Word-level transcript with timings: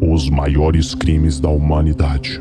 Os 0.00 0.28
maiores 0.28 0.94
crimes 0.94 1.40
da 1.40 1.48
humanidade. 1.48 2.40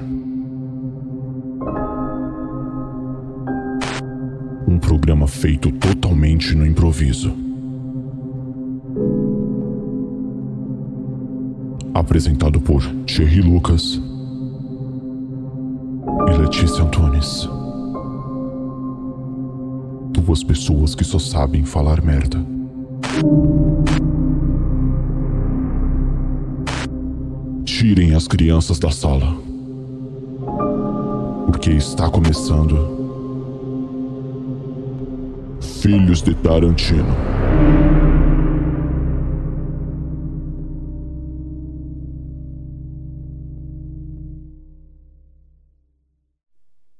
Um 4.68 4.78
programa 4.80 5.28
feito 5.28 5.72
totalmente 5.72 6.56
no 6.56 6.66
improviso. 6.66 7.34
Apresentado 11.94 12.60
por 12.60 12.82
Thierry 13.06 13.42
Lucas 13.42 14.02
e 16.28 16.38
Letícia 16.38 16.84
Antunes. 16.84 17.50
Duas 20.12 20.44
pessoas 20.44 20.96
que 20.96 21.04
só 21.04 21.20
sabem 21.20 21.64
falar 21.64 22.02
merda. 22.02 22.44
Tirem 27.84 28.16
as 28.16 28.30
crianças 28.30 28.80
da 28.80 28.90
sala. 28.90 29.36
Porque 31.46 31.72
está 31.72 32.10
começando. 32.10 32.78
Filhos 35.82 36.22
de 36.22 36.34
Tarantino. 36.34 37.14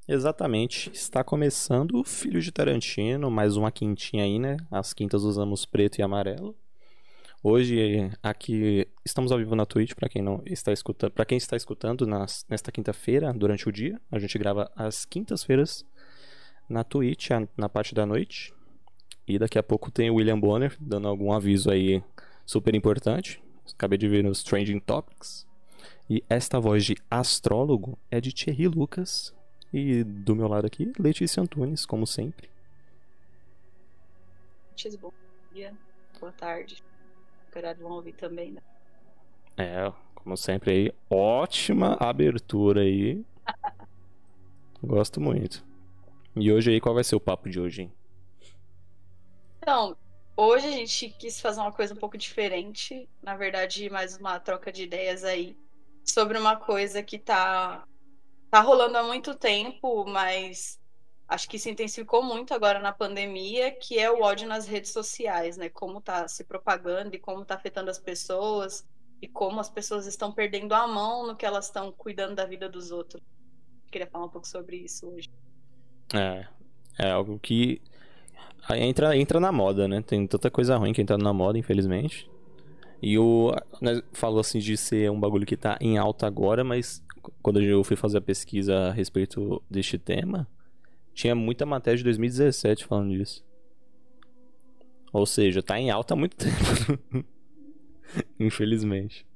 Exatamente. 0.06 0.90
Está 0.92 1.24
começando 1.24 1.98
o 1.98 2.04
Filho 2.04 2.42
de 2.42 2.52
Tarantino, 2.52 3.30
mais 3.30 3.56
uma 3.56 3.72
quintinha 3.72 4.24
aí, 4.24 4.38
né? 4.38 4.58
As 4.70 4.92
quintas 4.92 5.22
usamos 5.22 5.64
preto 5.64 5.98
e 5.98 6.02
amarelo. 6.02 6.54
Hoje 7.46 8.10
aqui 8.22 8.88
estamos 9.04 9.30
ao 9.30 9.36
vivo 9.36 9.54
na 9.54 9.66
Twitch 9.66 9.92
para 9.92 10.08
quem 10.08 10.22
não 10.22 10.42
está 10.46 10.72
escutando, 10.72 11.12
para 11.12 11.26
quem 11.26 11.36
está 11.36 11.54
escutando 11.54 12.06
nas, 12.06 12.46
nesta 12.48 12.72
quinta-feira 12.72 13.30
durante 13.34 13.68
o 13.68 13.72
dia. 13.72 14.00
A 14.10 14.18
gente 14.18 14.38
grava 14.38 14.72
às 14.74 15.04
quintas-feiras 15.04 15.84
na 16.70 16.82
Twitch 16.82 17.28
na 17.54 17.68
parte 17.68 17.94
da 17.94 18.06
noite. 18.06 18.54
E 19.28 19.38
daqui 19.38 19.58
a 19.58 19.62
pouco 19.62 19.90
tem 19.90 20.08
o 20.08 20.14
William 20.14 20.40
Bonner 20.40 20.74
dando 20.80 21.06
algum 21.06 21.32
aviso 21.32 21.70
aí 21.70 22.02
super 22.46 22.74
importante. 22.74 23.42
Acabei 23.74 23.98
de 23.98 24.08
ver 24.08 24.24
nos 24.24 24.42
Trending 24.42 24.80
Topics. 24.80 25.46
E 26.08 26.24
esta 26.30 26.58
voz 26.58 26.82
de 26.82 26.96
astrólogo 27.10 27.98
é 28.10 28.22
de 28.22 28.32
Thierry 28.32 28.68
Lucas, 28.68 29.34
e 29.70 30.02
do 30.02 30.34
meu 30.34 30.48
lado 30.48 30.66
aqui, 30.66 30.90
Letícia 30.98 31.42
Antunes, 31.42 31.84
como 31.84 32.06
sempre. 32.06 32.48
Bom 34.98 35.12
dia, 35.52 35.74
boa 36.18 36.32
tarde. 36.32 36.82
Caralho, 37.54 37.84
vão 37.84 37.92
ouvir 37.92 38.14
também, 38.14 38.50
né? 38.50 38.60
É, 39.56 39.92
como 40.16 40.36
sempre 40.36 40.72
aí, 40.72 40.92
ótima 41.08 41.96
abertura 42.00 42.80
aí. 42.80 43.24
Gosto 44.82 45.20
muito. 45.20 45.64
E 46.34 46.50
hoje 46.50 46.72
aí, 46.72 46.80
qual 46.80 46.96
vai 46.96 47.04
ser 47.04 47.14
o 47.14 47.20
papo 47.20 47.48
de 47.48 47.60
hoje, 47.60 47.82
hein? 47.82 47.92
Então, 49.58 49.96
hoje 50.36 50.66
a 50.66 50.72
gente 50.72 51.10
quis 51.10 51.40
fazer 51.40 51.60
uma 51.60 51.70
coisa 51.70 51.94
um 51.94 51.96
pouco 51.96 52.18
diferente. 52.18 53.08
Na 53.22 53.36
verdade, 53.36 53.88
mais 53.88 54.16
uma 54.16 54.40
troca 54.40 54.72
de 54.72 54.82
ideias 54.82 55.22
aí 55.22 55.56
sobre 56.04 56.36
uma 56.36 56.56
coisa 56.56 57.04
que 57.04 57.20
tá 57.20 57.86
tá 58.50 58.60
rolando 58.60 58.98
há 58.98 59.04
muito 59.04 59.32
tempo, 59.36 60.04
mas 60.04 60.80
acho 61.28 61.48
que 61.48 61.58
se 61.58 61.70
intensificou 61.70 62.22
muito 62.22 62.52
agora 62.52 62.78
na 62.78 62.92
pandemia, 62.92 63.70
que 63.70 63.98
é 63.98 64.10
o 64.10 64.22
ódio 64.22 64.46
nas 64.46 64.66
redes 64.66 64.90
sociais, 64.90 65.56
né? 65.56 65.68
Como 65.68 66.00
tá 66.00 66.28
se 66.28 66.44
propagando 66.44 67.14
e 67.14 67.18
como 67.18 67.44
tá 67.44 67.54
afetando 67.54 67.90
as 67.90 67.98
pessoas 67.98 68.86
e 69.20 69.28
como 69.28 69.60
as 69.60 69.70
pessoas 69.70 70.06
estão 70.06 70.32
perdendo 70.32 70.74
a 70.74 70.86
mão 70.86 71.26
no 71.26 71.36
que 71.36 71.46
elas 71.46 71.66
estão 71.66 71.90
cuidando 71.92 72.34
da 72.34 72.44
vida 72.44 72.68
dos 72.68 72.90
outros. 72.90 73.22
Queria 73.90 74.06
falar 74.06 74.26
um 74.26 74.30
pouco 74.30 74.46
sobre 74.46 74.76
isso 74.76 75.08
hoje. 75.08 75.30
É, 76.12 76.46
é 76.98 77.10
algo 77.10 77.38
que 77.38 77.80
entra, 78.70 79.16
entra 79.16 79.40
na 79.40 79.50
moda, 79.50 79.88
né? 79.88 80.02
Tem 80.02 80.26
tanta 80.26 80.50
coisa 80.50 80.76
ruim 80.76 80.92
que 80.92 81.00
entra 81.00 81.16
na 81.16 81.32
moda, 81.32 81.58
infelizmente. 81.58 82.30
E 83.00 83.18
o 83.18 83.54
né, 83.80 84.02
falou 84.12 84.40
assim 84.40 84.58
de 84.58 84.76
ser 84.76 85.10
um 85.10 85.18
bagulho 85.18 85.46
que 85.46 85.56
tá 85.56 85.76
em 85.80 85.98
alta 85.98 86.26
agora, 86.26 86.64
mas 86.64 87.02
quando 87.42 87.60
eu 87.60 87.82
fui 87.84 87.96
fazer 87.96 88.18
a 88.18 88.22
pesquisa 88.22 88.88
a 88.88 88.92
respeito 88.92 89.62
deste 89.70 89.98
tema, 89.98 90.46
tinha 91.14 91.34
muita 91.34 91.64
matéria 91.64 91.96
de 91.96 92.04
2017 92.04 92.84
falando 92.84 93.16
disso. 93.16 93.44
Ou 95.12 95.24
seja, 95.24 95.62
tá 95.62 95.78
em 95.78 95.90
alta 95.90 96.14
há 96.14 96.16
muito 96.16 96.36
tempo. 96.36 97.24
Infelizmente. 98.38 99.26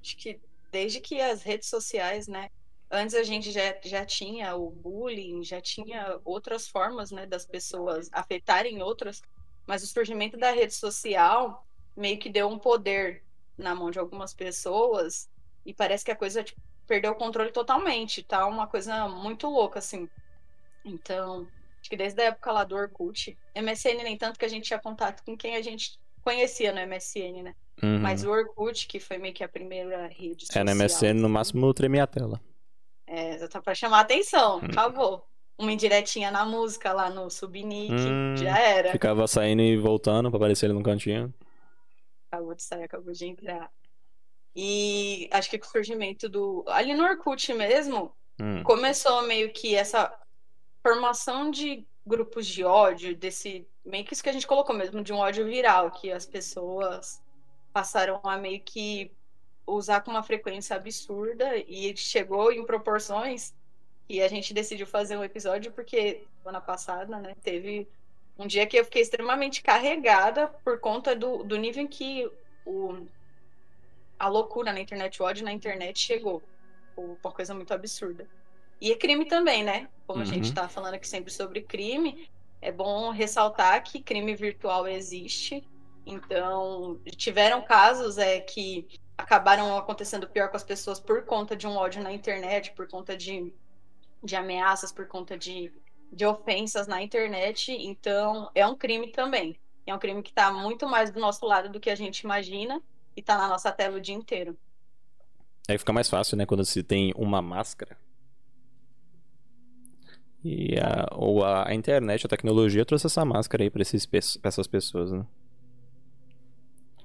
Acho 0.00 0.16
que 0.16 0.40
desde 0.72 1.00
que 1.00 1.20
as 1.20 1.42
redes 1.42 1.68
sociais, 1.68 2.26
né? 2.26 2.50
Antes 2.90 3.14
a 3.14 3.22
gente 3.22 3.50
já, 3.50 3.78
já 3.84 4.04
tinha 4.04 4.54
o 4.56 4.70
bullying, 4.70 5.42
já 5.42 5.60
tinha 5.60 6.20
outras 6.24 6.68
formas, 6.68 7.10
né, 7.10 7.26
das 7.26 7.44
pessoas 7.44 8.08
afetarem 8.12 8.82
outras, 8.82 9.22
mas 9.66 9.82
o 9.82 9.86
surgimento 9.86 10.36
da 10.36 10.50
rede 10.50 10.74
social 10.74 11.66
meio 11.96 12.18
que 12.18 12.28
deu 12.28 12.48
um 12.48 12.58
poder 12.58 13.22
na 13.56 13.74
mão 13.74 13.90
de 13.90 13.98
algumas 13.98 14.34
pessoas 14.34 15.28
e 15.64 15.72
parece 15.72 16.04
que 16.04 16.10
a 16.10 16.16
coisa 16.16 16.42
tipo, 16.42 16.60
perdeu 16.86 17.12
o 17.12 17.16
controle 17.16 17.50
totalmente. 17.50 18.22
Tá 18.22 18.46
uma 18.46 18.66
coisa 18.66 19.08
muito 19.08 19.48
louca, 19.48 19.78
assim. 19.78 20.08
Então, 20.84 21.46
acho 21.80 21.90
que 21.90 21.96
desde 21.96 22.20
a 22.22 22.26
época 22.26 22.52
lá 22.52 22.64
do 22.64 22.76
Orkut, 22.76 23.36
MSN 23.56 24.02
nem 24.02 24.16
tanto 24.16 24.38
que 24.38 24.44
a 24.44 24.48
gente 24.48 24.64
tinha 24.64 24.78
contato 24.78 25.24
com 25.24 25.36
quem 25.36 25.56
a 25.56 25.62
gente 25.62 25.98
conhecia 26.22 26.72
no 26.72 26.80
MSN, 26.80 27.42
né? 27.42 27.54
Uhum. 27.82 28.00
Mas 28.00 28.24
o 28.24 28.30
Orkut, 28.30 28.86
que 28.86 29.00
foi 29.00 29.18
meio 29.18 29.34
que 29.34 29.44
a 29.44 29.48
primeira 29.48 30.06
rede 30.06 30.46
social. 30.46 30.62
É, 30.62 30.64
no 30.64 30.74
MSN, 30.74 31.14
no 31.14 31.28
máximo, 31.28 31.72
tremia 31.74 32.04
a 32.04 32.06
tela. 32.06 32.40
É, 33.06 33.46
tá 33.48 33.60
pra 33.60 33.74
chamar 33.74 33.98
a 33.98 34.00
atenção, 34.00 34.58
hum. 34.58 34.66
acabou. 34.66 35.26
Uma 35.56 35.70
indiretinha 35.70 36.32
na 36.32 36.44
música 36.44 36.92
lá 36.92 37.08
no 37.08 37.30
subnick, 37.30 37.92
hum, 37.92 38.36
já 38.36 38.58
era. 38.58 38.90
Ficava 38.90 39.26
saindo 39.28 39.62
e 39.62 39.76
voltando 39.76 40.28
pra 40.28 40.36
aparecer 40.36 40.66
ele 40.66 40.74
no 40.74 40.82
cantinho. 40.82 41.32
Acabou 42.28 42.54
de 42.54 42.62
sair, 42.62 42.82
acabou 42.82 43.12
de 43.12 43.26
entrar. 43.26 43.70
E 44.56 45.28
acho 45.30 45.50
que 45.50 45.58
com 45.58 45.66
o 45.66 45.70
surgimento 45.70 46.28
do. 46.28 46.64
Ali 46.66 46.94
no 46.94 47.04
Orkut 47.04 47.52
mesmo, 47.54 48.12
hum. 48.40 48.64
começou 48.64 49.22
meio 49.22 49.52
que 49.52 49.76
essa 49.76 50.12
formação 50.84 51.50
de 51.50 51.86
grupos 52.06 52.46
de 52.46 52.62
ódio, 52.62 53.16
desse. 53.16 53.66
Meio 53.82 54.04
que 54.04 54.12
isso 54.12 54.22
que 54.22 54.28
a 54.28 54.32
gente 54.32 54.46
colocou 54.46 54.76
mesmo, 54.76 55.02
de 55.02 55.12
um 55.12 55.16
ódio 55.16 55.46
viral, 55.46 55.90
que 55.90 56.12
as 56.12 56.26
pessoas 56.26 57.22
passaram 57.72 58.20
a 58.22 58.36
meio 58.36 58.60
que 58.60 59.10
usar 59.66 60.02
com 60.02 60.10
uma 60.10 60.22
frequência 60.22 60.76
absurda 60.76 61.56
e 61.56 61.96
chegou 61.96 62.52
em 62.52 62.64
proporções 62.66 63.54
e 64.06 64.20
a 64.20 64.28
gente 64.28 64.52
decidiu 64.52 64.86
fazer 64.86 65.16
um 65.16 65.24
episódio 65.24 65.72
porque 65.72 66.26
semana 66.38 66.60
passada, 66.60 67.18
né, 67.18 67.34
teve 67.42 67.88
um 68.38 68.46
dia 68.46 68.66
que 68.66 68.76
eu 68.76 68.84
fiquei 68.84 69.00
extremamente 69.00 69.62
carregada 69.62 70.48
por 70.62 70.78
conta 70.78 71.16
do, 71.16 71.42
do 71.42 71.56
nível 71.56 71.82
em 71.82 71.86
que 71.86 72.30
o, 72.66 73.06
a 74.18 74.28
loucura 74.28 74.72
na 74.72 74.80
internet, 74.80 75.20
o 75.22 75.24
ódio 75.24 75.44
na 75.44 75.52
internet 75.52 75.98
chegou. 75.98 76.42
Uma 76.96 77.32
coisa 77.32 77.54
muito 77.54 77.72
absurda. 77.72 78.28
E 78.80 78.92
é 78.92 78.96
crime 78.96 79.24
também, 79.26 79.62
né? 79.62 79.88
Como 80.06 80.18
uhum. 80.18 80.24
a 80.24 80.32
gente 80.32 80.44
está 80.44 80.68
falando 80.68 80.94
aqui 80.94 81.08
sempre 81.08 81.32
sobre 81.32 81.62
crime, 81.62 82.28
é 82.60 82.72
bom 82.72 83.10
ressaltar 83.10 83.82
que 83.82 84.02
crime 84.02 84.34
virtual 84.34 84.86
existe. 84.86 85.62
Então, 86.06 86.98
tiveram 87.16 87.62
casos 87.62 88.18
é, 88.18 88.40
que 88.40 88.86
acabaram 89.16 89.76
acontecendo 89.76 90.28
pior 90.28 90.48
com 90.48 90.56
as 90.56 90.64
pessoas 90.64 91.00
por 91.00 91.24
conta 91.24 91.56
de 91.56 91.66
um 91.66 91.76
ódio 91.76 92.02
na 92.02 92.12
internet, 92.12 92.72
por 92.72 92.88
conta 92.88 93.16
de, 93.16 93.52
de 94.22 94.36
ameaças, 94.36 94.92
por 94.92 95.06
conta 95.06 95.38
de, 95.38 95.72
de 96.12 96.26
ofensas 96.26 96.86
na 96.86 97.02
internet. 97.02 97.72
Então, 97.72 98.50
é 98.54 98.66
um 98.66 98.76
crime 98.76 99.08
também. 99.08 99.58
É 99.86 99.94
um 99.94 99.98
crime 99.98 100.22
que 100.22 100.30
está 100.30 100.52
muito 100.52 100.88
mais 100.88 101.10
do 101.10 101.20
nosso 101.20 101.44
lado 101.46 101.68
do 101.68 101.80
que 101.80 101.90
a 101.90 101.94
gente 101.94 102.20
imagina 102.20 102.82
e 103.16 103.22
tá 103.22 103.36
na 103.36 103.48
nossa 103.48 103.70
tela 103.70 103.98
o 103.98 104.00
dia 104.00 104.14
inteiro. 104.14 104.56
Aí 105.68 105.78
fica 105.78 105.92
mais 105.92 106.08
fácil, 106.08 106.36
né? 106.36 106.44
Quando 106.44 106.64
se 106.64 106.82
tem 106.82 107.12
uma 107.16 107.40
máscara. 107.40 107.96
E 110.44 110.78
a, 110.78 111.08
ou 111.12 111.42
a, 111.42 111.68
a 111.70 111.74
internet, 111.74 112.26
a 112.26 112.28
tecnologia 112.28 112.84
trouxe 112.84 113.06
essa 113.06 113.24
máscara 113.24 113.62
aí 113.64 113.70
pra, 113.70 113.80
esses, 113.80 114.04
pra 114.04 114.20
essas 114.48 114.66
pessoas, 114.66 115.10
né? 115.10 115.26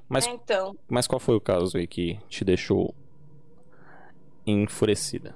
Mas, 0.10 0.28
é, 0.28 0.32
então. 0.32 0.78
mas 0.90 1.08
qual 1.08 1.20
foi 1.20 1.36
o 1.36 1.42
caso 1.42 1.78
aí 1.78 1.88
que 1.88 2.20
te 2.28 2.44
deixou 2.44 2.94
enfurecida? 4.46 5.36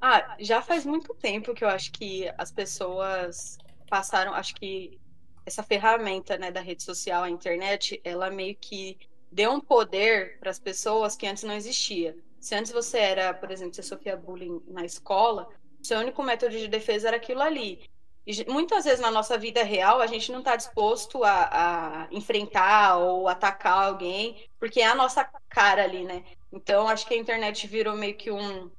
Ah, 0.00 0.36
já 0.40 0.60
faz 0.60 0.84
muito 0.84 1.14
tempo 1.14 1.54
que 1.54 1.64
eu 1.64 1.68
acho 1.68 1.92
que 1.92 2.30
as 2.36 2.50
pessoas 2.50 3.56
passaram, 3.88 4.34
acho 4.34 4.54
que 4.56 4.98
essa 5.46 5.62
ferramenta 5.62 6.36
né, 6.36 6.50
da 6.50 6.60
rede 6.60 6.82
social, 6.82 7.22
a 7.22 7.30
internet, 7.30 8.00
ela 8.04 8.30
meio 8.30 8.56
que 8.56 8.98
deu 9.30 9.52
um 9.52 9.60
poder 9.60 10.38
para 10.38 10.50
as 10.50 10.58
pessoas 10.58 11.16
que 11.16 11.26
antes 11.26 11.44
não 11.44 11.54
existia. 11.54 12.16
Se 12.40 12.54
antes 12.54 12.72
você 12.72 12.98
era, 12.98 13.34
por 13.34 13.50
exemplo, 13.50 13.74
você 13.74 13.82
sofria 13.82 14.16
bullying 14.16 14.62
na 14.66 14.84
escola, 14.84 15.48
seu 15.82 15.98
único 15.98 16.22
método 16.22 16.56
de 16.56 16.68
defesa 16.68 17.08
era 17.08 17.16
aquilo 17.16 17.42
ali. 17.42 17.88
E 18.26 18.44
muitas 18.50 18.84
vezes 18.84 19.00
na 19.00 19.10
nossa 19.10 19.38
vida 19.38 19.62
real 19.62 20.00
a 20.00 20.06
gente 20.06 20.30
não 20.30 20.40
está 20.40 20.54
disposto 20.54 21.24
a, 21.24 21.48
a, 21.50 22.08
enfrentar 22.10 22.98
ou 22.98 23.28
atacar 23.28 23.88
alguém, 23.88 24.48
porque 24.58 24.80
é 24.80 24.86
a 24.86 24.94
nossa 24.94 25.24
cara 25.48 25.82
ali, 25.84 26.04
né? 26.04 26.24
Então 26.52 26.88
acho 26.88 27.06
que 27.06 27.14
a 27.14 27.16
internet 27.16 27.66
virou 27.66 27.96
meio 27.96 28.14
que 28.14 28.30
um, 28.30 28.70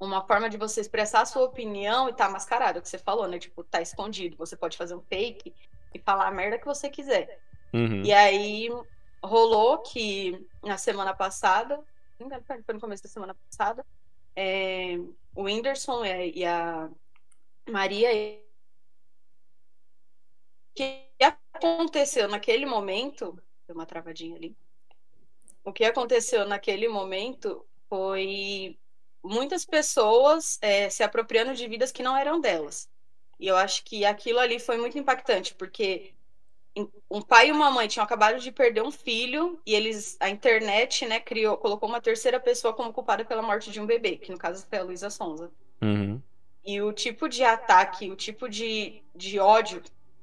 uma 0.00 0.26
forma 0.26 0.48
de 0.48 0.56
você 0.56 0.80
expressar 0.80 1.20
a 1.20 1.26
sua 1.26 1.44
opinião 1.44 2.08
e 2.08 2.12
tá 2.12 2.28
mascarado, 2.28 2.78
é 2.78 2.80
o 2.80 2.82
que 2.82 2.88
você 2.88 2.98
falou, 2.98 3.28
né? 3.28 3.38
Tipo, 3.38 3.62
tá 3.62 3.82
escondido. 3.82 4.36
Você 4.38 4.56
pode 4.56 4.76
fazer 4.76 4.94
um 4.94 5.02
fake 5.02 5.54
e 5.94 5.98
falar 5.98 6.26
a 6.26 6.32
merda 6.32 6.58
que 6.58 6.66
você 6.66 6.88
quiser. 6.88 7.38
Uhum. 7.72 8.02
E 8.02 8.12
aí 8.12 8.68
rolou 9.22 9.78
que 9.78 10.46
na 10.62 10.78
semana 10.78 11.14
passada, 11.14 11.78
foi 12.64 12.74
no 12.74 12.80
começo 12.80 13.02
da 13.02 13.08
semana 13.08 13.34
passada, 13.34 13.84
é, 14.34 14.98
o 15.34 15.42
Whindersson 15.42 16.04
e 16.04 16.44
a 16.44 16.90
Maria. 17.68 18.10
O 20.70 20.74
que 20.74 21.06
aconteceu 21.22 22.28
naquele 22.28 22.66
momento. 22.66 23.38
Deu 23.66 23.74
uma 23.74 23.86
travadinha 23.86 24.36
ali. 24.36 24.56
O 25.64 25.72
que 25.72 25.84
aconteceu 25.84 26.46
naquele 26.46 26.88
momento 26.88 27.66
foi 27.88 28.78
muitas 29.22 29.64
pessoas 29.64 30.58
é, 30.62 30.88
se 30.88 31.02
apropriando 31.02 31.54
de 31.54 31.68
vidas 31.68 31.92
que 31.92 32.02
não 32.02 32.16
eram 32.16 32.40
delas. 32.40 32.88
E 33.38 33.46
eu 33.46 33.56
acho 33.56 33.84
que 33.84 34.04
aquilo 34.04 34.38
ali 34.38 34.58
foi 34.58 34.76
muito 34.76 34.98
impactante, 34.98 35.54
porque 35.54 36.14
um 37.10 37.20
pai 37.20 37.48
e 37.48 37.52
uma 37.52 37.70
mãe 37.70 37.88
tinham 37.88 38.04
acabado 38.04 38.38
de 38.38 38.52
perder 38.52 38.82
um 38.82 38.90
filho 38.90 39.60
e 39.66 39.74
eles 39.74 40.16
a 40.20 40.28
internet 40.28 41.04
né 41.04 41.18
criou 41.18 41.56
colocou 41.56 41.88
uma 41.88 42.00
terceira 42.00 42.38
pessoa 42.38 42.72
como 42.72 42.92
culpada 42.92 43.24
pela 43.24 43.42
morte 43.42 43.70
de 43.70 43.80
um 43.80 43.86
bebê 43.86 44.16
que 44.16 44.30
no 44.30 44.38
caso 44.38 44.64
foi 44.68 44.78
a 44.78 44.82
Luísa 44.84 45.10
Sonza 45.10 45.50
uhum. 45.82 46.22
e 46.64 46.80
o 46.80 46.92
tipo 46.92 47.28
de 47.28 47.42
ataque 47.42 48.10
o 48.10 48.16
tipo 48.16 48.48
de, 48.48 49.02
de 49.14 49.40
ódio 49.40 49.82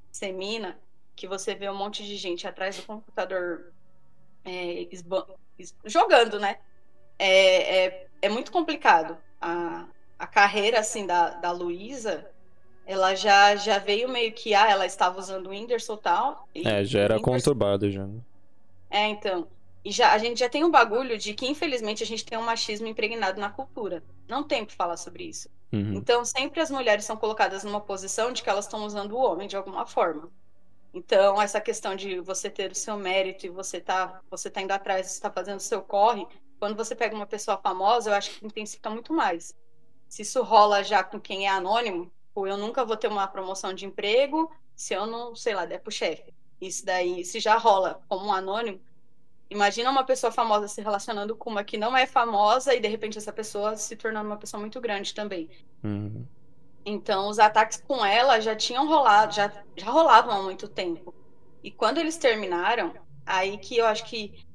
semina 0.09 0.79
que 1.15 1.27
você 1.27 1.53
vê 1.53 1.69
um 1.69 1.75
monte 1.75 2.05
de 2.05 2.15
gente 2.15 2.47
atrás 2.47 2.77
do 2.77 2.83
computador 2.83 3.73
é, 4.45 4.87
jogando 5.83 6.39
né 6.39 6.59
é, 7.19 7.85
é, 7.85 8.07
é 8.21 8.29
muito 8.29 8.53
complicado 8.53 9.17
a, 9.41 9.85
a 10.17 10.27
carreira 10.27 10.79
assim 10.79 11.05
da, 11.05 11.31
da 11.31 11.51
Luísa 11.51 12.31
ela 12.87 13.13
já, 13.13 13.55
já 13.57 13.77
veio 13.77 14.07
meio 14.07 14.31
que, 14.31 14.55
ah, 14.55 14.71
ela 14.71 14.85
estava 14.85 15.19
usando 15.19 15.47
o 15.47 15.49
Whindersson 15.49 15.95
e 15.95 15.97
tal. 15.97 16.47
é, 16.55 16.85
já 16.85 17.01
era 17.01 17.15
Whindersson... 17.15 17.37
conturbada 17.37 17.91
já. 17.91 18.07
Né? 18.07 18.21
É, 18.89 19.07
então. 19.07 19.45
E 19.83 19.91
já, 19.91 20.13
a 20.13 20.17
gente 20.17 20.39
já 20.39 20.49
tem 20.49 20.63
um 20.63 20.71
bagulho 20.71 21.17
de 21.17 21.33
que, 21.33 21.45
infelizmente, 21.45 22.01
a 22.01 22.05
gente 22.05 22.25
tem 22.25 22.37
um 22.37 22.43
machismo 22.43 22.87
impregnado 22.87 23.39
na 23.39 23.49
cultura. 23.49 24.01
Não 24.27 24.41
tem 24.41 24.65
que 24.65 24.73
falar 24.73 24.95
sobre 24.95 25.25
isso. 25.25 25.49
Uhum. 25.71 25.95
Então, 25.95 26.23
sempre 26.23 26.61
as 26.61 26.71
mulheres 26.71 27.03
são 27.03 27.17
colocadas 27.17 27.65
numa 27.65 27.81
posição 27.81 28.31
de 28.31 28.41
que 28.41 28.49
elas 28.49 28.65
estão 28.65 28.85
usando 28.85 29.11
o 29.11 29.21
homem 29.21 29.47
de 29.47 29.57
alguma 29.57 29.85
forma. 29.85 30.29
Então, 30.93 31.41
essa 31.41 31.59
questão 31.59 31.93
de 31.93 32.19
você 32.21 32.49
ter 32.49 32.71
o 32.71 32.75
seu 32.75 32.97
mérito 32.97 33.45
e 33.45 33.49
você 33.49 33.81
tá, 33.81 34.21
você 34.31 34.49
tá 34.49 34.61
indo 34.61 34.71
atrás, 34.71 35.07
você 35.07 35.21
tá 35.21 35.29
fazendo 35.29 35.57
o 35.57 35.61
seu 35.61 35.81
corre, 35.81 36.25
quando 36.57 36.75
você 36.75 36.95
pega 36.95 37.15
uma 37.15 37.27
pessoa 37.27 37.57
famosa, 37.57 38.09
eu 38.09 38.15
acho 38.15 38.31
que 38.31 38.45
intensifica 38.45 38.89
muito 38.89 39.13
mais. 39.13 39.53
Se 40.07 40.21
isso 40.21 40.41
rola 40.41 40.83
já 40.83 41.03
com 41.03 41.19
quem 41.19 41.45
é 41.45 41.49
anônimo, 41.49 42.11
Tipo, 42.37 42.45
eu 42.45 42.55
nunca 42.55 42.85
vou 42.85 42.95
ter 42.95 43.07
uma 43.07 43.27
promoção 43.27 43.73
de 43.73 43.87
emprego 43.87 44.51
se 44.75 44.93
eu 44.93 45.07
não, 45.07 45.35
sei 45.35 45.55
lá, 45.55 45.65
der 45.65 45.79
pro 45.79 45.91
chefe. 45.91 46.31
Isso 46.61 46.85
daí, 46.85 47.25
se 47.25 47.39
já 47.39 47.57
rola 47.57 47.99
como 48.07 48.27
um 48.27 48.31
anônimo, 48.31 48.79
imagina 49.49 49.89
uma 49.89 50.03
pessoa 50.03 50.31
famosa 50.31 50.67
se 50.67 50.79
relacionando 50.79 51.35
com 51.35 51.49
uma 51.49 51.63
que 51.63 51.79
não 51.79 51.97
é 51.97 52.05
famosa 52.05 52.75
e 52.75 52.79
de 52.79 52.87
repente 52.87 53.17
essa 53.17 53.33
pessoa 53.33 53.75
se 53.75 53.95
tornando 53.95 54.29
uma 54.29 54.37
pessoa 54.37 54.61
muito 54.61 54.79
grande 54.79 55.15
também. 55.15 55.49
Uhum. 55.83 56.27
Então, 56.85 57.27
os 57.27 57.39
ataques 57.39 57.81
com 57.81 58.05
ela 58.05 58.39
já 58.39 58.55
tinham 58.55 58.87
rolado, 58.87 59.33
já, 59.33 59.51
já 59.75 59.89
rolavam 59.89 60.37
há 60.37 60.43
muito 60.43 60.67
tempo. 60.67 61.15
E 61.63 61.71
quando 61.71 61.97
eles 61.97 62.17
terminaram, 62.17 62.93
aí 63.25 63.57
que 63.57 63.77
eu 63.77 63.87
acho 63.87 64.05
que, 64.05 64.45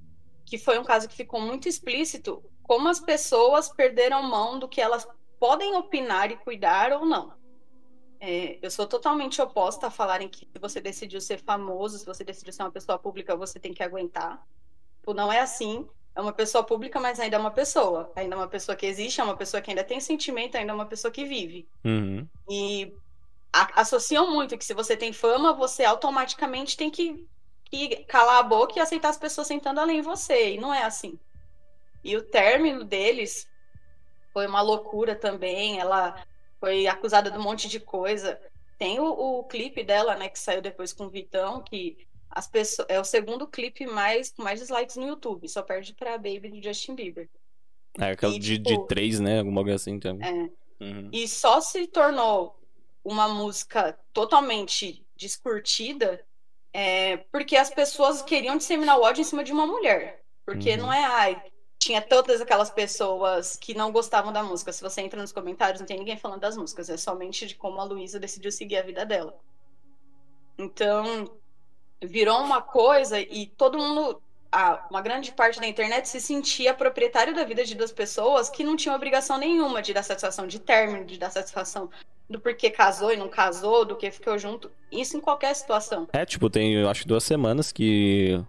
que 0.47 0.57
foi 0.57 0.79
um 0.79 0.85
caso 0.85 1.09
que 1.09 1.17
ficou 1.17 1.41
muito 1.41 1.69
explícito 1.69 2.45
como 2.63 2.89
as 2.89 3.01
pessoas 3.01 3.69
perderam 3.69 4.23
mão 4.23 4.57
do 4.57 4.69
que 4.69 4.81
elas 4.81 5.05
podem 5.41 5.75
opinar 5.75 6.31
e 6.31 6.37
cuidar 6.37 6.93
ou 6.93 7.05
não. 7.05 7.42
É, 8.25 8.57
eu 8.63 8.71
sou 8.71 8.87
totalmente 8.87 9.43
oposta 9.43 9.89
a 9.89 9.91
falarem 9.91 10.29
que 10.29 10.47
se 10.47 10.59
você 10.61 10.81
decidiu 10.81 11.21
ser 11.21 11.39
famoso, 11.39 11.99
se 11.99 12.07
você 12.07 12.23
decidiu 12.23 12.53
ser 12.53 12.63
uma 12.63 12.71
pessoa 12.71 12.97
pública, 12.97 13.35
você 13.35 13.59
tem 13.59 13.75
que 13.75 13.83
aguentar. 13.83 14.41
Tipo, 14.99 15.13
não 15.13 15.33
é 15.33 15.41
assim. 15.41 15.89
É 16.15 16.21
uma 16.21 16.33
pessoa 16.33 16.63
pública, 16.63 17.01
mas 17.01 17.19
ainda 17.19 17.35
é 17.35 17.41
uma 17.41 17.51
pessoa. 17.51 18.13
Ainda 18.15 18.37
é 18.37 18.39
uma 18.39 18.47
pessoa 18.47 18.77
que 18.77 18.87
existe, 18.87 19.21
é 19.21 19.25
uma 19.25 19.37
pessoa 19.37 19.61
que 19.61 19.73
ainda 19.73 19.83
tem 19.83 19.99
sentimento, 19.99 20.57
ainda 20.57 20.71
é 20.71 20.75
uma 20.75 20.87
pessoa 20.87 21.11
que 21.11 21.25
vive. 21.25 21.67
Uhum. 21.85 22.25
E 22.49 22.95
a, 23.53 23.81
associam 23.81 24.31
muito 24.31 24.57
que 24.57 24.65
se 24.65 24.73
você 24.73 24.97
tem 24.97 25.13
fama, 25.13 25.53
você 25.53 25.85
automaticamente 25.85 26.77
tem 26.77 26.93
que, 26.93 27.27
que 27.65 28.05
calar 28.05 28.39
a 28.39 28.45
boca 28.45 28.75
e 28.77 28.81
aceitar 28.81 29.09
as 29.09 29.19
pessoas 29.19 29.49
sentando 29.49 29.81
além 29.81 30.01
de 30.01 30.07
você. 30.07 30.55
E 30.55 30.61
não 30.61 30.73
é 30.73 30.85
assim. 30.85 31.19
E 32.05 32.17
o 32.17 32.23
término 32.23 32.85
deles 32.85 33.49
foi 34.33 34.47
uma 34.47 34.61
loucura 34.61 35.17
também. 35.17 35.81
Ela 35.81 36.15
foi 36.63 36.87
acusada 36.87 37.29
de 37.29 37.37
um 37.37 37.43
monte 37.43 37.69
de 37.69 37.81
coisa. 37.81 38.41
Tem 38.79 39.01
o, 39.01 39.07
o 39.07 39.45
clipe 39.45 39.83
dela, 39.83 40.15
né, 40.15 40.29
que 40.29 40.39
saiu 40.39 40.63
depois 40.63 40.93
com 40.93 41.07
o 41.07 41.11
Vitão, 41.11 41.61
que 41.61 41.99
as 42.31 42.47
pessoas 42.47 42.87
é 42.89 43.01
o 43.01 43.05
segundo 43.05 43.49
clipe 43.49 43.85
mais 43.85 44.31
com 44.31 44.45
mais 44.45 44.61
dislikes 44.61 44.95
no 44.95 45.09
YouTube, 45.09 45.49
só 45.49 45.61
perde 45.61 45.93
para 45.93 46.17
Baby 46.17 46.51
do 46.51 46.63
Justin 46.63 46.95
Bieber. 46.95 47.29
É, 47.99 48.13
aquela 48.13 48.39
de, 48.39 48.59
tipo, 48.59 48.69
de 48.69 48.87
três, 48.87 49.19
né? 49.19 49.41
Alguma 49.41 49.63
coisa 49.63 49.75
assim 49.75 49.99
também. 49.99 50.27
É. 50.81 50.85
Uhum. 50.85 51.11
E 51.13 51.27
só 51.27 51.61
se 51.61 51.89
tornou 51.89 52.57
uma 53.05 53.27
música 53.29 53.99
totalmente 54.13 55.05
descurtida 55.17 56.25
é, 56.73 57.17
porque 57.31 57.57
as 57.57 57.71
pessoas 57.71 58.23
queriam 58.23 58.57
disseminar 58.57 58.99
o 58.99 59.03
ódio 59.03 59.21
em 59.21 59.25
cima 59.25 59.43
de 59.43 59.53
uma 59.53 59.67
mulher. 59.67 60.23
Porque 60.47 60.71
uhum. 60.71 60.77
não 60.79 60.93
é, 60.93 61.05
ai, 61.05 61.43
tinha 61.83 62.01
todas 62.01 62.41
aquelas 62.41 62.71
pessoas 62.71 63.57
que 63.57 63.75
não 63.75 63.91
gostavam 63.91 64.33
da 64.33 64.41
música. 64.41 64.73
Se 64.73 64.81
você 64.81 65.01
entra 65.01 65.21
nos 65.21 65.33
comentários, 65.33 65.81
não 65.81 65.87
tem 65.87 65.99
ninguém 65.99 66.17
falando 66.17 66.41
das 66.41 66.57
músicas, 66.57 66.89
é 66.89 66.97
somente 66.97 67.45
de 67.45 67.57
como 67.57 67.81
a 67.81 67.85
Luísa 67.85 68.21
decidiu 68.21 68.53
seguir 68.53 68.77
a 68.77 68.83
vida 68.83 69.05
dela. 69.05 69.37
Então, 70.57 71.29
virou 72.01 72.39
uma 72.39 72.63
coisa 72.63 73.19
e 73.19 73.47
todo 73.57 73.79
mundo, 73.79 74.23
ah, 74.53 74.87
uma 74.91 75.03
grande 75.03 75.33
parte 75.33 75.59
da 75.59 75.67
internet 75.67 76.09
se 76.09 76.21
sentia 76.21 76.73
proprietário 76.73 77.35
da 77.35 77.43
vida 77.43 77.65
de 77.65 77.75
duas 77.75 77.91
pessoas 77.91 78.49
que 78.49 78.63
não 78.63 78.77
tinham 78.77 78.95
obrigação 78.95 79.37
nenhuma 79.37 79.83
de 79.83 79.93
dar 79.93 80.05
satisfação 80.05 80.47
de 80.47 80.61
término, 80.61 81.05
de 81.05 81.19
dar 81.19 81.31
satisfação 81.31 81.91
do 82.31 82.39
porquê 82.39 82.71
casou 82.71 83.13
e 83.13 83.17
não 83.17 83.29
casou, 83.29 83.85
do 83.85 83.97
que 83.97 84.09
ficou 84.13 84.39
junto. 84.39 84.71
Isso 84.91 85.17
em 85.17 85.21
qualquer 85.21 85.53
situação. 85.55 86.07
É, 86.13 86.25
tipo, 86.25 86.49
tem, 86.49 86.75
eu 86.75 86.89
acho, 86.89 87.09
duas 87.09 87.25
semanas 87.25 87.73
que 87.73 88.41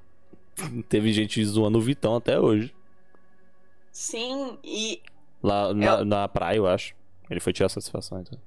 teve 0.87 1.11
gente 1.11 1.43
zoando 1.43 1.79
o 1.79 1.81
Vitão 1.81 2.15
até 2.15 2.39
hoje. 2.39 2.71
Sim, 3.93 4.57
e. 4.63 5.01
Lá 5.41 5.71
na, 5.73 5.99
eu... 5.99 6.05
na 6.05 6.27
praia, 6.27 6.57
eu 6.57 6.67
acho. 6.67 6.95
Ele 7.29 7.39
foi 7.39 7.53
tirar 7.53 7.69
satisfação, 7.69 8.19
então. 8.19 8.39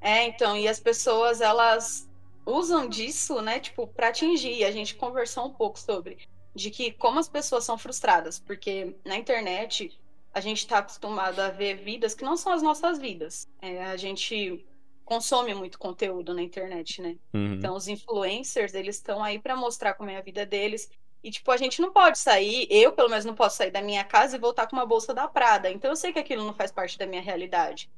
É, 0.00 0.24
então, 0.24 0.56
e 0.56 0.66
as 0.66 0.80
pessoas, 0.80 1.40
elas 1.40 2.08
usam 2.46 2.88
disso, 2.88 3.40
né, 3.42 3.60
tipo, 3.60 3.86
para 3.86 4.08
atingir. 4.08 4.64
A 4.64 4.70
gente 4.70 4.94
conversou 4.94 5.46
um 5.46 5.52
pouco 5.52 5.78
sobre 5.78 6.18
de 6.54 6.70
que 6.70 6.92
como 6.92 7.18
as 7.18 7.28
pessoas 7.28 7.64
são 7.64 7.78
frustradas, 7.78 8.38
porque 8.38 8.94
na 9.04 9.16
internet 9.16 9.98
a 10.34 10.40
gente 10.40 10.58
está 10.58 10.78
acostumado 10.78 11.40
a 11.40 11.48
ver 11.50 11.76
vidas 11.76 12.14
que 12.14 12.24
não 12.24 12.36
são 12.36 12.52
as 12.52 12.62
nossas 12.62 12.98
vidas. 12.98 13.46
É, 13.60 13.84
a 13.84 13.96
gente 13.96 14.64
consome 15.04 15.54
muito 15.54 15.78
conteúdo 15.78 16.34
na 16.34 16.42
internet, 16.42 17.00
né? 17.02 17.16
Uhum. 17.34 17.54
Então 17.54 17.74
os 17.74 17.88
influencers, 17.88 18.74
eles 18.74 18.96
estão 18.96 19.22
aí 19.22 19.38
para 19.38 19.56
mostrar 19.56 19.94
como 19.94 20.10
é 20.10 20.16
a 20.16 20.22
vida 20.22 20.46
deles 20.46 20.90
e, 21.22 21.30
tipo, 21.30 21.50
a 21.52 21.56
gente 21.56 21.80
não 21.80 21.92
pode 21.92 22.18
sair, 22.18 22.66
eu 22.68 22.92
pelo 22.92 23.08
menos 23.08 23.24
não 23.24 23.34
posso 23.34 23.56
sair 23.56 23.70
da 23.70 23.80
minha 23.80 24.02
casa 24.02 24.36
e 24.36 24.40
voltar 24.40 24.66
com 24.66 24.74
uma 24.74 24.84
bolsa 24.84 25.14
da 25.14 25.28
Prada. 25.28 25.70
Então 25.70 25.90
eu 25.90 25.96
sei 25.96 26.12
que 26.12 26.18
aquilo 26.18 26.44
não 26.44 26.52
faz 26.52 26.72
parte 26.72 26.98
da 26.98 27.06
minha 27.06 27.22
realidade. 27.22 27.88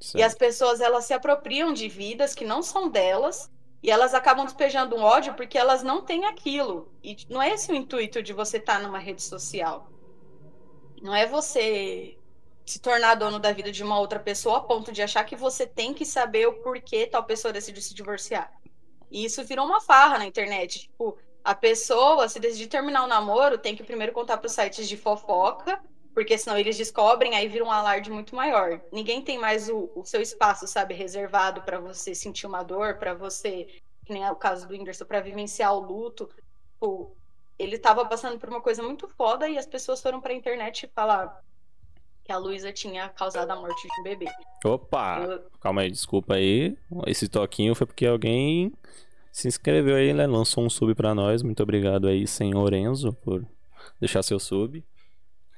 Certo. 0.00 0.18
E 0.18 0.22
as 0.22 0.34
pessoas, 0.34 0.80
elas 0.80 1.04
se 1.04 1.12
apropriam 1.12 1.72
de 1.72 1.88
vidas 1.88 2.34
que 2.34 2.44
não 2.44 2.62
são 2.62 2.88
delas 2.88 3.50
e 3.82 3.90
elas 3.90 4.14
acabam 4.14 4.44
despejando 4.44 4.94
um 4.94 5.02
ódio 5.02 5.34
porque 5.34 5.58
elas 5.58 5.82
não 5.82 6.02
têm 6.02 6.26
aquilo. 6.26 6.92
E 7.02 7.16
não 7.28 7.42
é 7.42 7.50
esse 7.50 7.72
o 7.72 7.74
intuito 7.74 8.22
de 8.22 8.32
você 8.32 8.58
estar 8.58 8.76
tá 8.76 8.82
numa 8.82 8.98
rede 8.98 9.22
social. 9.22 9.90
Não 11.02 11.14
é 11.14 11.26
você 11.26 12.16
se 12.64 12.78
tornar 12.78 13.16
dono 13.16 13.40
da 13.40 13.52
vida 13.52 13.72
de 13.72 13.82
uma 13.82 13.98
outra 13.98 14.20
pessoa 14.20 14.58
a 14.58 14.60
ponto 14.60 14.92
de 14.92 15.02
achar 15.02 15.24
que 15.24 15.34
você 15.34 15.66
tem 15.66 15.92
que 15.92 16.04
saber 16.04 16.46
o 16.46 16.62
porquê 16.62 17.06
tal 17.06 17.24
pessoa 17.24 17.52
decidiu 17.52 17.82
se 17.82 17.94
divorciar. 17.94 18.52
E 19.10 19.24
isso 19.24 19.42
virou 19.44 19.66
uma 19.66 19.80
farra 19.80 20.18
na 20.18 20.26
internet. 20.26 20.80
Tipo, 20.80 21.18
a 21.44 21.54
pessoa, 21.54 22.28
se 22.28 22.38
decidir 22.38 22.66
terminar 22.66 23.04
o 23.04 23.08
namoro, 23.08 23.58
tem 23.58 23.74
que 23.76 23.82
primeiro 23.82 24.12
contar 24.12 24.36
para 24.36 24.46
os 24.46 24.52
sites 24.52 24.88
de 24.88 24.96
fofoca, 24.96 25.80
porque 26.14 26.36
senão 26.36 26.58
eles 26.58 26.76
descobrem, 26.76 27.34
aí 27.34 27.48
vira 27.48 27.64
um 27.64 27.70
alarde 27.70 28.10
muito 28.10 28.34
maior. 28.34 28.80
Ninguém 28.92 29.22
tem 29.22 29.38
mais 29.38 29.68
o, 29.68 29.90
o 29.94 30.04
seu 30.04 30.20
espaço, 30.20 30.66
sabe, 30.66 30.94
reservado 30.94 31.62
para 31.62 31.78
você 31.78 32.14
sentir 32.14 32.46
uma 32.46 32.62
dor, 32.62 32.98
para 32.98 33.14
você, 33.14 33.68
que 34.04 34.12
nem 34.12 34.24
é 34.24 34.30
o 34.30 34.36
caso 34.36 34.66
do 34.66 34.72
Whindersson, 34.72 35.04
para 35.04 35.20
vivenciar 35.20 35.74
o 35.74 35.80
luto. 35.80 36.28
Tipo, 36.72 37.16
ele 37.58 37.76
estava 37.76 38.04
passando 38.04 38.38
por 38.38 38.48
uma 38.48 38.60
coisa 38.60 38.82
muito 38.82 39.08
foda 39.08 39.48
e 39.48 39.56
as 39.56 39.66
pessoas 39.66 40.00
foram 40.00 40.20
para 40.20 40.32
a 40.32 40.36
internet 40.36 40.90
falar 40.94 41.42
que 42.24 42.32
a 42.32 42.38
Luísa 42.38 42.72
tinha 42.72 43.08
causado 43.10 43.50
a 43.50 43.56
morte 43.56 43.86
de 43.86 44.00
um 44.00 44.04
bebê. 44.04 44.26
Opa! 44.64 45.20
Eu... 45.20 45.50
Calma 45.60 45.82
aí, 45.82 45.90
desculpa 45.90 46.34
aí. 46.34 46.76
Esse 47.06 47.28
toquinho 47.28 47.74
foi 47.74 47.86
porque 47.86 48.06
alguém 48.06 48.72
se 49.32 49.48
inscreveu 49.48 49.96
aí, 49.96 50.12
né? 50.12 50.26
Lançou 50.26 50.64
um 50.64 50.70
sub 50.70 50.94
para 50.94 51.14
nós. 51.14 51.42
Muito 51.42 51.62
obrigado 51.62 52.08
aí, 52.08 52.26
senhor 52.26 52.72
Enzo, 52.72 53.12
por 53.12 53.46
deixar 53.98 54.22
seu 54.22 54.38
sub. 54.38 54.84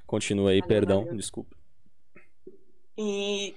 Continua 0.06 0.50
aí, 0.50 0.60
valeu, 0.60 0.68
perdão, 0.68 1.00
valeu. 1.04 1.16
desculpa. 1.16 1.56
E 2.96 3.54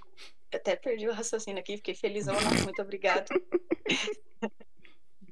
até 0.53 0.75
perdi 0.75 1.07
o 1.07 1.13
raciocínio 1.13 1.59
aqui, 1.59 1.77
fiquei 1.77 1.93
felizão, 1.93 2.35
muito 2.63 2.81
obrigado. 2.81 3.27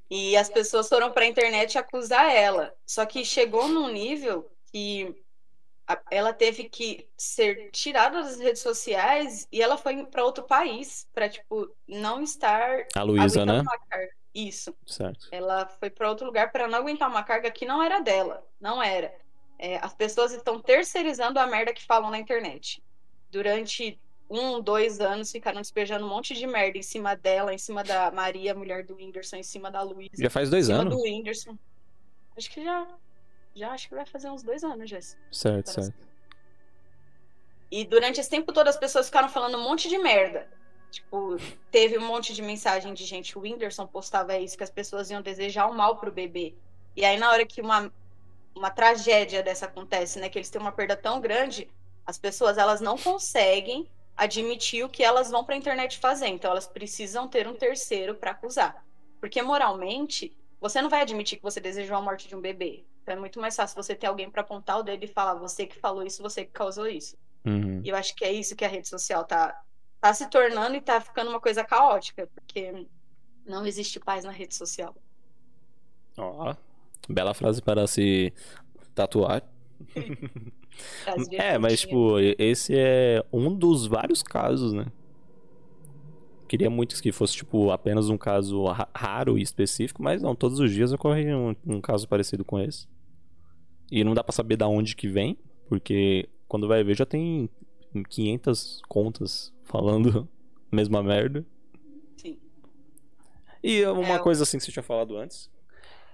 e 0.09 0.35
as 0.35 0.49
pessoas 0.49 0.89
foram 0.89 1.11
para 1.11 1.23
a 1.23 1.27
internet 1.27 1.77
acusar 1.77 2.29
ela. 2.35 2.75
Só 2.85 3.05
que 3.05 3.23
chegou 3.23 3.67
num 3.69 3.89
nível 3.89 4.51
que 4.71 5.15
ela 6.09 6.33
teve 6.33 6.65
que 6.65 7.07
ser 7.17 7.69
tirada 7.71 8.21
das 8.21 8.39
redes 8.39 8.61
sociais 8.61 9.47
e 9.51 9.61
ela 9.61 9.77
foi 9.77 10.05
para 10.05 10.23
outro 10.23 10.43
país 10.45 11.07
para 11.13 11.29
tipo 11.29 11.69
não 11.87 12.21
estar 12.21 12.87
a 12.95 13.03
Luísa, 13.03 13.45
né? 13.45 13.61
Isso. 14.33 14.75
Certo. 14.85 15.27
Ela 15.31 15.67
foi 15.67 15.89
para 15.89 16.09
outro 16.09 16.25
lugar 16.25 16.51
para 16.51 16.67
não 16.67 16.79
aguentar 16.79 17.09
uma 17.09 17.23
carga 17.23 17.51
que 17.51 17.65
não 17.65 17.81
era 17.83 17.99
dela, 17.99 18.45
não 18.59 18.81
era. 18.81 19.13
É, 19.59 19.77
as 19.77 19.93
pessoas 19.93 20.33
estão 20.33 20.59
terceirizando 20.59 21.39
a 21.39 21.45
merda 21.45 21.73
que 21.73 21.85
falam 21.85 22.09
na 22.09 22.17
internet. 22.17 22.83
Durante 23.29 23.99
um, 24.29 24.59
dois 24.59 24.99
anos 24.99 25.31
ficaram 25.31 25.61
despejando 25.61 26.05
um 26.05 26.09
monte 26.09 26.33
de 26.33 26.47
merda 26.47 26.77
em 26.77 26.83
cima 26.83 27.15
dela, 27.15 27.53
em 27.53 27.57
cima 27.57 27.83
da 27.83 28.09
Maria, 28.11 28.55
mulher 28.55 28.83
do 28.83 28.95
Whindersson, 28.95 29.37
em 29.37 29.43
cima 29.43 29.69
da 29.69 29.81
Luísa. 29.81 30.15
Já 30.17 30.29
faz 30.29 30.49
dois 30.49 30.69
anos? 30.69 30.95
do 30.95 31.03
Whindersson. 31.03 31.57
Acho 32.35 32.49
que 32.49 32.63
já. 32.63 32.87
Já 33.55 33.71
acho 33.71 33.87
que 33.87 33.93
vai 33.93 34.05
fazer 34.05 34.31
uns 34.31 34.41
dois 34.41 34.63
anos, 34.63 34.89
Jess. 34.89 35.15
Certo, 35.31 35.69
certo. 35.69 35.93
E 37.69 37.85
durante 37.85 38.19
esse 38.19 38.29
tempo 38.29 38.51
todo 38.51 38.67
as 38.67 38.77
pessoas 38.77 39.05
ficaram 39.05 39.29
falando 39.29 39.57
um 39.57 39.63
monte 39.63 39.87
de 39.87 39.97
merda. 39.99 40.47
Tipo, 40.93 41.37
teve 41.71 41.97
um 41.97 42.05
monte 42.05 42.35
de 42.35 42.41
mensagem 42.43 42.93
de 42.93 43.03
gente. 43.03 43.35
O 43.35 43.41
Whindersson 43.41 43.87
postava 43.87 44.37
isso, 44.37 44.55
que 44.55 44.63
as 44.63 44.69
pessoas 44.69 45.09
iam 45.09 45.23
desejar 45.23 45.65
o 45.65 45.73
mal 45.73 45.97
pro 45.97 46.11
bebê. 46.11 46.53
E 46.95 47.03
aí, 47.03 47.17
na 47.17 47.31
hora 47.31 47.43
que 47.47 47.61
uma, 47.61 47.91
uma 48.55 48.69
tragédia 48.69 49.41
dessa 49.41 49.65
acontece, 49.65 50.19
né? 50.19 50.29
Que 50.29 50.37
eles 50.37 50.51
têm 50.51 50.61
uma 50.61 50.71
perda 50.71 50.95
tão 50.95 51.19
grande, 51.19 51.67
as 52.05 52.19
pessoas 52.19 52.59
elas 52.59 52.79
não 52.79 52.95
conseguem 52.95 53.89
admitir 54.15 54.85
o 54.85 54.89
que 54.89 55.03
elas 55.03 55.31
vão 55.31 55.43
para 55.43 55.55
a 55.55 55.57
internet 55.57 55.97
fazer. 55.97 56.27
Então, 56.27 56.51
elas 56.51 56.67
precisam 56.67 57.27
ter 57.27 57.47
um 57.47 57.55
terceiro 57.55 58.13
para 58.13 58.29
acusar. 58.29 58.85
Porque, 59.19 59.41
moralmente, 59.41 60.37
você 60.61 60.79
não 60.79 60.91
vai 60.91 61.01
admitir 61.01 61.37
que 61.37 61.43
você 61.43 61.59
desejou 61.59 61.97
a 61.97 62.01
morte 62.01 62.27
de 62.27 62.35
um 62.35 62.39
bebê. 62.39 62.85
Então, 63.01 63.15
é 63.15 63.19
muito 63.19 63.41
mais 63.41 63.55
fácil 63.55 63.81
você 63.81 63.95
ter 63.95 64.05
alguém 64.05 64.29
para 64.29 64.41
apontar 64.41 64.77
o 64.77 64.83
dedo 64.83 65.03
e 65.03 65.07
falar: 65.07 65.33
você 65.33 65.65
que 65.65 65.79
falou 65.79 66.03
isso, 66.03 66.21
você 66.21 66.45
que 66.45 66.51
causou 66.51 66.85
isso. 66.85 67.17
Uhum. 67.43 67.81
E 67.83 67.89
eu 67.89 67.95
acho 67.95 68.15
que 68.15 68.23
é 68.23 68.31
isso 68.31 68.55
que 68.55 68.63
a 68.63 68.67
rede 68.67 68.87
social 68.87 69.23
tá, 69.25 69.59
tá 70.03 70.13
se 70.13 70.29
tornando 70.29 70.75
e 70.75 70.81
tá 70.81 70.99
ficando 70.99 71.29
uma 71.29 71.39
coisa 71.39 71.63
caótica, 71.63 72.27
porque 72.35 72.85
não 73.45 73.65
existe 73.65 74.01
paz 74.01 74.25
na 74.25 74.31
rede 74.31 74.53
social. 74.53 74.93
Ó, 76.17 76.51
oh, 76.51 77.13
bela 77.13 77.33
frase 77.33 77.61
para 77.61 77.87
se 77.87 78.33
tatuar. 78.93 79.41
é, 81.31 81.57
mas 81.57 81.79
tipo, 81.79 82.19
esse 82.37 82.77
é 82.77 83.23
um 83.31 83.55
dos 83.55 83.87
vários 83.87 84.21
casos, 84.21 84.73
né? 84.73 84.87
Queria 86.49 86.69
muito 86.69 87.01
que 87.01 87.13
fosse, 87.13 87.37
tipo, 87.37 87.71
apenas 87.71 88.09
um 88.09 88.17
caso 88.17 88.65
raro 88.93 89.37
e 89.37 89.41
específico, 89.41 90.03
mas 90.03 90.21
não, 90.21 90.35
todos 90.35 90.59
os 90.59 90.69
dias 90.69 90.91
ocorre 90.91 91.33
um, 91.33 91.55
um 91.65 91.79
caso 91.79 92.09
parecido 92.09 92.43
com 92.43 92.59
esse. 92.59 92.89
E 93.89 94.03
não 94.03 94.13
dá 94.13 94.21
para 94.21 94.33
saber 94.33 94.57
da 94.57 94.67
onde 94.67 94.97
que 94.97 95.07
vem, 95.07 95.37
porque 95.69 96.27
quando 96.45 96.67
vai 96.67 96.83
ver 96.83 96.97
já 96.97 97.05
tem 97.05 97.49
500 98.01 98.81
contas 98.87 99.53
falando 99.63 100.27
a 100.71 100.75
mesma 100.75 101.03
merda. 101.03 101.45
Sim. 102.17 102.37
E 103.61 103.85
uma 103.85 104.15
é, 104.15 104.19
coisa 104.19 104.43
assim 104.43 104.57
que 104.57 104.63
você 104.63 104.71
tinha 104.71 104.83
falado 104.83 105.17
antes, 105.17 105.49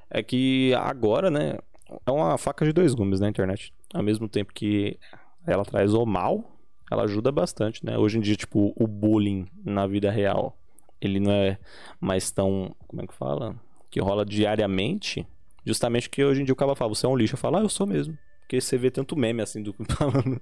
é 0.10 0.24
que 0.24 0.74
agora, 0.74 1.30
né, 1.30 1.58
é 2.06 2.12
uma 2.12 2.38
faca 2.38 2.66
de 2.66 2.74
dois 2.74 2.94
gumes 2.94 3.20
na 3.20 3.30
internet. 3.30 3.74
Ao 3.94 4.04
mesmo 4.04 4.28
tempo 4.28 4.54
que 4.54 5.00
ela 5.46 5.64
traz 5.64 5.94
o 5.94 6.06
mal, 6.06 6.44
ela 6.92 7.04
ajuda 7.04 7.32
bastante, 7.32 7.86
né? 7.86 7.98
Hoje 7.98 8.18
em 8.18 8.22
dia, 8.22 8.36
tipo, 8.36 8.74
o 8.76 8.88
bullying 8.88 9.48
na 9.64 9.86
vida 9.86 10.10
real, 10.10 10.58
ele 11.00 11.20
não 11.20 11.32
é 11.32 11.58
mais 12.00 12.32
tão, 12.32 12.76
como 12.88 13.02
é 13.02 13.08
que 13.08 13.14
fala? 13.14 13.56
Que 13.90 14.00
rola 14.00 14.26
diariamente, 14.26 15.26
justamente 15.66 16.10
que 16.10 16.24
hoje 16.24 16.42
em 16.42 16.46
dia 16.46 16.54
o 16.54 16.58
cara 16.58 16.76
fala, 16.76 16.94
você 16.94 17.06
é 17.06 17.10
um 17.10 17.16
lixo, 17.16 17.36
eu 17.36 17.40
falo, 17.40 17.58
ah, 17.58 17.62
eu 17.62 17.70
sou 17.70 17.86
mesmo. 17.86 18.18
Porque 18.50 18.60
você 18.60 18.80
vê 18.80 18.90
tanto 18.90 19.16
meme 19.16 19.44
assim 19.44 19.62
do 19.62 19.76
falando, 19.96 20.42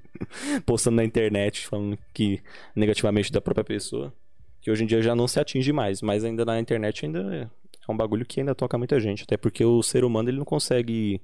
postando 0.65 0.95
na 0.95 1.03
internet, 1.03 1.67
falando 1.67 1.99
que 2.13 2.41
negativamente 2.73 3.29
da 3.33 3.41
própria 3.41 3.65
pessoa, 3.65 4.13
que 4.61 4.71
hoje 4.71 4.85
em 4.85 4.87
dia 4.87 5.01
já 5.01 5.13
não 5.13 5.27
se 5.27 5.37
atinge 5.41 5.73
mais, 5.73 6.01
mas 6.01 6.23
ainda 6.23 6.45
na 6.45 6.57
internet 6.57 7.05
ainda 7.05 7.51
é 7.85 7.91
um 7.91 7.97
bagulho 7.97 8.25
que 8.25 8.39
ainda 8.39 8.55
toca 8.55 8.77
muita 8.77 8.97
gente, 8.97 9.23
até 9.23 9.35
porque 9.35 9.65
o 9.65 9.83
ser 9.83 10.05
humano 10.05 10.29
ele 10.29 10.37
não 10.37 10.45
consegue 10.45 11.21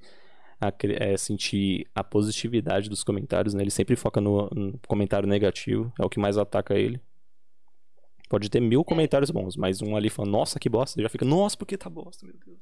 a, 0.60 0.74
é, 1.00 1.16
sentir 1.16 1.88
a 1.96 2.04
positividade 2.04 2.90
dos 2.90 3.02
comentários, 3.02 3.54
né? 3.54 3.64
Ele 3.64 3.72
sempre 3.72 3.96
foca 3.96 4.20
no, 4.20 4.50
no, 4.50 4.78
comentário 4.86 5.28
negativo, 5.28 5.90
é 5.98 6.04
o 6.04 6.10
que 6.10 6.20
mais 6.20 6.38
ataca 6.38 6.78
ele. 6.78 7.00
Pode 8.28 8.50
ter 8.50 8.60
mil 8.60 8.84
comentários 8.84 9.32
bons, 9.32 9.56
mas 9.56 9.82
um 9.82 9.96
ali 9.96 10.10
falando, 10.10 10.32
nossa, 10.32 10.60
que 10.60 10.68
bosta, 10.68 11.02
já 11.02 11.08
fica, 11.08 11.24
nossa, 11.24 11.56
por 11.56 11.66
que 11.66 11.78
tá 11.78 11.90
bosta, 11.90 12.26
meu 12.26 12.36
Deus. 12.46 12.60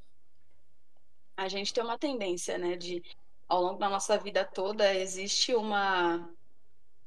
A 1.35 1.47
gente 1.47 1.73
tem 1.73 1.83
uma 1.83 1.97
tendência, 1.97 2.59
né, 2.59 2.75
de 2.75 3.01
ao 3.51 3.61
longo 3.61 3.77
da 3.77 3.89
nossa 3.89 4.17
vida 4.17 4.45
toda 4.45 4.95
existe 4.95 5.53
uma 5.53 6.29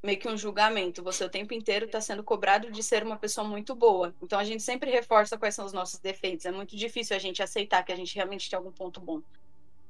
meio 0.02 0.18
que 0.18 0.28
um 0.28 0.36
julgamento. 0.36 1.02
Você 1.02 1.24
o 1.24 1.30
tempo 1.30 1.54
inteiro 1.54 1.86
está 1.86 2.02
sendo 2.02 2.22
cobrado 2.22 2.70
de 2.70 2.82
ser 2.82 3.02
uma 3.02 3.16
pessoa 3.16 3.48
muito 3.48 3.74
boa. 3.74 4.14
Então 4.22 4.38
a 4.38 4.44
gente 4.44 4.62
sempre 4.62 4.90
reforça 4.90 5.38
quais 5.38 5.54
são 5.54 5.64
os 5.64 5.72
nossos 5.72 5.98
defeitos. 5.98 6.44
É 6.44 6.52
muito 6.52 6.76
difícil 6.76 7.16
a 7.16 7.18
gente 7.18 7.42
aceitar 7.42 7.82
que 7.82 7.90
a 7.90 7.96
gente 7.96 8.14
realmente 8.14 8.50
tem 8.50 8.58
algum 8.58 8.70
ponto 8.70 9.00
bom. 9.00 9.22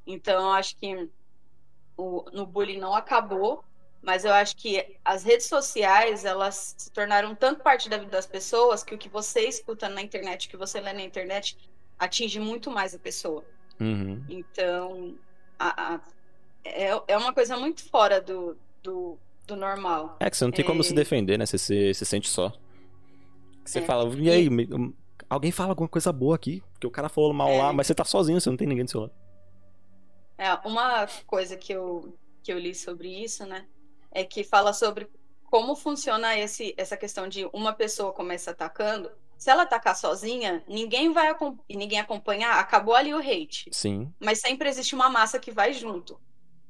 Então, 0.07 0.45
eu 0.45 0.53
acho 0.53 0.77
que 0.77 1.11
o, 1.97 2.25
no 2.33 2.47
bullying 2.47 2.79
não 2.79 2.95
acabou, 2.95 3.65
mas 4.01 4.25
eu 4.25 4.33
acho 4.33 4.55
que 4.57 4.97
as 5.05 5.25
redes 5.25 5.47
sociais, 5.47 6.25
elas 6.25 6.77
se 6.79 6.93
tornaram 6.93 7.35
tanto 7.35 7.65
parte 7.65 7.89
da 7.89 7.99
vida 7.99 8.13
das 8.13 8.27
pessoas 8.27 8.85
que 8.85 8.95
o 8.95 8.99
que 8.99 9.09
você 9.09 9.49
escuta 9.49 9.89
na 9.89 10.03
internet, 10.03 10.47
o 10.47 10.51
que 10.51 10.57
você 10.57 10.81
lê 10.81 10.93
na 10.93 11.03
internet, 11.03 11.59
atinge 11.99 12.39
muito 12.39 12.71
mais 12.71 12.95
a 12.95 12.99
pessoa. 12.99 13.45
Uhum. 13.81 14.25
Então, 14.29 15.19
a, 15.59 15.95
a, 15.95 16.01
é, 16.65 17.03
é 17.09 17.17
uma 17.17 17.33
coisa 17.33 17.57
muito 17.57 17.89
fora 17.89 18.21
do, 18.21 18.57
do, 18.83 19.19
do 19.47 19.57
normal. 19.57 20.17
É 20.21 20.31
que 20.31 20.37
você 20.37 20.45
não 20.45 20.53
tem 20.53 20.65
é... 20.65 20.69
como 20.69 20.83
se 20.83 20.95
defender, 20.95 21.39
né? 21.39 21.47
Você 21.47 21.59
se, 21.59 21.95
se 21.95 22.05
sente 22.05 22.29
só. 22.29 22.53
Você 23.65 23.79
é. 23.79 23.83
fala, 23.83 24.13
e 24.17 24.31
aí, 24.31 24.47
e... 24.47 24.95
alguém 25.29 25.53
fala 25.53 25.71
alguma 25.71 25.89
coisa 25.89 26.13
boa 26.13 26.35
aqui, 26.35 26.63
porque 26.73 26.87
o 26.87 26.91
cara 26.91 27.09
falou 27.09 27.33
mal 27.33 27.49
é. 27.49 27.59
lá, 27.59 27.73
mas 27.73 27.87
você 27.87 27.95
tá 27.95 28.05
sozinho, 28.05 28.41
você 28.41 28.51
não 28.51 28.57
tem 28.57 28.67
ninguém 28.67 28.85
do 28.85 28.91
seu 28.91 29.01
lado. 29.03 29.13
É, 30.37 30.53
uma 30.67 31.07
coisa 31.27 31.57
que 31.57 31.73
eu, 31.73 32.17
que 32.43 32.53
eu 32.53 32.59
li 32.59 32.75
sobre 32.75 33.09
isso, 33.09 33.47
né, 33.47 33.67
é 34.11 34.25
que 34.25 34.43
fala 34.43 34.73
sobre 34.73 35.09
como 35.45 35.77
funciona 35.77 36.37
esse, 36.37 36.75
essa 36.77 36.97
questão 36.97 37.29
de 37.29 37.49
uma 37.53 37.73
pessoa 37.73 38.13
começa 38.13 38.51
atacando. 38.51 39.11
Se 39.39 39.51
ela 39.51 39.63
atacar 39.63 39.97
sozinha, 39.97 40.65
ninguém 40.67 41.13
vai 41.13 41.35
e 41.69 41.77
ninguém 41.77 42.01
acompanhar, 42.01 42.59
acabou 42.59 42.95
ali 42.95 43.15
o 43.15 43.19
hate. 43.19 43.69
Sim. 43.71 44.13
Mas 44.19 44.41
sempre 44.41 44.69
existe 44.69 44.95
uma 44.95 45.09
massa 45.09 45.39
que 45.39 45.53
vai 45.53 45.73
junto. 45.73 46.19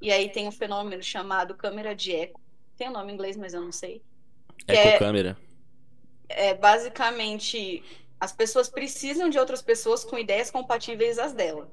E 0.04 0.12
aí 0.12 0.28
tem 0.28 0.46
um 0.46 0.52
fenômeno 0.52 1.02
chamado 1.02 1.54
câmera 1.54 1.94
de 1.94 2.14
eco. 2.14 2.38
Tem 2.76 2.88
o 2.88 2.90
um 2.90 2.92
nome 2.92 3.10
em 3.10 3.14
inglês, 3.14 3.38
mas 3.38 3.54
eu 3.54 3.62
não 3.62 3.72
sei. 3.72 4.02
Ecocâmera. 4.68 5.34
É, 6.28 6.48
é 6.48 6.54
basicamente 6.54 7.82
as 8.20 8.30
pessoas 8.30 8.68
precisam 8.68 9.30
de 9.30 9.38
outras 9.38 9.62
pessoas 9.62 10.04
com 10.04 10.18
ideias 10.18 10.50
compatíveis 10.50 11.18
às 11.18 11.32
dela. 11.32 11.70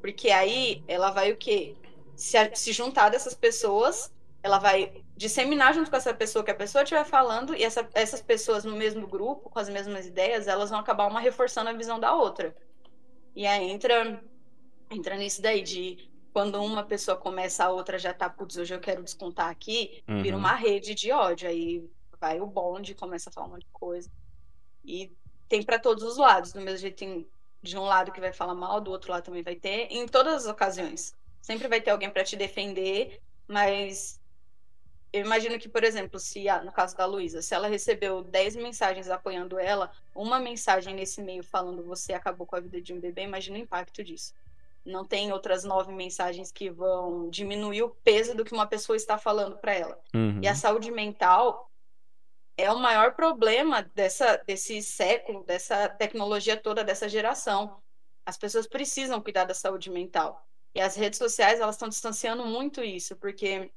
Porque 0.00 0.30
aí 0.30 0.82
ela 0.88 1.10
vai 1.10 1.30
o 1.30 1.36
quê? 1.36 1.74
Se, 2.16 2.38
se 2.54 2.72
juntar 2.72 3.10
dessas 3.10 3.34
pessoas, 3.34 4.10
ela 4.42 4.58
vai 4.58 5.04
disseminar 5.14 5.74
junto 5.74 5.90
com 5.90 5.96
essa 5.96 6.14
pessoa 6.14 6.42
que 6.42 6.50
a 6.50 6.54
pessoa 6.54 6.84
estiver 6.84 7.04
falando, 7.04 7.54
e 7.54 7.62
essa, 7.62 7.86
essas 7.92 8.22
pessoas 8.22 8.64
no 8.64 8.76
mesmo 8.76 9.06
grupo, 9.06 9.50
com 9.50 9.58
as 9.58 9.68
mesmas 9.68 10.06
ideias, 10.06 10.48
elas 10.48 10.70
vão 10.70 10.78
acabar 10.78 11.06
uma 11.06 11.20
reforçando 11.20 11.68
a 11.68 11.74
visão 11.74 12.00
da 12.00 12.14
outra. 12.14 12.56
E 13.36 13.46
aí 13.46 13.70
entra, 13.70 14.24
entra 14.90 15.18
nisso 15.18 15.42
daí 15.42 15.60
de 15.60 16.13
quando 16.34 16.60
uma 16.60 16.82
pessoa 16.82 17.16
começa, 17.16 17.64
a 17.64 17.70
outra 17.70 17.96
já 17.96 18.12
tá, 18.12 18.28
putz, 18.28 18.56
hoje 18.56 18.74
eu 18.74 18.80
quero 18.80 19.04
descontar 19.04 19.48
aqui, 19.48 20.02
uhum. 20.08 20.20
vira 20.20 20.36
uma 20.36 20.56
rede 20.56 20.92
de 20.92 21.12
ódio. 21.12 21.48
Aí 21.48 21.88
vai 22.20 22.40
o 22.40 22.46
bonde, 22.46 22.92
começa 22.92 23.30
a 23.30 23.32
falar 23.32 23.46
um 23.46 23.50
monte 23.50 23.62
de 23.62 23.72
coisa. 23.72 24.10
E 24.84 25.12
tem 25.48 25.62
para 25.62 25.78
todos 25.78 26.02
os 26.02 26.16
lados. 26.16 26.52
Do 26.52 26.60
mesmo 26.60 26.78
jeito, 26.78 26.96
tem 26.96 27.24
de 27.62 27.78
um 27.78 27.84
lado 27.84 28.10
que 28.10 28.20
vai 28.20 28.32
falar 28.32 28.52
mal, 28.52 28.80
do 28.80 28.90
outro 28.90 29.12
lado 29.12 29.22
também 29.22 29.44
vai 29.44 29.54
ter, 29.54 29.86
em 29.92 30.08
todas 30.08 30.44
as 30.44 30.46
ocasiões. 30.50 31.14
Sempre 31.40 31.68
vai 31.68 31.80
ter 31.80 31.92
alguém 31.92 32.10
para 32.10 32.24
te 32.24 32.34
defender, 32.34 33.22
mas 33.46 34.20
eu 35.12 35.20
imagino 35.20 35.56
que, 35.56 35.68
por 35.68 35.84
exemplo, 35.84 36.18
se 36.18 36.46
no 36.64 36.72
caso 36.72 36.96
da 36.96 37.06
Luísa, 37.06 37.42
se 37.42 37.54
ela 37.54 37.68
recebeu 37.68 38.24
10 38.24 38.56
mensagens 38.56 39.08
apoiando 39.08 39.56
ela, 39.56 39.92
uma 40.12 40.40
mensagem 40.40 40.96
nesse 40.96 41.22
meio 41.22 41.44
falando 41.44 41.84
você 41.84 42.12
acabou 42.12 42.44
com 42.44 42.56
a 42.56 42.60
vida 42.60 42.82
de 42.82 42.92
um 42.92 42.98
bebê, 42.98 43.22
imagina 43.22 43.56
o 43.56 43.60
impacto 43.60 44.02
disso. 44.02 44.34
Não 44.84 45.04
tem 45.04 45.32
outras 45.32 45.64
nove 45.64 45.92
mensagens 45.92 46.52
que 46.52 46.70
vão 46.70 47.30
diminuir 47.30 47.82
o 47.82 47.90
peso 48.04 48.34
do 48.34 48.44
que 48.44 48.52
uma 48.52 48.66
pessoa 48.66 48.96
está 48.96 49.16
falando 49.16 49.56
para 49.56 49.74
ela. 49.74 49.98
Uhum. 50.14 50.40
E 50.42 50.48
a 50.48 50.54
saúde 50.54 50.90
mental 50.90 51.70
é 52.56 52.70
o 52.70 52.78
maior 52.78 53.14
problema 53.14 53.82
dessa, 53.94 54.36
desse 54.46 54.82
século, 54.82 55.42
dessa 55.44 55.88
tecnologia 55.88 56.56
toda, 56.56 56.84
dessa 56.84 57.08
geração. 57.08 57.80
As 58.26 58.36
pessoas 58.36 58.66
precisam 58.66 59.20
cuidar 59.20 59.44
da 59.44 59.54
saúde 59.54 59.90
mental. 59.90 60.46
E 60.74 60.80
as 60.80 60.96
redes 60.96 61.18
sociais, 61.18 61.60
elas 61.60 61.76
estão 61.76 61.88
distanciando 61.88 62.44
muito 62.44 62.82
isso, 62.82 63.16
porque 63.16 63.70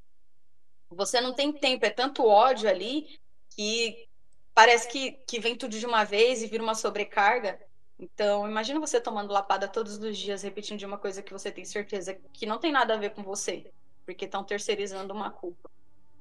você 0.89 1.21
não 1.21 1.33
tem 1.33 1.51
tempo, 1.51 1.85
é 1.85 1.89
tanto 1.89 2.25
ódio 2.25 2.69
ali 2.69 3.19
que 3.49 4.07
parece 4.53 4.87
que, 4.87 5.11
que 5.27 5.39
vem 5.39 5.55
tudo 5.55 5.77
de 5.77 5.85
uma 5.85 6.03
vez 6.03 6.41
e 6.41 6.47
vira 6.47 6.63
uma 6.63 6.75
sobrecarga. 6.75 7.59
Então, 7.99 8.47
imagina 8.47 8.79
você 8.79 9.01
tomando 9.01 9.33
lapada 9.33 9.67
todos 9.67 9.97
os 9.97 10.17
dias, 10.17 10.43
repetindo 10.43 10.77
de 10.77 10.85
uma 10.85 10.97
coisa 10.97 11.21
que 11.21 11.33
você 11.33 11.51
tem 11.51 11.65
certeza 11.65 12.13
que 12.31 12.45
não 12.45 12.59
tem 12.59 12.71
nada 12.71 12.93
a 12.93 12.97
ver 12.97 13.11
com 13.11 13.23
você, 13.23 13.71
porque 14.05 14.25
estão 14.25 14.43
terceirizando 14.43 15.13
uma 15.13 15.31
culpa. 15.31 15.69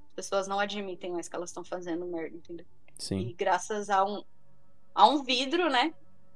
As 0.08 0.14
pessoas 0.14 0.48
não 0.48 0.58
admitem 0.58 1.12
mais 1.12 1.28
que 1.28 1.36
elas 1.36 1.50
estão 1.50 1.62
fazendo 1.62 2.06
merda, 2.06 2.34
entendeu? 2.34 2.64
Sim. 2.96 3.18
E 3.18 3.32
graças 3.34 3.90
a 3.90 4.02
um, 4.04 4.24
a 4.94 5.06
um 5.06 5.22
vidro, 5.22 5.68
né, 5.68 5.92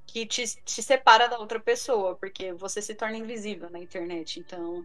que 0.06 0.26
te, 0.26 0.44
te 0.62 0.82
separa 0.82 1.26
da 1.26 1.38
outra 1.38 1.58
pessoa, 1.58 2.14
porque 2.16 2.52
você 2.52 2.82
se 2.82 2.94
torna 2.94 3.16
invisível 3.16 3.70
na 3.70 3.78
internet. 3.78 4.40
Então, 4.40 4.84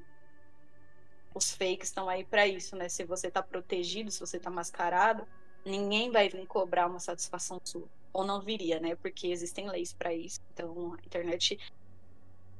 os 1.34 1.52
fakes 1.52 1.90
estão 1.90 2.08
aí 2.08 2.24
para 2.24 2.48
isso, 2.48 2.78
né? 2.78 2.88
Se 2.88 3.04
você 3.04 3.30
tá 3.30 3.44
protegido, 3.44 4.10
se 4.10 4.22
você 4.22 4.40
tá 4.40 4.50
mascarado, 4.50 5.28
ninguém 5.66 6.10
vai 6.12 6.30
vir 6.30 6.48
cobrar 6.48 6.88
uma 6.88 7.00
satisfação 7.00 7.60
sua 7.62 7.90
ou 8.16 8.24
não 8.24 8.40
viria, 8.40 8.80
né? 8.80 8.96
Porque 8.96 9.28
existem 9.28 9.70
leis 9.70 9.94
para 9.94 10.14
isso. 10.14 10.40
Então, 10.54 10.94
a 10.94 11.06
internet 11.06 11.60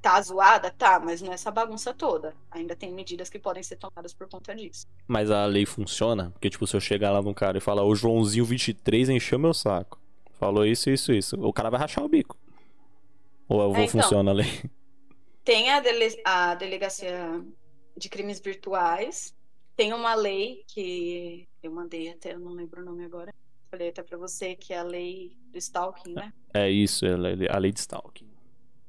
tá 0.02 0.22
zoada, 0.22 0.70
tá, 0.70 1.00
mas 1.00 1.22
não 1.22 1.32
é 1.32 1.36
essa 1.36 1.50
bagunça 1.50 1.94
toda. 1.94 2.36
Ainda 2.52 2.76
tem 2.76 2.92
medidas 2.92 3.30
que 3.30 3.40
podem 3.40 3.64
ser 3.64 3.78
tomadas 3.78 4.14
por 4.14 4.28
conta 4.28 4.54
disso. 4.54 4.86
Mas 5.08 5.32
a 5.32 5.46
lei 5.46 5.66
funciona? 5.66 6.30
Porque, 6.32 6.50
tipo, 6.50 6.68
se 6.68 6.76
eu 6.76 6.82
chegar 6.82 7.12
lá 7.12 7.22
num 7.22 7.34
cara 7.34 7.58
e 7.58 7.62
falar, 7.62 7.86
o 7.86 7.96
Joãozinho 7.96 8.44
23 8.44 9.08
encheu 9.08 9.40
meu 9.40 9.54
saco. 9.54 9.98
Falou 10.38 10.66
isso, 10.66 10.90
isso, 10.90 11.14
isso. 11.14 11.42
O 11.42 11.54
cara 11.54 11.70
vai 11.70 11.80
rachar 11.80 12.04
o 12.04 12.10
bico. 12.10 12.38
Ou 13.48 13.62
é, 13.62 13.86
então, 13.86 14.02
funciona 14.02 14.32
a 14.32 14.34
lei? 14.34 14.70
Tem 15.46 15.72
a, 15.72 15.80
dele 15.80 16.22
a 16.26 16.54
delegacia 16.56 17.42
de 17.96 18.10
crimes 18.10 18.42
virtuais. 18.42 19.34
Tem 19.74 19.94
uma 19.94 20.16
lei 20.16 20.66
que 20.68 21.48
eu 21.64 21.72
mandei 21.72 22.10
até, 22.10 22.34
eu 22.34 22.40
não 22.40 22.52
lembro 22.52 22.82
o 22.82 22.86
nome 22.86 23.06
agora 23.06 23.34
até 23.84 24.04
para 24.04 24.18
você, 24.18 24.56
que 24.56 24.74
é 24.74 24.80
a 24.80 24.84
lei 24.84 25.36
do 25.52 25.58
stalking, 25.58 26.14
né? 26.14 26.34
É 26.54 26.70
isso, 26.70 27.06
é 27.06 27.14
a 27.50 27.58
lei 27.58 27.72
de 27.72 27.80
stalking. 27.80 28.30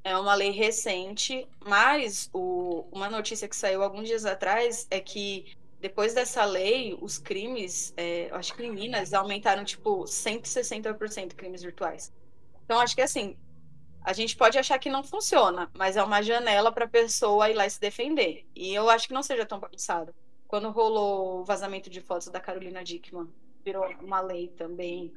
É 0.03 0.17
uma 0.17 0.35
lei 0.35 0.51
recente, 0.51 1.47
mas 1.65 2.29
o, 2.33 2.85
uma 2.91 3.09
notícia 3.09 3.47
que 3.47 3.55
saiu 3.55 3.83
alguns 3.83 4.07
dias 4.07 4.25
atrás 4.25 4.87
é 4.89 4.99
que 4.99 5.57
depois 5.79 6.13
dessa 6.13 6.43
lei, 6.43 6.97
os 7.01 7.17
crimes, 7.17 7.93
é, 7.95 8.29
acho 8.31 8.55
que 8.55 8.63
em 8.63 8.71
Minas, 8.71 9.13
aumentaram 9.13 9.63
tipo 9.63 10.05
160% 10.05 11.35
crimes 11.35 11.61
virtuais. 11.61 12.11
Então 12.63 12.79
acho 12.79 12.95
que 12.95 13.01
assim, 13.01 13.37
a 14.03 14.13
gente 14.13 14.35
pode 14.35 14.57
achar 14.57 14.79
que 14.79 14.89
não 14.89 15.03
funciona, 15.03 15.69
mas 15.73 15.97
é 15.97 16.03
uma 16.03 16.21
janela 16.21 16.71
para 16.71 16.85
a 16.85 16.89
pessoa 16.89 17.49
ir 17.49 17.53
lá 17.53 17.65
e 17.65 17.69
se 17.69 17.79
defender. 17.79 18.45
E 18.55 18.73
eu 18.73 18.89
acho 18.89 19.07
que 19.07 19.13
não 19.13 19.21
seja 19.21 19.45
tão 19.45 19.59
bagunçado. 19.59 20.15
Quando 20.47 20.69
rolou 20.69 21.41
o 21.41 21.43
vazamento 21.43 21.89
de 21.89 21.99
fotos 21.99 22.29
da 22.29 22.39
Carolina 22.39 22.83
Dickman 22.83 23.27
virou 23.67 23.85
uma 24.01 24.21
lei 24.21 24.47
também. 24.47 25.13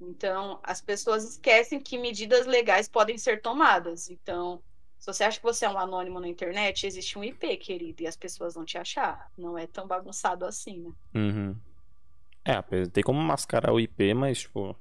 Então, 0.00 0.60
as 0.62 0.80
pessoas 0.80 1.24
esquecem 1.24 1.80
que 1.80 1.98
medidas 1.98 2.46
legais 2.46 2.88
podem 2.88 3.18
ser 3.18 3.42
tomadas. 3.42 4.08
Então, 4.08 4.62
se 4.96 5.06
você 5.06 5.24
acha 5.24 5.38
que 5.38 5.44
você 5.44 5.64
é 5.64 5.68
um 5.68 5.78
anônimo 5.78 6.20
na 6.20 6.28
internet, 6.28 6.86
existe 6.86 7.18
um 7.18 7.24
IP, 7.24 7.56
querido, 7.56 8.04
e 8.04 8.06
as 8.06 8.16
pessoas 8.16 8.54
vão 8.54 8.64
te 8.64 8.78
achar. 8.78 9.28
Não 9.36 9.58
é 9.58 9.66
tão 9.66 9.88
bagunçado 9.88 10.44
assim, 10.44 10.78
né? 10.78 10.92
Uhum. 11.12 11.56
É, 12.44 12.62
tem 12.86 13.02
como 13.02 13.20
mascarar 13.20 13.72
o 13.72 13.80
IP, 13.80 14.14
mas, 14.14 14.42
tipo. 14.42 14.76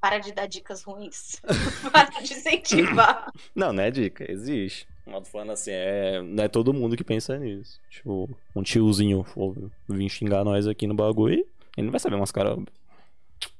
Para 0.00 0.18
de 0.18 0.32
dar 0.32 0.46
dicas 0.46 0.82
ruins. 0.82 1.40
Para 1.92 2.20
de 2.20 2.32
incentivar. 2.32 3.32
Não, 3.54 3.72
não 3.72 3.82
é 3.82 3.90
dica, 3.90 4.30
existe. 4.30 4.86
Mas 5.06 5.28
falando 5.28 5.52
assim, 5.52 5.70
é, 5.72 6.20
não 6.22 6.44
é 6.44 6.48
todo 6.48 6.74
mundo 6.74 6.96
que 6.96 7.02
pensa 7.02 7.38
nisso. 7.38 7.80
Tipo, 7.88 8.28
um 8.54 8.62
tiozinho 8.62 9.24
for 9.24 9.56
vir 9.88 10.08
xingar 10.08 10.44
nós 10.44 10.66
aqui 10.66 10.86
no 10.86 10.94
bagulho 10.94 11.46
ele 11.78 11.86
não 11.86 11.92
vai 11.92 12.00
saber 12.00 12.16
mascarar. 12.16 12.56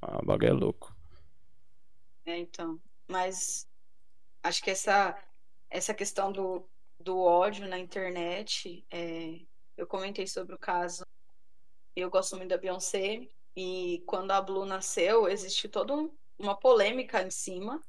Ah, 0.03 0.19
o 0.19 0.27
bagulho 0.27 0.49
é 0.49 0.53
louco. 0.53 0.93
É, 2.27 2.37
então. 2.37 2.81
Mas 3.07 3.69
acho 4.43 4.61
que 4.61 4.73
essa, 4.73 5.17
essa 5.71 5.95
questão 5.95 6.33
do, 6.33 6.69
do 6.99 7.21
ódio 7.21 7.69
na 7.69 7.79
internet, 7.79 8.85
é, 8.91 9.39
eu 9.77 9.87
comentei 9.87 10.27
sobre 10.27 10.53
o 10.53 10.59
caso. 10.59 11.05
Eu 11.95 12.11
gosto 12.11 12.37
muito 12.37 12.51
da 12.51 12.59
Beyoncé. 12.59 13.29
E 13.57 14.03
quando 14.05 14.33
a 14.33 14.43
Blue 14.43 14.67
nasceu, 14.67 15.29
existe 15.29 15.69
toda 15.69 16.11
uma 16.37 16.57
polêmica 16.57 17.23
em 17.23 17.31
cima 17.31 17.81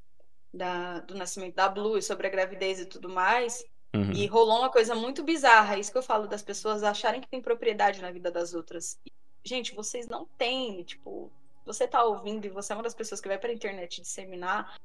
da, 0.54 1.00
do 1.00 1.16
nascimento 1.16 1.56
da 1.56 1.68
Blue 1.68 1.98
e 1.98 2.04
sobre 2.04 2.28
a 2.28 2.30
gravidez 2.30 2.80
e 2.80 2.86
tudo 2.86 3.10
mais. 3.10 3.66
Uhum. 3.96 4.12
E 4.12 4.28
rolou 4.28 4.60
uma 4.60 4.72
coisa 4.72 4.94
muito 4.94 5.24
bizarra. 5.24 5.76
É 5.76 5.80
isso 5.80 5.92
que 5.92 5.98
eu 5.98 6.04
falo 6.04 6.28
das 6.28 6.44
pessoas 6.44 6.84
acharem 6.84 7.20
que 7.20 7.28
tem 7.28 7.42
propriedade 7.42 8.00
na 8.00 8.12
vida 8.12 8.30
das 8.30 8.54
outras 8.54 9.00
gente, 9.44 9.76
vocês 9.76 10.08
não 10.08 10.26
têm, 10.38 10.84
tipo, 10.84 11.32
você 11.66 11.88
tá 11.88 12.04
ouvindo 12.04 12.46
e 12.46 12.50
você 12.50 12.74
é 12.74 12.76
uma 12.76 12.84
das 12.84 12.96
pessoas 12.96 13.22
que 13.22 13.28
vai 13.28 13.38
pra 13.38 13.54
internet 13.54 14.02
disseminar, 14.02 14.78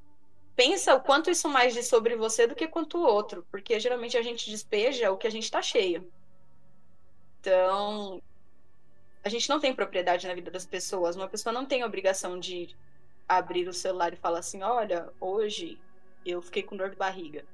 pensa 0.55 0.95
o 0.95 1.01
quanto 1.01 1.31
isso 1.31 1.49
mais 1.49 1.75
diz 1.75 1.89
sobre 1.89 2.17
você 2.17 2.47
do 2.47 2.55
que 2.55 2.69
quanto 2.69 2.99
o 2.99 3.07
outro, 3.07 3.47
porque 3.51 3.79
geralmente 3.81 4.17
a 4.17 4.23
gente 4.23 4.51
despeja 4.51 5.11
o 5.11 5.17
que 5.17 5.27
a 5.27 5.31
gente 5.31 5.51
tá 5.51 5.61
cheio. 5.61 6.11
Então, 7.41 8.23
a 9.23 9.29
gente 9.29 9.49
não 9.49 9.61
tem 9.61 9.75
propriedade 9.75 10.27
na 10.27 10.35
vida 10.35 10.51
das 10.51 10.67
pessoas. 10.67 11.17
Uma 11.17 11.29
pessoa 11.29 11.53
não 11.53 11.67
tem 11.67 11.85
obrigação 11.85 12.39
de 12.39 12.75
abrir 13.29 13.69
o 13.69 13.73
celular 13.73 14.13
e 14.13 14.17
falar 14.17 14.39
assim: 14.39 14.63
olha, 14.63 15.11
hoje 15.21 15.79
eu 16.25 16.41
fiquei 16.41 16.63
com 16.63 16.77
dor 16.77 16.91
de 16.91 16.97
barriga. 16.97 17.45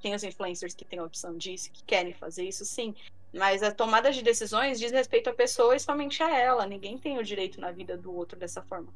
Tem 0.00 0.14
os 0.14 0.22
influencers 0.22 0.74
que 0.74 0.84
têm 0.84 0.98
a 0.98 1.04
opção 1.04 1.36
disso, 1.36 1.70
que 1.72 1.82
querem 1.84 2.12
fazer 2.12 2.44
isso, 2.44 2.64
sim. 2.64 2.94
Mas 3.36 3.62
a 3.62 3.70
tomada 3.70 4.10
de 4.10 4.22
decisões 4.22 4.78
diz 4.78 4.90
respeito 4.90 5.28
à 5.28 5.34
pessoa 5.34 5.76
e 5.76 5.80
somente 5.80 6.22
a 6.22 6.36
ela. 6.36 6.66
Ninguém 6.66 6.96
tem 6.96 7.18
o 7.18 7.24
direito 7.24 7.60
na 7.60 7.70
vida 7.70 7.96
do 7.96 8.14
outro 8.14 8.38
dessa 8.38 8.62
forma. 8.62 8.92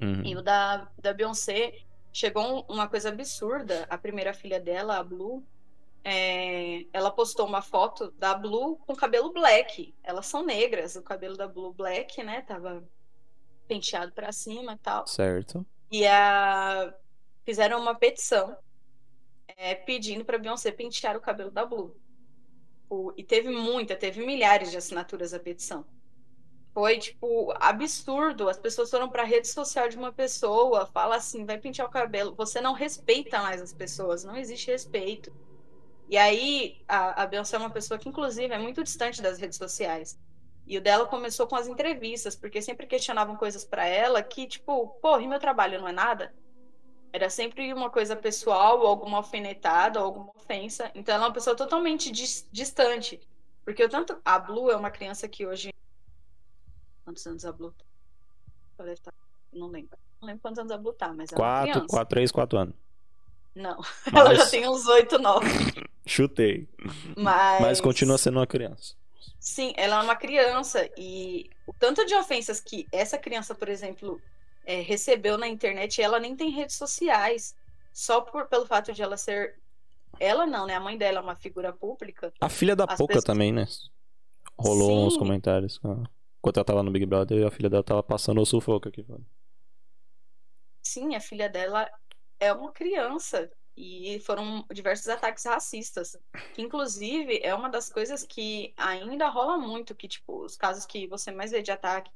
Uhum. 0.00 0.22
E 0.24 0.36
o 0.36 0.42
da, 0.42 0.88
da 0.98 1.14
Beyoncé 1.14 1.78
chegou 2.12 2.66
uma 2.68 2.86
coisa 2.86 3.08
absurda. 3.08 3.86
A 3.88 3.96
primeira 3.96 4.34
filha 4.34 4.60
dela, 4.60 4.98
a 4.98 5.02
Blue, 5.02 5.42
é, 6.04 6.84
ela 6.92 7.10
postou 7.10 7.46
uma 7.46 7.62
foto 7.62 8.10
da 8.12 8.34
Blue 8.34 8.76
com 8.86 8.94
cabelo 8.94 9.32
black. 9.32 9.94
Elas 10.04 10.26
são 10.26 10.44
negras, 10.44 10.94
o 10.94 11.02
cabelo 11.02 11.36
da 11.36 11.48
Blue 11.48 11.72
black, 11.72 12.22
né? 12.22 12.42
Tava 12.42 12.84
penteado 13.66 14.12
para 14.12 14.30
cima 14.32 14.74
e 14.74 14.78
tal. 14.78 15.06
Certo. 15.06 15.64
E 15.90 16.06
a... 16.06 16.94
fizeram 17.44 17.80
uma 17.80 17.94
petição 17.94 18.56
é, 19.48 19.74
pedindo 19.74 20.24
para 20.24 20.38
Beyoncé 20.38 20.70
pentear 20.70 21.16
o 21.16 21.20
cabelo 21.20 21.50
da 21.50 21.64
Blue. 21.64 21.96
Tipo, 22.86 23.12
e 23.16 23.24
teve 23.24 23.50
muita, 23.50 23.96
teve 23.96 24.24
milhares 24.24 24.70
de 24.70 24.76
assinaturas 24.76 25.34
a 25.34 25.40
petição. 25.40 25.84
Foi, 26.72 26.98
tipo, 26.98 27.52
absurdo. 27.58 28.48
As 28.48 28.58
pessoas 28.58 28.90
foram 28.90 29.08
para 29.08 29.22
a 29.22 29.26
rede 29.26 29.48
social 29.48 29.88
de 29.88 29.96
uma 29.96 30.12
pessoa, 30.12 30.86
fala 30.86 31.16
assim, 31.16 31.44
vai 31.44 31.58
pentear 31.58 31.88
o 31.88 31.90
cabelo. 31.90 32.34
Você 32.36 32.60
não 32.60 32.74
respeita 32.74 33.42
mais 33.42 33.60
as 33.60 33.72
pessoas, 33.72 34.22
não 34.22 34.36
existe 34.36 34.70
respeito. 34.70 35.32
E 36.08 36.16
aí, 36.16 36.80
a, 36.86 37.24
a 37.24 37.26
Beyoncé 37.26 37.56
é 37.56 37.58
uma 37.58 37.70
pessoa 37.70 37.98
que, 37.98 38.08
inclusive, 38.08 38.54
é 38.54 38.58
muito 38.58 38.84
distante 38.84 39.20
das 39.20 39.38
redes 39.38 39.58
sociais. 39.58 40.16
E 40.64 40.78
o 40.78 40.80
dela 40.80 41.06
começou 41.06 41.48
com 41.48 41.56
as 41.56 41.66
entrevistas, 41.66 42.36
porque 42.36 42.62
sempre 42.62 42.86
questionavam 42.86 43.36
coisas 43.36 43.64
para 43.64 43.84
ela 43.86 44.22
que, 44.22 44.46
tipo, 44.46 44.88
pô, 45.00 45.18
e 45.18 45.26
meu 45.26 45.40
trabalho 45.40 45.80
não 45.80 45.88
é 45.88 45.92
nada? 45.92 46.32
Era 47.16 47.30
sempre 47.30 47.72
uma 47.72 47.88
coisa 47.88 48.14
pessoal, 48.14 48.78
ou 48.80 48.86
alguma 48.86 49.16
alfinetada, 49.16 50.00
ou 50.00 50.04
alguma 50.04 50.32
ofensa. 50.36 50.90
Então 50.94 51.14
ela 51.14 51.24
é 51.24 51.28
uma 51.28 51.32
pessoa 51.32 51.56
totalmente 51.56 52.12
dis 52.12 52.46
distante. 52.52 53.18
Porque 53.64 53.82
o 53.82 53.88
tanto. 53.88 54.20
A 54.22 54.38
Blue 54.38 54.70
é 54.70 54.76
uma 54.76 54.90
criança 54.90 55.26
que 55.26 55.46
hoje. 55.46 55.72
Quantos 57.06 57.26
anos 57.26 57.46
a 57.46 57.52
Blue 57.52 57.72
tá? 59.02 59.12
Não 59.50 59.68
lembro. 59.68 59.96
Não 60.20 60.28
lembro 60.28 60.42
quantos 60.42 60.58
anos 60.58 60.70
a 60.70 60.76
Blue 60.76 60.92
tá, 60.92 61.10
mas 61.14 61.32
é 61.32 61.36
quatro, 61.36 61.70
criança. 61.72 61.86
Quatro, 61.88 62.08
três, 62.10 62.30
quatro 62.30 62.58
anos. 62.58 62.74
Não. 63.54 63.78
Mas... 64.12 64.14
Ela 64.14 64.34
já 64.34 64.46
tem 64.50 64.68
uns 64.68 64.86
oito, 64.86 65.18
nove. 65.18 65.48
Chutei. 66.04 66.68
Mas... 67.16 67.62
Mas 67.62 67.80
continua 67.80 68.18
sendo 68.18 68.38
uma 68.38 68.46
criança. 68.46 68.94
Sim, 69.40 69.72
ela 69.78 70.00
é 70.00 70.04
uma 70.04 70.16
criança. 70.16 70.86
E 70.98 71.48
o 71.66 71.72
tanto 71.72 72.04
de 72.04 72.14
ofensas 72.14 72.60
que 72.60 72.86
essa 72.92 73.16
criança, 73.16 73.54
por 73.54 73.70
exemplo, 73.70 74.20
é, 74.66 74.80
recebeu 74.80 75.38
na 75.38 75.46
internet, 75.46 76.02
ela 76.02 76.18
nem 76.18 76.36
tem 76.36 76.50
redes 76.50 76.74
sociais. 76.74 77.54
Só 77.92 78.20
por, 78.20 78.46
pelo 78.46 78.66
fato 78.66 78.92
de 78.92 79.00
ela 79.00 79.16
ser. 79.16 79.58
Ela 80.18 80.44
não, 80.44 80.66
né? 80.66 80.74
A 80.74 80.80
mãe 80.80 80.98
dela 80.98 81.18
é 81.18 81.22
uma 81.22 81.36
figura 81.36 81.72
pública. 81.72 82.32
A 82.40 82.48
filha 82.48 82.74
da 82.74 82.86
Poca 82.86 83.06
pessoas... 83.06 83.24
também, 83.24 83.52
né? 83.52 83.66
Rolou 84.58 84.88
Sim. 84.88 85.06
uns 85.06 85.16
comentários. 85.16 85.80
Enquanto 86.38 86.56
ela 86.56 86.64
tava 86.64 86.82
no 86.82 86.90
Big 86.90 87.06
Brother, 87.06 87.46
a 87.46 87.50
filha 87.50 87.70
dela 87.70 87.82
tava 87.84 88.02
passando 88.02 88.40
o 88.40 88.46
sufoco 88.46 88.88
aqui. 88.88 89.06
Sim, 90.82 91.14
a 91.14 91.20
filha 91.20 91.48
dela 91.48 91.88
é 92.40 92.52
uma 92.52 92.72
criança. 92.72 93.50
E 93.76 94.18
foram 94.20 94.64
diversos 94.72 95.08
ataques 95.08 95.44
racistas. 95.44 96.16
Que, 96.54 96.62
inclusive, 96.62 97.40
é 97.42 97.54
uma 97.54 97.68
das 97.68 97.90
coisas 97.90 98.24
que 98.24 98.72
ainda 98.76 99.28
rola 99.28 99.58
muito, 99.58 99.94
que, 99.94 100.08
tipo, 100.08 100.44
os 100.44 100.56
casos 100.56 100.86
que 100.86 101.06
você 101.06 101.30
mais 101.30 101.50
vê 101.50 101.62
de 101.62 101.70
ataque 101.70 102.10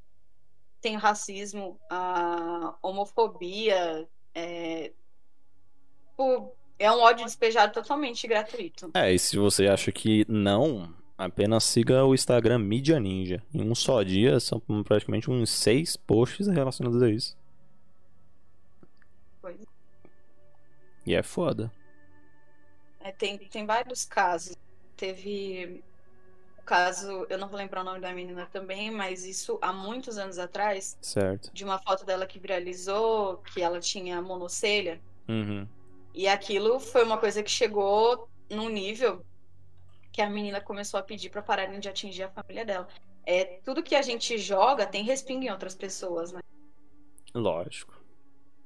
tem 0.81 0.97
racismo, 0.97 1.79
a 1.89 2.75
homofobia, 2.81 4.07
é, 4.33 4.91
é 6.79 6.91
um 6.91 6.99
ódio 6.99 7.25
despejado 7.25 7.73
totalmente 7.73 8.27
gratuito. 8.27 8.89
É, 8.93 9.13
e 9.13 9.19
se 9.19 9.37
você 9.37 9.67
acha 9.67 9.91
que 9.91 10.25
não, 10.27 10.93
apenas 11.17 11.63
siga 11.63 12.03
o 12.03 12.15
Instagram 12.15 12.59
Mídia 12.59 12.99
Ninja. 12.99 13.43
Em 13.53 13.61
um 13.61 13.75
só 13.75 14.01
dia 14.01 14.39
são 14.39 14.59
praticamente 14.83 15.29
uns 15.29 15.51
seis 15.51 15.95
posts 15.95 16.47
relacionados 16.47 17.01
a 17.01 17.09
isso. 17.09 17.37
Pois. 19.39 19.59
E 21.05 21.13
é 21.13 21.21
foda. 21.21 21.71
É, 22.99 23.11
tem, 23.11 23.37
tem 23.37 23.65
vários 23.65 24.05
casos. 24.05 24.55
Teve 24.97 25.83
o 25.90 25.90
caso, 26.71 27.27
eu 27.29 27.37
não 27.37 27.49
vou 27.49 27.57
lembrar 27.57 27.81
o 27.81 27.83
nome 27.83 27.99
da 27.99 28.13
menina 28.13 28.45
também, 28.45 28.89
mas 28.89 29.25
isso 29.25 29.59
há 29.61 29.73
muitos 29.73 30.17
anos 30.17 30.39
atrás. 30.39 30.97
Certo. 31.01 31.51
De 31.51 31.65
uma 31.65 31.77
foto 31.77 32.05
dela 32.05 32.25
que 32.25 32.39
viralizou, 32.39 33.39
que 33.39 33.61
ela 33.61 33.77
tinha 33.81 34.21
monocelha. 34.21 35.01
Uhum. 35.27 35.67
E 36.13 36.29
aquilo 36.29 36.79
foi 36.79 37.03
uma 37.03 37.17
coisa 37.17 37.43
que 37.43 37.51
chegou 37.51 38.29
num 38.49 38.69
nível 38.69 39.25
que 40.13 40.21
a 40.21 40.29
menina 40.29 40.61
começou 40.61 40.97
a 40.97 41.03
pedir 41.03 41.29
para 41.29 41.41
pararem 41.41 41.77
de 41.77 41.89
atingir 41.89 42.23
a 42.23 42.31
família 42.31 42.63
dela. 42.63 42.87
É, 43.25 43.59
tudo 43.65 43.83
que 43.83 43.93
a 43.93 44.01
gente 44.01 44.37
joga 44.37 44.87
tem 44.87 45.03
respingo 45.03 45.43
em 45.43 45.51
outras 45.51 45.75
pessoas, 45.75 46.31
né? 46.31 46.39
Lógico. 47.35 48.01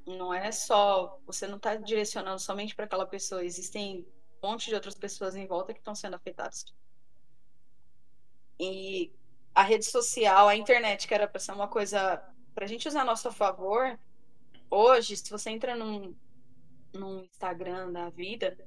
Não 0.06 0.32
é 0.32 0.52
só. 0.52 1.20
Você 1.26 1.48
não 1.48 1.58
está 1.58 1.76
direcionando 1.76 2.40
somente 2.40 2.76
para 2.76 2.86
aquela 2.86 3.08
pessoa. 3.08 3.44
Existem 3.44 4.06
um 4.44 4.48
monte 4.48 4.68
de 4.68 4.76
outras 4.76 4.94
pessoas 4.94 5.36
em 5.36 5.48
volta 5.48 5.74
que 5.74 5.80
estão 5.80 5.96
sendo 5.96 6.16
afetadas. 6.16 6.66
E 8.60 9.12
a 9.54 9.64
rede 9.64 9.86
social, 9.86 10.48
a 10.48 10.56
internet, 10.56 11.08
que 11.08 11.14
era 11.14 11.28
para 11.28 11.40
ser 11.40 11.52
uma 11.52 11.68
coisa 11.68 12.22
para 12.54 12.66
a 12.66 12.68
gente 12.68 12.88
usar 12.88 13.02
a 13.02 13.06
nosso 13.06 13.32
favor, 13.32 14.00
hoje, 14.70 15.18
se 15.18 15.30
você 15.30 15.50
entra 15.50 15.76
num, 15.76 16.16
num 16.94 17.24
Instagram 17.26 17.92
da 17.92 18.10
vida, 18.10 18.58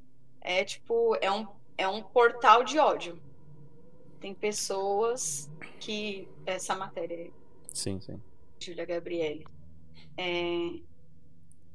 é 0.41 0.63
tipo, 0.63 1.17
é 1.23 1.31
um, 1.31 1.49
é 1.77 1.89
um 1.89 2.03
portal 2.03 2.63
de 2.63 2.79
ódio. 2.79 3.19
Tem 4.21 4.35
pessoas 4.35 5.51
que. 5.81 6.29
Essa 6.45 6.75
matéria 6.75 7.17
aí. 7.17 7.33
Sim, 7.73 8.01
sim. 8.01 8.21
Júlia 8.59 8.85
Gabriele. 8.85 9.47
É, 10.17 10.81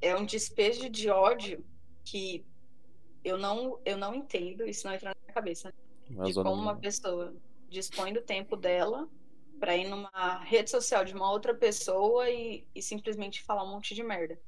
é 0.01 0.15
um 0.15 0.25
despejo 0.25 0.89
de 0.89 1.09
ódio 1.09 1.63
que 2.03 2.45
eu 3.23 3.37
não, 3.37 3.79
eu 3.85 3.97
não 3.97 4.13
entendo, 4.13 4.67
isso 4.67 4.85
não 4.85 4.93
entra 4.93 5.09
na 5.09 5.15
minha 5.23 5.33
cabeça. 5.33 5.73
de 6.09 6.33
como 6.33 6.61
uma 6.61 6.75
pessoa 6.75 7.33
dispõe 7.73 8.13
do 8.13 8.21
tempo 8.21 8.55
dela 8.55 9.09
para 9.59 9.75
ir 9.75 9.89
numa 9.89 10.43
rede 10.43 10.69
social 10.69 11.03
de 11.03 11.13
uma 11.13 11.29
outra 11.31 11.53
pessoa 11.53 12.29
e, 12.29 12.67
e 12.73 12.81
simplesmente 12.81 13.43
falar 13.43 13.63
um 13.63 13.71
monte 13.71 13.95
de 13.95 14.03
merda. 14.03 14.39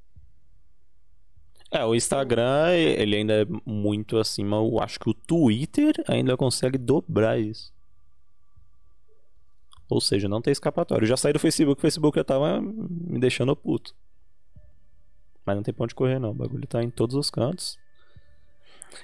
É, 1.71 1.83
o 1.83 1.95
Instagram, 1.95 2.73
ele 2.73 3.15
ainda 3.17 3.41
é 3.41 3.45
muito 3.65 4.17
acima. 4.17 4.57
Eu 4.57 4.79
acho 4.79 4.99
que 4.99 5.09
o 5.09 5.13
Twitter 5.13 5.93
ainda 6.07 6.37
consegue 6.37 6.77
dobrar 6.77 7.39
isso. 7.39 7.73
Ou 9.89 9.99
seja, 9.99 10.27
não 10.27 10.41
tem 10.41 10.51
escapatório. 10.51 11.05
Eu 11.05 11.09
já 11.09 11.17
saí 11.17 11.33
do 11.33 11.39
Facebook, 11.39 11.79
o 11.79 11.81
Facebook 11.81 12.17
já 12.17 12.23
tava 12.23 12.61
me 12.61 13.19
deixando 13.19 13.55
puto. 13.55 13.95
Mas 15.45 15.55
não 15.55 15.63
tem 15.63 15.73
ponto 15.73 15.89
de 15.89 15.95
correr, 15.95 16.19
não. 16.19 16.31
O 16.31 16.35
bagulho 16.35 16.67
tá 16.67 16.83
em 16.83 16.89
todos 16.89 17.15
os 17.15 17.29
cantos. 17.29 17.77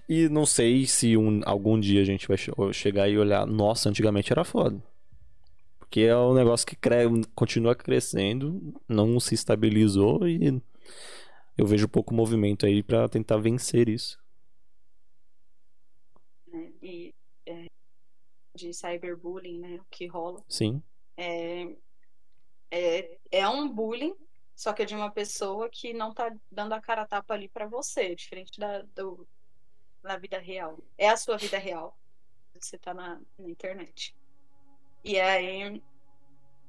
E 0.08 0.30
não 0.30 0.46
sei 0.46 0.86
se 0.86 1.16
um, 1.18 1.42
algum 1.46 1.80
dia 1.80 2.02
a 2.02 2.06
gente 2.06 2.28
vai 2.28 2.38
chegar 2.74 3.10
e 3.10 3.18
olhar, 3.18 3.46
nossa, 3.46 3.90
antigamente 3.90 4.32
era 4.32 4.44
foda. 4.44 4.82
Porque 5.80 6.02
é 6.02 6.16
um 6.16 6.34
negócio 6.34 6.66
que 6.66 6.76
cre 6.76 7.06
continua 7.36 7.76
crescendo, 7.76 8.74
não 8.88 9.20
se 9.20 9.36
estabilizou 9.36 10.28
e 10.28 10.62
eu 11.58 11.66
vejo 11.66 11.90
pouco 11.90 12.14
movimento 12.14 12.66
aí 12.66 12.82
para 12.82 13.10
tentar 13.10 13.38
vencer 13.38 13.90
isso. 13.90 14.18
É, 16.54 16.72
e 16.82 17.14
é, 17.46 17.66
de 18.56 18.74
cyberbullying, 18.74 19.60
né, 19.60 19.76
o 19.76 19.86
que 19.90 20.08
rola. 20.08 20.44
Sim. 20.48 20.82
É, 21.18 21.76
é, 22.72 23.18
é 23.32 23.50
um 23.50 23.68
bullying, 23.68 24.16
só 24.56 24.74
que 24.74 24.84
é 24.84 24.86
de 24.86 24.96
uma 24.96 25.12
pessoa 25.12 25.70
que 25.70 25.94
não 25.94 26.14
tá 26.14 26.34
dando 26.50 26.74
a 26.74 26.82
cara 26.82 27.02
a 27.02 27.08
tapa 27.08 27.34
ali 27.34 27.50
para 27.50 27.68
você, 27.68 28.16
diferente 28.16 28.60
da, 28.60 28.82
do, 28.96 29.28
na 30.04 30.18
vida 30.18 30.40
real. 30.40 30.78
É 30.98 31.10
a 31.10 31.18
sua 31.18 31.38
vida 31.38 31.58
real. 31.58 31.98
Você 32.60 32.78
tá 32.78 32.94
na, 32.94 33.20
na 33.38 33.50
internet. 33.50 34.16
E 35.04 35.20
aí, 35.20 35.82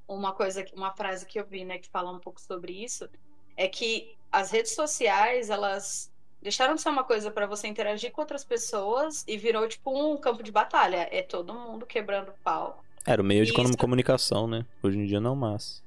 uma 0.09 0.33
coisa, 0.33 0.65
uma 0.75 0.93
frase 0.93 1.27
que 1.27 1.39
eu 1.39 1.47
vi, 1.47 1.65
né, 1.65 1.79
que 1.79 1.89
fala 1.89 2.11
um 2.11 2.19
pouco 2.19 2.41
sobre 2.41 2.73
isso, 2.73 3.09
é 3.57 3.69
que 3.69 4.17
as 4.31 4.51
redes 4.51 4.75
sociais, 4.75 5.51
elas 5.51 6.11
deixaram 6.41 6.75
de 6.75 6.83
ser 6.83 6.89
uma 6.89 7.05
coisa 7.05 7.31
para 7.31 7.47
você 7.47 7.69
interagir 7.69 8.11
com 8.11 8.21
outras 8.21 8.45
pessoas 8.45 9.25
e 9.29 9.37
virou 9.37 9.69
tipo 9.69 9.91
um 9.93 10.17
campo 10.17 10.43
de 10.43 10.51
batalha. 10.51 11.09
É 11.11 11.23
todo 11.23 11.55
mundo 11.55 11.87
quebrando 11.87 12.33
pau. 12.43 12.83
Era 13.05 13.21
o 13.21 13.25
meio 13.25 13.45
de 13.45 13.53
isso... 13.53 13.77
comunicação, 13.77 14.47
né? 14.47 14.65
Hoje 14.83 14.99
em 14.99 15.07
dia 15.07 15.21
não 15.21 15.37
mais. 15.37 15.83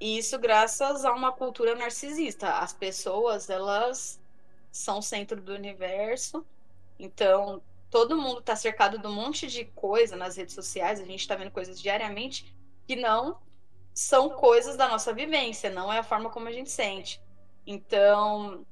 E 0.00 0.18
isso 0.18 0.38
graças 0.38 1.04
a 1.04 1.12
uma 1.12 1.32
cultura 1.32 1.74
narcisista. 1.74 2.58
As 2.58 2.72
pessoas, 2.72 3.50
elas 3.50 4.19
são 4.70 4.98
o 4.98 5.02
centro 5.02 5.40
do 5.40 5.52
universo. 5.52 6.44
Então, 6.98 7.62
todo 7.90 8.16
mundo 8.16 8.40
está 8.40 8.54
cercado 8.54 8.98
de 8.98 9.06
um 9.06 9.12
monte 9.12 9.46
de 9.46 9.64
coisa 9.64 10.16
nas 10.16 10.36
redes 10.36 10.54
sociais, 10.54 11.00
a 11.00 11.04
gente 11.04 11.20
está 11.20 11.34
vendo 11.34 11.50
coisas 11.50 11.80
diariamente 11.80 12.54
que 12.86 12.96
não 12.96 13.38
são 13.94 14.30
coisas 14.30 14.76
da 14.76 14.88
nossa 14.88 15.12
vivência, 15.12 15.70
não 15.70 15.92
é 15.92 15.98
a 15.98 16.02
forma 16.02 16.30
como 16.30 16.48
a 16.48 16.52
gente 16.52 16.70
sente. 16.70 17.20
Então, 17.66 18.64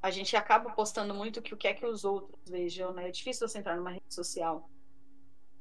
a 0.00 0.10
gente 0.10 0.36
acaba 0.36 0.70
postando 0.70 1.14
muito 1.14 1.42
que 1.42 1.54
o 1.54 1.56
que 1.56 1.68
é 1.68 1.74
que 1.74 1.84
os 1.84 2.04
outros 2.04 2.48
vejam, 2.48 2.92
né? 2.92 3.08
É 3.08 3.10
difícil 3.10 3.46
você 3.48 3.58
entrar 3.58 3.76
numa 3.76 3.90
rede 3.90 4.12
social. 4.12 4.68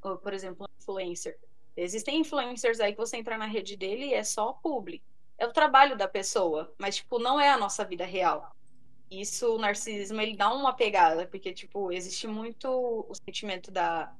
Ou, 0.01 0.17
por 0.17 0.33
exemplo, 0.33 0.65
um 0.65 0.77
influencer. 0.79 1.37
Existem 1.75 2.19
influencers 2.19 2.79
aí 2.79 2.91
que 2.93 2.97
você 2.97 3.17
entrar 3.17 3.37
na 3.37 3.45
rede 3.45 3.75
dele 3.75 4.07
e 4.07 4.13
é 4.13 4.23
só 4.23 4.53
publi. 4.53 5.01
É 5.37 5.45
o 5.45 5.53
trabalho 5.53 5.97
da 5.97 6.07
pessoa, 6.07 6.73
mas, 6.77 6.97
tipo, 6.97 7.19
não 7.19 7.39
é 7.39 7.49
a 7.49 7.57
nossa 7.57 7.83
vida 7.83 8.05
real. 8.05 8.55
Isso, 9.21 9.55
o 9.55 9.59
narcisismo, 9.59 10.19
ele 10.19 10.35
dá 10.35 10.51
uma 10.51 10.73
pegada, 10.73 11.27
porque, 11.27 11.53
tipo, 11.53 11.91
existe 11.91 12.27
muito 12.27 12.67
o 12.67 13.13
sentimento 13.13 13.69
da 13.69 14.11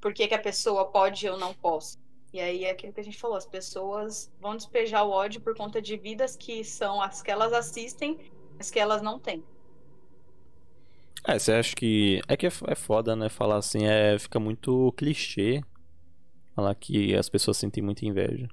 por 0.00 0.12
que, 0.12 0.26
que 0.26 0.34
a 0.34 0.38
pessoa 0.38 0.90
pode 0.90 1.28
ou 1.28 1.38
não 1.38 1.54
posso. 1.54 1.98
E 2.32 2.40
aí 2.40 2.64
é 2.64 2.70
aquilo 2.70 2.92
que 2.92 3.00
a 3.00 3.04
gente 3.04 3.18
falou, 3.18 3.36
as 3.36 3.46
pessoas 3.46 4.32
vão 4.40 4.56
despejar 4.56 5.04
o 5.04 5.10
ódio 5.10 5.40
por 5.40 5.54
conta 5.54 5.82
de 5.82 5.96
vidas 5.96 6.34
que 6.34 6.64
são 6.64 7.00
as 7.00 7.22
que 7.22 7.30
elas 7.30 7.52
assistem, 7.52 8.18
mas 8.56 8.70
que 8.70 8.80
elas 8.80 9.02
não 9.02 9.18
têm. 9.18 9.44
É, 11.24 11.38
você 11.38 11.52
acha 11.52 11.76
que. 11.76 12.20
É 12.26 12.36
que 12.36 12.46
é, 12.46 12.50
é 12.68 12.74
foda, 12.74 13.14
né? 13.14 13.28
Falar 13.28 13.58
assim, 13.58 13.84
é, 13.84 14.18
fica 14.18 14.40
muito 14.40 14.92
clichê. 14.96 15.62
Falar 16.54 16.74
que 16.74 17.14
as 17.14 17.28
pessoas 17.28 17.58
sentem 17.58 17.82
muita 17.82 18.04
inveja. 18.04 18.48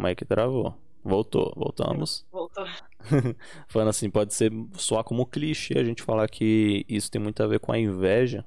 Como 0.00 0.08
é 0.08 0.14
que 0.14 0.24
travou? 0.24 0.74
Voltou, 1.04 1.52
voltamos. 1.54 2.24
Voltou. 2.32 2.64
Falando 3.68 3.90
assim, 3.90 4.08
pode 4.08 4.32
ser 4.32 4.50
só 4.72 5.02
como 5.02 5.26
clichê 5.26 5.78
a 5.78 5.84
gente 5.84 6.02
falar 6.02 6.26
que 6.26 6.86
isso 6.88 7.10
tem 7.10 7.20
muito 7.20 7.42
a 7.42 7.46
ver 7.46 7.60
com 7.60 7.70
a 7.70 7.78
inveja. 7.78 8.42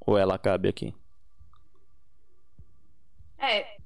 Ou 0.00 0.16
ela 0.16 0.38
cabe 0.38 0.70
aqui? 0.70 0.94
É. 3.38 3.76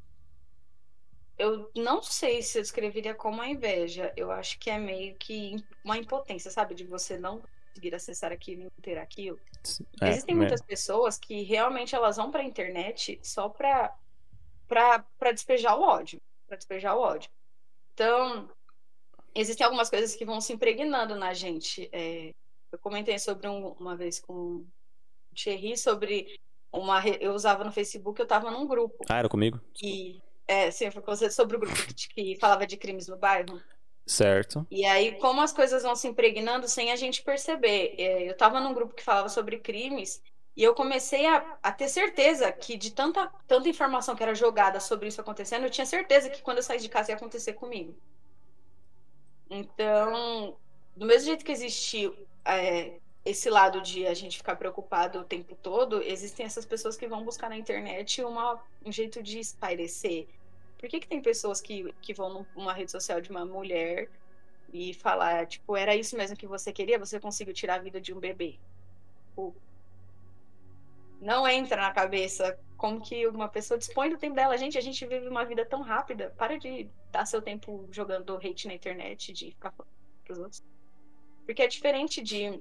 Eu 1.37 1.69
não 1.75 2.01
sei 2.01 2.43
se 2.43 2.59
eu 2.59 2.63
descreveria 2.63 3.13
como 3.13 3.43
a 3.43 3.49
inveja. 3.49 4.13
Eu 4.17 4.31
acho 4.31 4.57
que 4.61 4.71
é 4.71 4.79
meio 4.79 5.17
que 5.17 5.57
uma 5.85 5.99
impotência, 5.99 6.49
sabe? 6.49 6.77
De 6.77 6.85
você 6.85 7.19
não 7.19 7.43
conseguir 7.71 7.93
acessar 7.93 8.31
aquilo 8.31 8.61
e 8.61 8.65
não 8.67 8.71
ter 8.81 8.99
aquilo. 8.99 9.41
É, 10.01 10.11
Existem 10.11 10.37
muitas 10.37 10.63
pessoas 10.63 11.19
que 11.19 11.43
realmente 11.43 11.93
elas 11.93 12.19
vão 12.19 12.31
pra 12.31 12.45
internet 12.45 13.19
só 13.21 13.49
pra 13.49 13.93
para 14.73 15.33
despejar 15.33 15.79
o 15.79 15.83
ódio, 15.83 16.21
para 16.47 16.57
despejar 16.57 16.97
o 16.97 17.01
ódio. 17.01 17.31
Então, 17.93 18.49
existem 19.35 19.65
algumas 19.65 19.91
coisas 19.91 20.15
que 20.15 20.25
vão 20.25 20.41
se 20.41 20.53
impregnando 20.53 21.15
na 21.15 21.35
gente. 21.35 21.91
É, 21.93 22.31
eu 22.73 22.79
comentei 22.79 23.19
sobre 23.19 23.47
um, 23.47 23.69
uma 23.73 23.95
vez 23.95 24.19
com 24.19 24.33
o 24.33 24.67
Thierry 25.35 25.77
sobre 25.77 26.35
uma 26.73 27.07
eu 27.07 27.35
usava 27.35 27.65
no 27.65 27.73
Facebook, 27.73 28.19
eu 28.19 28.25
estava 28.25 28.51
num 28.51 28.67
grupo. 28.67 29.05
Ah, 29.11 29.19
era 29.19 29.29
comigo? 29.29 29.61
E 29.83 30.23
é, 30.49 30.71
sim, 30.71 30.91
foi 30.91 31.03
com 31.03 31.15
você 31.15 31.31
sobre 31.31 31.57
o 31.57 31.61
grupo 31.61 31.77
que, 31.77 32.09
que 32.09 32.39
falava 32.41 32.67
de 32.67 32.79
crimes 32.79 33.09
no 33.09 33.17
bairro. 33.19 33.61
Certo. 34.07 34.67
E 34.71 34.85
aí, 34.87 35.19
como 35.19 35.43
as 35.43 35.53
coisas 35.53 35.83
vão 35.83 35.95
se 35.95 36.09
impregnando 36.09 36.67
sem 36.67 36.91
a 36.91 36.97
gente 36.97 37.23
perceber. 37.23 37.95
É, 37.99 38.27
eu 38.27 38.33
estava 38.33 38.59
num 38.59 38.73
grupo 38.73 38.95
que 38.95 39.03
falava 39.03 39.29
sobre 39.29 39.59
crimes 39.59 40.23
E 40.55 40.63
eu 40.63 40.75
comecei 40.75 41.27
a, 41.27 41.59
a, 41.63 41.73
ter 41.73 41.89
certeza 41.89 42.53
que 42.53 42.77
de 42.77 42.93
tanta, 42.93 43.27
tanta 43.47 43.69
informação 43.69 44.15
que 44.15 44.23
era 44.23 44.35
jogada 44.35 44.81
sobre 44.81 45.09
isso 45.09 45.21
acontecendo, 45.21 45.65
eu 45.65 45.71
tinha 45.71 45.87
certeza 45.87 46.29
que 46.29 46.43
quando 46.43 46.59
eu 46.59 46.63
saísse 46.63 46.85
de 46.85 46.91
casa 46.91 47.11
ia 47.11 47.17
acontecer 47.17 47.55
comigo. 47.55 47.95
Então, 49.49 50.57
do 50.95 51.07
mesmo 51.07 51.27
jeito 51.27 51.45
que 51.45 51.53
existe 51.53 52.13
é, 52.45 52.99
esse 53.25 53.49
lado 53.49 53.81
de 53.81 54.07
a 54.07 54.15
gente 54.15 54.37
ficar 54.37 54.57
preocupado 54.57 55.21
o 55.21 55.25
tempo 55.25 55.55
todo, 55.55 56.03
existem 56.03 56.45
essas 56.45 56.67
pessoas 56.67 56.97
que 56.97 57.07
vão 57.07 57.25
buscar 57.25 57.49
na 57.49 57.57
internet 57.57 58.23
uma, 58.23 58.63
um 58.85 58.93
jeito 58.93 59.23
de 59.23 59.39
espairecer. 59.39 60.27
Por 60.79 60.89
que, 60.89 61.01
que 61.01 61.09
tem 61.09 61.23
pessoas 61.23 61.61
que, 61.61 61.95
que 62.03 62.13
vão 62.13 62.47
numa 62.55 62.73
rede 62.73 62.91
social 62.91 63.21
de 63.21 63.31
uma 63.31 63.47
mulher 63.47 64.11
e 64.73 64.93
falar, 64.93 65.47
tipo, 65.47 65.77
era 65.77 65.95
isso 65.95 66.17
mesmo 66.17 66.37
que 66.37 66.47
você 66.47 66.73
queria? 66.73 66.99
Você 66.99 67.21
conseguiu 67.21 67.55
tirar 67.55 67.77
a 67.77 67.83
vida 67.83 68.01
de 68.01 68.13
um 68.13 68.19
bebê? 68.19 68.59
Tipo, 69.29 69.55
não 71.23 71.47
entra 71.47 71.81
na 71.81 71.93
cabeça 71.93 72.59
como 72.77 73.01
que 73.01 73.29
uma 73.29 73.49
pessoa 73.49 73.79
dispõe 73.79 74.11
do 74.11 74.19
tempo 74.19 74.35
dela. 74.35 74.59
Gente, 74.59 74.77
a 74.77 74.81
gente 74.81 75.07
vive 75.07 75.29
uma 75.29 75.45
vida 75.45 75.65
tão 75.65 75.81
rápida. 75.81 76.35
Para 76.37 76.59
de 76.59 76.91
dar 77.13 77.25
seu 77.27 77.41
tempo 77.41 77.89
jogando 77.93 78.37
hate 78.37 78.67
na 78.67 78.75
internet, 78.75 79.33
de 79.33 79.53
ficar 79.53 79.71
falando 79.71 79.93
pros 80.25 80.39
outros. 80.39 80.65
Porque 81.47 81.63
é 81.63 81.69
diferente 81.69 82.21
de. 82.21 82.61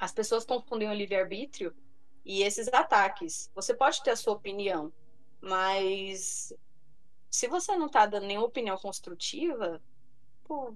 As 0.00 0.12
pessoas 0.12 0.46
confundem 0.46 0.88
o 0.88 0.94
livre-arbítrio 0.94 1.74
e 2.24 2.42
esses 2.42 2.68
ataques. 2.72 3.50
Você 3.54 3.74
pode 3.74 4.02
ter 4.02 4.12
a 4.12 4.16
sua 4.16 4.32
opinião, 4.32 4.90
mas 5.40 6.52
se 7.30 7.46
você 7.46 7.76
não 7.76 7.88
tá 7.88 8.06
dando 8.06 8.26
nenhuma 8.26 8.46
opinião 8.46 8.78
construtiva, 8.78 9.80
pô, 10.44 10.74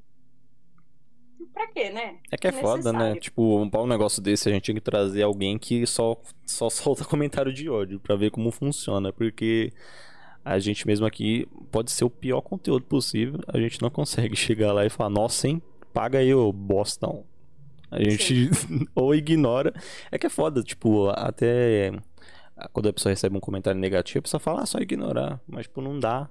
pra 1.52 1.66
quê, 1.68 1.90
né? 1.90 2.16
É 2.30 2.36
que 2.36 2.46
é 2.46 2.52
foda, 2.52 2.92
né? 2.92 3.16
Tipo, 3.16 3.60
um, 3.60 3.70
um 3.72 3.86
negócio 3.86 4.22
desse 4.22 4.48
a 4.48 4.52
gente 4.52 4.64
tinha 4.64 4.74
que 4.74 4.80
trazer 4.80 5.22
alguém 5.22 5.58
que 5.58 5.86
só, 5.86 6.16
só 6.46 6.68
solta 6.70 7.04
comentário 7.04 7.52
de 7.52 7.68
ódio 7.68 8.00
pra 8.00 8.16
ver 8.16 8.30
como 8.30 8.50
funciona, 8.50 9.12
porque 9.12 9.72
a 10.44 10.58
gente 10.58 10.86
mesmo 10.86 11.06
aqui 11.06 11.46
pode 11.70 11.90
ser 11.90 12.04
o 12.04 12.10
pior 12.10 12.40
conteúdo 12.40 12.84
possível, 12.84 13.40
a 13.48 13.58
gente 13.58 13.80
não 13.82 13.90
consegue 13.90 14.34
chegar 14.36 14.72
lá 14.72 14.84
e 14.84 14.90
falar, 14.90 15.10
nossa, 15.10 15.48
hein, 15.48 15.62
paga 15.92 16.18
aí, 16.18 16.34
ô 16.34 16.52
Boston. 16.52 17.24
A 17.90 18.02
gente 18.02 18.50
ou 18.94 19.14
ignora. 19.14 19.72
É 20.10 20.18
que 20.18 20.26
é 20.26 20.30
foda, 20.30 20.62
tipo, 20.62 21.08
até 21.08 21.92
quando 22.72 22.88
a 22.88 22.92
pessoa 22.92 23.12
recebe 23.12 23.36
um 23.36 23.40
comentário 23.40 23.80
negativo, 23.80 24.18
a 24.18 24.22
pessoa 24.22 24.40
fala, 24.40 24.62
ah, 24.62 24.66
só 24.66 24.78
ignorar. 24.78 25.40
Mas, 25.46 25.66
tipo, 25.66 25.80
não 25.80 25.98
dá. 25.98 26.28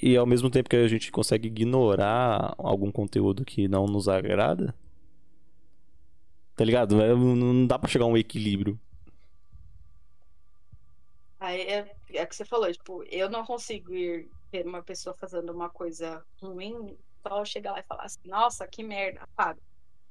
E 0.00 0.16
ao 0.16 0.26
mesmo 0.26 0.50
tempo 0.50 0.68
que 0.68 0.76
a 0.76 0.88
gente 0.88 1.10
consegue 1.10 1.48
ignorar 1.48 2.54
algum 2.58 2.90
conteúdo 2.90 3.44
que 3.44 3.68
não 3.68 3.86
nos 3.86 4.08
agrada, 4.08 4.74
tá 6.56 6.64
ligado? 6.64 7.00
É, 7.02 7.14
não 7.14 7.66
dá 7.66 7.78
pra 7.78 7.88
chegar 7.88 8.04
a 8.04 8.08
um 8.08 8.16
equilíbrio. 8.16 8.78
Aí 11.38 11.60
é, 11.62 11.94
é 12.14 12.24
que 12.24 12.36
você 12.36 12.44
falou, 12.44 12.72
tipo, 12.72 13.02
eu 13.10 13.28
não 13.28 13.44
consigo 13.44 13.92
ir 13.92 14.30
ver 14.52 14.64
uma 14.66 14.82
pessoa 14.82 15.14
fazendo 15.14 15.50
uma 15.50 15.68
coisa 15.68 16.24
ruim, 16.40 16.96
só 17.26 17.44
chegar 17.44 17.72
lá 17.72 17.80
e 17.80 17.84
falar 17.84 18.04
assim, 18.04 18.20
nossa, 18.24 18.66
que 18.66 18.82
merda, 18.82 19.22
apaga. 19.22 19.60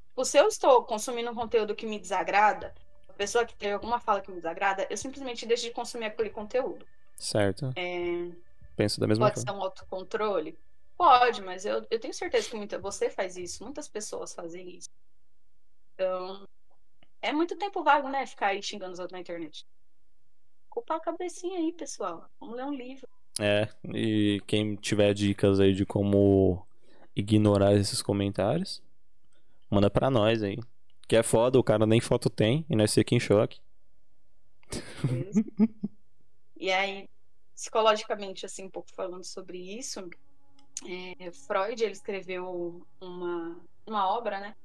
Tipo, 0.10 0.26
se 0.26 0.38
eu 0.38 0.48
estou 0.48 0.84
consumindo 0.84 1.32
um 1.32 1.36
conteúdo 1.36 1.74
que 1.74 1.86
me 1.86 2.00
desagrada, 2.00 2.74
a 3.08 3.14
pessoa 3.14 3.46
que 3.46 3.56
tem 3.56 3.72
alguma 3.72 4.00
fala 4.00 4.20
que 4.20 4.30
me 4.30 4.38
desagrada, 4.38 4.86
eu 4.90 4.98
simplesmente 4.98 5.46
deixo 5.46 5.64
de 5.64 5.72
consumir 5.72 6.06
aquele 6.06 6.30
conteúdo. 6.30 6.86
Certo. 7.18 7.72
É, 7.76 8.30
penso 8.76 9.00
da 9.00 9.08
mesma 9.08 9.28
Pode 9.28 9.42
forma. 9.42 9.46
Pode 9.46 9.60
ser 9.60 9.64
um 9.64 9.64
autocontrole? 9.64 10.58
Pode, 10.98 11.42
mas 11.42 11.66
eu, 11.66 11.86
eu 11.90 12.00
tenho 12.00 12.14
certeza 12.14 12.50
que 12.50 12.56
muita, 12.56 12.78
você 12.78 13.10
faz 13.10 13.36
isso, 13.36 13.64
muitas 13.64 13.88
pessoas 13.88 14.34
fazem 14.34 14.78
isso. 14.78 14.90
Então, 15.96 16.48
é 17.22 17.32
muito 17.32 17.58
tempo 17.58 17.84
vago, 17.84 18.10
né? 18.10 18.26
Ficar 18.26 18.48
aí 18.48 18.62
xingando 18.62 18.94
os 18.94 19.00
outros 19.00 19.14
na 19.14 19.20
internet. 19.20 19.66
Culpar 20.70 20.98
a 20.98 21.02
cabecinha 21.02 21.60
aí, 21.60 21.74
pessoal. 21.74 22.30
Vamos 22.40 22.56
ler 22.56 22.66
um 22.66 22.74
livro. 22.74 23.08
É, 23.40 23.68
e 23.94 24.42
quem 24.46 24.76
tiver 24.76 25.14
dicas 25.14 25.60
aí 25.60 25.74
de 25.74 25.86
como 25.86 26.66
ignorar 27.16 27.74
esses 27.74 28.02
comentários, 28.02 28.82
manda 29.70 29.90
pra 29.90 30.10
nós 30.10 30.44
aí. 30.44 30.58
Que 31.08 31.16
é 31.16 31.24
foda, 31.24 31.60
o 31.60 31.64
cara 31.64 31.86
nem 31.86 32.00
foto 32.00 32.30
tem 32.30 32.66
e 32.70 32.76
nós 32.76 32.94
fica 32.94 33.16
em 33.16 33.20
choque. 33.20 33.60
e 36.56 36.72
aí, 36.72 37.10
psicologicamente, 37.62 38.44
assim, 38.44 38.66
um 38.66 38.70
pouco 38.72 38.90
falando 38.92 39.24
sobre 39.24 39.60
isso, 39.60 40.10
é, 40.84 41.32
Freud 41.32 41.84
ele 41.84 41.92
escreveu 41.92 42.84
uma, 43.00 43.56
uma 43.86 44.08
obra, 44.10 44.40
né, 44.40 44.56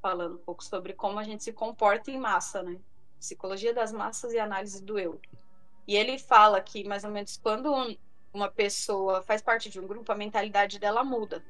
falando 0.00 0.36
um 0.36 0.44
pouco 0.44 0.62
sobre 0.62 0.92
como 0.92 1.18
a 1.18 1.24
gente 1.24 1.42
se 1.42 1.52
comporta 1.52 2.12
em 2.12 2.18
massa, 2.18 2.62
né, 2.62 2.78
psicologia 3.18 3.74
das 3.74 3.90
massas 3.90 4.32
e 4.32 4.38
análise 4.38 4.80
do 4.80 4.96
eu. 4.96 5.20
E 5.84 5.96
ele 5.96 6.16
fala 6.16 6.60
que 6.60 6.84
mais 6.84 7.02
ou 7.02 7.10
menos 7.10 7.36
quando 7.36 7.98
uma 8.32 8.48
pessoa 8.48 9.20
faz 9.20 9.42
parte 9.42 9.68
de 9.68 9.80
um 9.80 9.86
grupo, 9.86 10.12
a 10.12 10.14
mentalidade 10.14 10.78
dela 10.78 11.02
muda. 11.02 11.44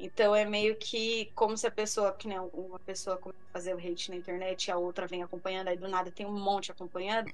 Então 0.00 0.34
é 0.34 0.46
meio 0.46 0.74
que 0.76 1.30
como 1.34 1.56
se 1.56 1.66
a 1.66 1.70
pessoa, 1.70 2.12
que 2.12 2.26
nem 2.26 2.38
uma 2.38 2.78
pessoa 2.78 3.18
começa 3.18 3.44
a 3.50 3.52
fazer 3.52 3.74
o 3.74 3.78
hate 3.78 4.10
na 4.10 4.16
internet 4.16 4.66
e 4.66 4.70
a 4.70 4.78
outra 4.78 5.06
vem 5.06 5.22
acompanhando, 5.22 5.68
aí 5.68 5.76
do 5.76 5.86
nada 5.86 6.10
tem 6.10 6.24
um 6.24 6.32
monte 6.32 6.72
acompanhando 6.72 7.30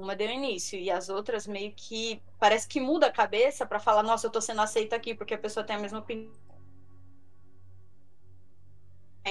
uma 0.00 0.16
deu 0.16 0.28
início 0.28 0.78
e 0.78 0.90
as 0.90 1.08
outras 1.08 1.46
meio 1.46 1.72
que 1.72 2.22
parece 2.38 2.66
que 2.66 2.80
muda 2.80 3.06
a 3.06 3.12
cabeça 3.12 3.66
para 3.66 3.78
falar, 3.78 4.02
nossa, 4.02 4.26
eu 4.26 4.30
tô 4.30 4.40
sendo 4.40 4.60
aceita 4.60 4.96
aqui 4.96 5.14
porque 5.14 5.34
a 5.34 5.38
pessoa 5.38 5.64
tem 5.64 5.76
a 5.76 5.78
mesma 5.78 5.98
opinião. 5.98 6.32
A 9.24 9.30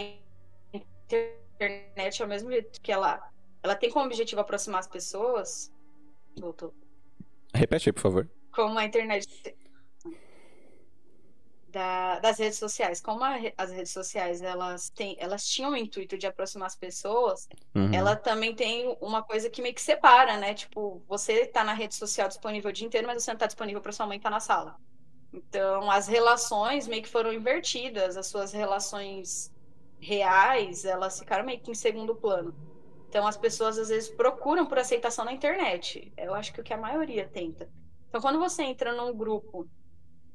internet 0.77 2.21
é 2.21 2.25
o 2.25 2.27
mesmo 2.27 2.51
jeito 2.51 2.79
que 2.82 2.91
ela 2.91 3.29
ela 3.62 3.75
tem 3.75 3.89
como 3.89 4.05
objetivo 4.05 4.41
aproximar 4.41 4.79
as 4.79 4.88
pessoas. 4.88 5.71
Voltou. 6.39 6.73
Repete 7.53 7.89
aí, 7.89 7.93
por 7.93 8.01
favor. 8.01 8.29
Como 8.51 8.79
a 8.79 8.86
internet 8.86 9.27
da, 11.71 12.19
das 12.19 12.38
redes 12.39 12.58
sociais. 12.58 12.99
Como 13.01 13.23
a, 13.23 13.36
as 13.58 13.71
redes 13.71 13.91
sociais 13.91 14.41
elas, 14.41 14.89
têm, 14.89 15.15
elas 15.19 15.45
tinham 15.45 15.71
o 15.71 15.77
intuito 15.77 16.17
de 16.17 16.27
aproximar 16.27 16.67
as 16.67 16.75
pessoas, 16.75 17.47
uhum. 17.75 17.91
ela 17.93 18.15
também 18.15 18.55
tem 18.55 18.97
uma 19.01 19.23
coisa 19.23 19.49
que 19.49 19.62
meio 19.62 19.73
que 19.73 19.82
separa, 19.82 20.38
né? 20.38 20.53
Tipo, 20.53 21.01
você 21.08 21.45
tá 21.45 21.63
na 21.63 21.73
rede 21.73 21.95
social 21.95 22.27
disponível 22.27 22.69
o 22.69 22.73
dia 22.73 22.88
inteiro, 22.88 23.08
mas 23.08 23.23
você 23.23 23.32
não 23.32 23.38
tá 23.38 23.47
disponível 23.47 23.82
para 23.82 23.91
sua 23.91 24.08
mãe 24.08 24.17
estar 24.17 24.29
tá 24.29 24.36
na 24.36 24.39
sala. 24.39 24.75
Então, 25.32 25.89
as 25.91 26.08
relações 26.08 26.88
meio 26.88 27.03
que 27.03 27.10
foram 27.10 27.32
invertidas, 27.32 28.17
as 28.17 28.27
suas 28.27 28.51
relações 28.51 29.51
reais, 29.99 30.86
elas 30.86 31.19
ficaram 31.19 31.45
meio 31.45 31.60
que 31.60 31.71
em 31.71 31.75
segundo 31.75 32.15
plano. 32.15 32.55
Então, 33.08 33.27
as 33.27 33.38
pessoas 33.38 33.77
às 33.77 33.89
vezes 33.89 34.10
procuram 34.10 34.65
por 34.65 34.79
aceitação 34.79 35.25
na 35.25 35.34
internet. 35.34 36.12
Eu 36.17 36.34
acho 36.34 36.53
que 36.53 36.62
o 36.62 36.63
que 36.63 36.73
a 36.73 36.77
maioria 36.77 37.27
tenta. 37.27 37.69
Então, 38.08 38.21
quando 38.21 38.39
você 38.39 38.63
entra 38.63 38.93
num 38.93 39.15
grupo 39.15 39.67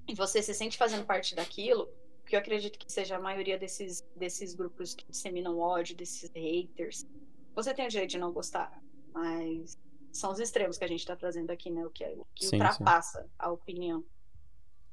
e 0.06 0.14
você 0.14 0.42
se 0.42 0.54
sente 0.54 0.76
fazendo 0.76 1.04
parte 1.04 1.34
daquilo, 1.34 1.88
que 2.26 2.34
eu 2.34 2.40
acredito 2.40 2.78
que 2.78 2.90
seja 2.90 3.16
a 3.16 3.20
maioria 3.20 3.58
desses, 3.58 4.06
desses 4.16 4.54
grupos 4.54 4.94
que 4.94 5.04
disseminam 5.06 5.58
ódio, 5.58 5.96
desses 5.96 6.30
haters, 6.34 7.06
você 7.54 7.72
tem 7.72 7.86
o 7.86 7.90
direito 7.90 8.10
de 8.10 8.18
não 8.18 8.32
gostar, 8.32 8.82
mas 9.12 9.78
são 10.12 10.32
os 10.32 10.40
extremos 10.40 10.78
que 10.78 10.84
a 10.84 10.88
gente 10.88 11.00
está 11.00 11.16
trazendo 11.16 11.50
aqui, 11.50 11.70
né? 11.70 11.84
O 11.84 11.90
que, 11.90 12.04
o 12.04 12.26
que 12.34 12.46
sim, 12.46 12.56
ultrapassa 12.56 13.22
sim. 13.22 13.30
a 13.38 13.50
opinião. 13.50 14.04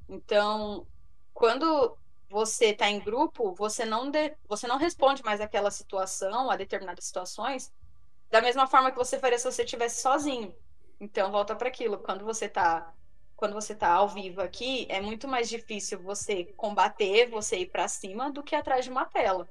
Então, 0.07 0.85
quando 1.33 1.97
você 2.29 2.67
está 2.67 2.89
em 2.89 2.99
grupo, 2.99 3.53
você 3.53 3.85
não, 3.85 4.09
de, 4.09 4.35
você 4.47 4.67
não 4.67 4.77
responde 4.77 5.23
mais 5.23 5.41
aquela 5.41 5.71
situação, 5.71 6.49
a 6.49 6.55
determinadas 6.55 7.05
situações, 7.05 7.71
da 8.29 8.41
mesma 8.41 8.67
forma 8.67 8.91
que 8.91 8.97
você 8.97 9.19
faria 9.19 9.37
se 9.37 9.51
você 9.51 9.63
estivesse 9.63 10.01
sozinho. 10.01 10.55
Então, 10.99 11.31
volta 11.31 11.55
para 11.55 11.67
aquilo. 11.67 11.97
Quando 11.99 12.23
você 12.23 12.45
está 12.45 12.93
quando 13.41 13.55
você 13.55 13.73
está 13.73 13.91
ao 13.91 14.07
vivo 14.07 14.39
aqui, 14.39 14.85
é 14.87 15.01
muito 15.01 15.27
mais 15.27 15.49
difícil 15.49 15.97
você 15.97 16.45
combater, 16.55 17.27
você 17.27 17.57
ir 17.57 17.71
para 17.71 17.87
cima, 17.87 18.31
do 18.31 18.43
que 18.43 18.55
atrás 18.55 18.85
de 18.85 18.91
uma 18.91 19.03
tela. 19.03 19.49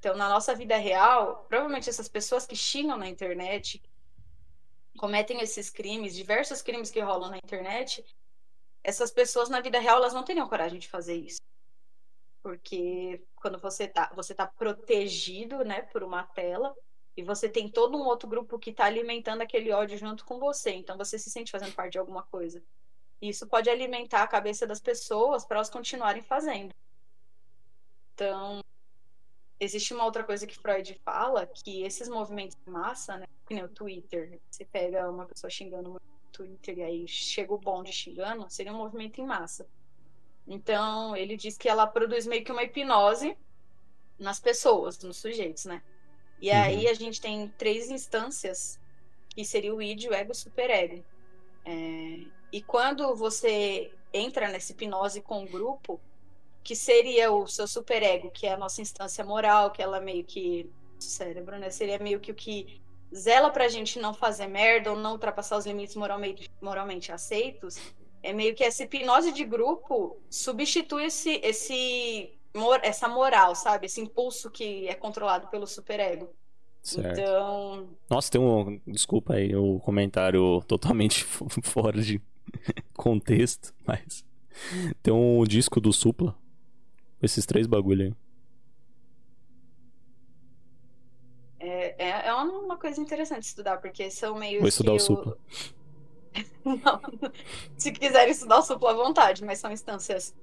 Então, 0.00 0.16
na 0.16 0.28
nossa 0.28 0.52
vida 0.52 0.76
real, 0.76 1.46
provavelmente 1.48 1.88
essas 1.88 2.08
pessoas 2.08 2.44
que 2.44 2.56
xingam 2.56 2.96
na 2.96 3.08
internet, 3.08 3.80
cometem 4.98 5.40
esses 5.40 5.70
crimes, 5.70 6.12
diversos 6.12 6.60
crimes 6.60 6.90
que 6.90 6.98
rolam 6.98 7.30
na 7.30 7.36
internet, 7.36 8.04
essas 8.82 9.12
pessoas 9.12 9.48
na 9.48 9.60
vida 9.60 9.78
real 9.78 9.98
elas 9.98 10.12
não 10.12 10.24
teriam 10.24 10.48
coragem 10.48 10.80
de 10.80 10.88
fazer 10.88 11.14
isso. 11.14 11.40
Porque 12.42 13.22
quando 13.36 13.60
você 13.60 13.86
tá, 13.86 14.10
você 14.12 14.34
tá 14.34 14.44
protegido, 14.44 15.64
né, 15.64 15.82
por 15.82 16.02
uma 16.02 16.24
tela, 16.24 16.74
e 17.16 17.22
você 17.22 17.48
tem 17.48 17.70
todo 17.70 17.96
um 17.96 18.06
outro 18.06 18.28
grupo 18.28 18.58
que 18.58 18.70
está 18.70 18.86
alimentando 18.86 19.42
aquele 19.42 19.70
ódio 19.70 19.96
junto 19.96 20.24
com 20.24 20.40
você, 20.40 20.72
então 20.72 20.98
você 20.98 21.16
se 21.16 21.30
sente 21.30 21.52
fazendo 21.52 21.76
parte 21.76 21.92
de 21.92 21.98
alguma 21.98 22.24
coisa. 22.24 22.60
Isso 23.20 23.46
pode 23.46 23.68
alimentar 23.68 24.22
a 24.22 24.28
cabeça 24.28 24.66
das 24.66 24.80
pessoas 24.80 25.44
para 25.44 25.56
elas 25.56 25.70
continuarem 25.70 26.22
fazendo. 26.22 26.72
Então, 28.14 28.60
existe 29.58 29.92
uma 29.92 30.04
outra 30.04 30.22
coisa 30.24 30.46
que 30.46 30.58
Freud 30.58 30.94
fala, 31.04 31.46
que 31.46 31.82
esses 31.82 32.08
movimentos 32.08 32.56
de 32.64 32.70
massa, 32.70 33.16
né, 33.16 33.26
que 33.46 33.54
nem 33.54 33.64
o 33.64 33.68
Twitter, 33.68 34.40
você 34.50 34.64
pega 34.64 35.10
uma 35.10 35.26
pessoa 35.26 35.50
xingando 35.50 35.90
no 35.90 36.00
Twitter 36.32 36.78
e 36.78 36.82
aí 36.82 37.08
chega 37.08 37.52
o 37.52 37.58
bonde 37.58 37.92
xingando, 37.92 38.48
seria 38.48 38.72
um 38.72 38.76
movimento 38.76 39.20
em 39.20 39.26
massa. 39.26 39.68
Então, 40.46 41.16
ele 41.16 41.36
diz 41.36 41.58
que 41.58 41.68
ela 41.68 41.86
produz 41.86 42.26
meio 42.26 42.44
que 42.44 42.52
uma 42.52 42.62
hipnose 42.62 43.36
nas 44.18 44.40
pessoas, 44.40 44.98
nos 45.00 45.18
sujeitos, 45.18 45.64
né? 45.64 45.82
E 46.40 46.50
uhum. 46.50 46.56
aí 46.56 46.88
a 46.88 46.94
gente 46.94 47.20
tem 47.20 47.48
três 47.58 47.90
instâncias, 47.90 48.80
que 49.28 49.44
seria 49.44 49.74
o 49.74 49.82
id, 49.82 50.06
o 50.06 50.14
ego 50.14 50.30
e 50.30 50.32
o 50.32 50.34
superego. 50.34 51.04
É, 51.64 52.24
e 52.52 52.62
quando 52.62 53.14
você 53.14 53.92
entra 54.12 54.48
nessa 54.48 54.72
hipnose 54.72 55.20
com 55.20 55.44
o 55.44 55.48
grupo, 55.48 56.00
que 56.62 56.74
seria 56.74 57.32
o 57.32 57.46
seu 57.46 57.66
superego, 57.66 58.30
que 58.30 58.46
é 58.46 58.52
a 58.52 58.56
nossa 58.56 58.80
instância 58.80 59.24
moral, 59.24 59.70
que 59.70 59.82
ela 59.82 60.00
meio 60.00 60.24
que 60.24 60.70
cérebro, 60.98 61.58
né? 61.58 61.70
Seria 61.70 61.98
meio 61.98 62.20
que 62.20 62.32
o 62.32 62.34
que 62.34 62.80
zela 63.14 63.50
pra 63.50 63.68
gente 63.68 63.98
não 63.98 64.12
fazer 64.12 64.46
merda 64.46 64.90
ou 64.90 64.98
não 64.98 65.12
ultrapassar 65.12 65.56
os 65.56 65.66
limites 65.66 65.96
moralmente, 65.96 66.50
moralmente 66.60 67.12
aceitos. 67.12 67.78
É 68.22 68.32
meio 68.32 68.54
que 68.54 68.64
essa 68.64 68.82
hipnose 68.82 69.32
de 69.32 69.44
grupo 69.44 70.18
substitui 70.28 71.04
esse, 71.04 71.40
esse 71.42 72.34
essa 72.82 73.08
moral, 73.08 73.54
sabe? 73.54 73.86
Esse 73.86 74.00
impulso 74.00 74.50
que 74.50 74.88
é 74.88 74.94
controlado 74.94 75.48
pelo 75.48 75.66
superego. 75.66 76.28
Certo. 76.82 77.20
Então. 77.20 77.88
Nossa, 78.08 78.30
tem 78.30 78.40
um. 78.40 78.80
Desculpa 78.86 79.34
aí 79.34 79.54
o 79.54 79.78
comentário 79.80 80.62
totalmente 80.66 81.24
fora 81.62 82.00
de 82.00 82.20
contexto, 83.08 83.74
mas. 83.86 84.24
Tem 85.02 85.14
um 85.14 85.44
disco 85.44 85.80
do 85.80 85.92
Supla. 85.92 86.36
Esses 87.22 87.46
três 87.46 87.66
bagulho 87.66 88.06
aí. 88.06 88.14
É, 91.60 92.06
é, 92.06 92.28
é 92.28 92.34
uma 92.34 92.76
coisa 92.76 93.00
interessante 93.00 93.44
estudar, 93.44 93.78
porque 93.78 94.10
são 94.10 94.38
meio. 94.38 94.60
Vou 94.60 94.68
estudar 94.68 94.92
o 94.92 94.98
Supla. 94.98 95.36
Não, 96.64 97.00
se 97.76 97.92
quiserem 97.92 98.30
estudar 98.30 98.58
o 98.58 98.62
Supla 98.62 98.90
à 98.90 98.94
vontade, 98.94 99.44
mas 99.44 99.58
são 99.58 99.70
instâncias 99.72 100.34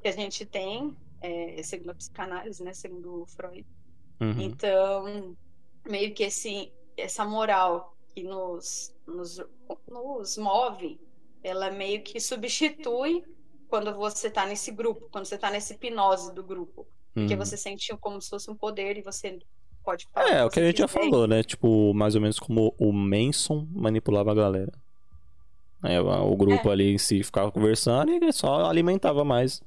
que 0.00 0.08
a 0.08 0.12
gente 0.12 0.46
tem, 0.46 0.96
é, 1.20 1.62
segundo 1.62 1.90
a 1.90 1.94
psicanálise, 1.94 2.62
né? 2.62 2.72
Segundo 2.72 3.22
o 3.22 3.26
Freud. 3.26 3.66
Uhum. 4.20 4.40
Então, 4.40 5.36
meio 5.88 6.14
que 6.14 6.22
esse, 6.24 6.72
essa 6.96 7.24
moral 7.24 7.96
que 8.14 8.22
nos, 8.22 8.94
nos, 9.06 9.40
nos 9.88 10.38
move, 10.38 11.00
ela 11.42 11.70
meio 11.70 12.02
que 12.02 12.20
substitui 12.20 13.24
quando 13.68 13.94
você 13.94 14.28
está 14.28 14.46
nesse 14.46 14.70
grupo, 14.70 15.08
quando 15.10 15.24
você 15.24 15.36
está 15.36 15.50
nessa 15.50 15.72
hipnose 15.72 16.34
do 16.34 16.42
grupo. 16.42 16.86
Porque 17.14 17.34
uhum. 17.34 17.38
você 17.38 17.56
sente 17.56 17.94
como 17.98 18.20
se 18.20 18.30
fosse 18.30 18.50
um 18.50 18.56
poder 18.56 18.96
e 18.96 19.02
você 19.02 19.38
pode 19.84 20.06
falar. 20.12 20.28
É, 20.28 20.44
o 20.44 20.50
que 20.50 20.60
a 20.60 20.64
gente 20.64 20.78
já 20.78 20.88
falou, 20.88 21.26
né? 21.26 21.42
Tipo, 21.42 21.92
mais 21.94 22.14
ou 22.14 22.20
menos 22.20 22.38
como 22.38 22.74
o 22.78 22.92
Manson 22.92 23.66
manipulava 23.70 24.32
a 24.32 24.34
galera. 24.34 24.72
É, 25.84 26.00
o 26.00 26.36
grupo 26.36 26.68
é. 26.68 26.72
ali 26.72 26.94
em 26.94 26.98
si 26.98 27.22
ficava 27.22 27.50
conversando 27.50 28.12
e 28.12 28.32
só 28.32 28.66
alimentava 28.66 29.24
mais 29.24 29.60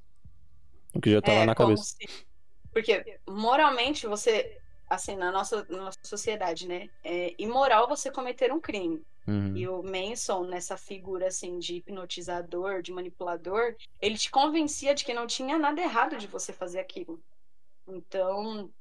o 0.93 1.01
que 1.01 1.11
já 1.11 1.21
tá 1.21 1.33
é, 1.33 1.45
na 1.45 1.53
cabeça. 1.53 1.83
Se... 1.83 2.25
Porque 2.71 3.19
moralmente 3.27 4.07
você 4.07 4.57
assim, 4.89 5.15
na 5.15 5.31
nossa, 5.31 5.65
na 5.69 5.77
nossa 5.77 5.99
sociedade, 6.03 6.67
né? 6.67 6.89
É 7.03 7.33
imoral 7.37 7.87
você 7.87 8.11
cometer 8.11 8.51
um 8.51 8.59
crime. 8.59 9.01
Uhum. 9.27 9.57
E 9.57 9.67
o 9.67 9.81
Manson, 9.81 10.43
nessa 10.45 10.77
figura 10.77 11.27
assim 11.27 11.57
de 11.57 11.77
hipnotizador, 11.77 12.81
de 12.81 12.91
manipulador, 12.91 13.75
ele 13.99 14.17
te 14.17 14.29
convencia 14.29 14.93
de 14.93 15.03
que 15.03 15.13
não 15.13 15.25
tinha 15.25 15.57
nada 15.57 15.81
errado 15.81 16.17
de 16.17 16.27
você 16.27 16.53
fazer 16.53 16.79
aquilo. 16.79 17.19
Então, 17.87 18.71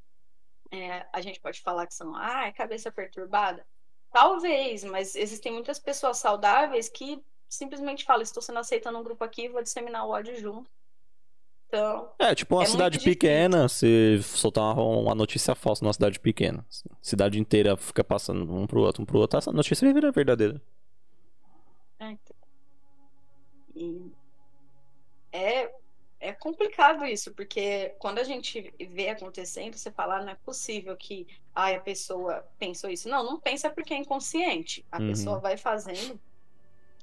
é, 0.71 1.07
a 1.13 1.21
gente 1.21 1.41
pode 1.41 1.61
falar 1.61 1.87
que 1.87 1.95
são, 1.95 2.15
ah, 2.15 2.47
é 2.47 2.53
cabeça 2.53 2.91
perturbada. 2.93 3.67
Talvez, 4.11 4.85
mas 4.85 5.17
existem 5.17 5.53
muitas 5.53 5.79
pessoas 5.79 6.19
saudáveis 6.19 6.89
que 6.89 7.23
simplesmente 7.49 8.05
falam, 8.05 8.23
estou 8.23 8.43
sendo 8.43 8.59
aceita 8.59 8.93
num 8.93 9.03
grupo 9.03 9.25
aqui, 9.25 9.49
vou 9.49 9.63
disseminar 9.63 10.07
o 10.07 10.11
ódio 10.11 10.39
junto. 10.39 10.71
Então, 11.75 12.09
é, 12.21 12.33
tipo 12.37 12.55
uma 12.55 12.63
é 12.63 12.67
cidade 12.67 13.01
pequena, 13.01 13.69
se 13.69 14.23
soltar 14.23 14.63
uma, 14.75 14.85
uma, 14.85 15.15
notícia 15.15 15.57
falsa 15.57 15.85
numa 15.85 15.93
cidade 15.93 16.21
pequena. 16.21 16.65
Cidade 17.03 17.41
inteira 17.41 17.77
fica 17.77 18.05
passando 18.05 18.55
um 18.55 18.65
pro 18.65 18.81
outro, 18.81 19.03
um 19.03 19.05
pro 19.05 19.19
outro, 19.19 19.39
essa 19.39 19.51
notícia 19.51 19.85
vai 19.85 19.93
virar 19.93 20.13
verdadeira. 20.13 20.63
É, 21.99 22.11
então. 22.11 22.37
e 23.75 24.13
é, 25.33 25.75
é 26.21 26.33
complicado 26.33 27.05
isso, 27.05 27.35
porque 27.35 27.93
quando 27.99 28.21
a 28.21 28.25
gente 28.25 28.73
vê 28.93 29.09
acontecendo, 29.09 29.77
você 29.77 29.91
fala, 29.91 30.19
ah, 30.19 30.23
não 30.23 30.31
é 30.31 30.37
possível 30.37 30.97
que 30.97 31.27
ah, 31.53 31.71
a 31.71 31.81
pessoa 31.81 32.47
pensou 32.57 32.89
isso. 32.89 33.09
Não, 33.09 33.25
não 33.25 33.41
pensa 33.41 33.69
porque 33.69 33.93
é 33.93 33.97
inconsciente. 33.97 34.87
A 34.93 35.01
uhum. 35.01 35.09
pessoa 35.09 35.41
vai 35.41 35.57
fazendo 35.57 36.21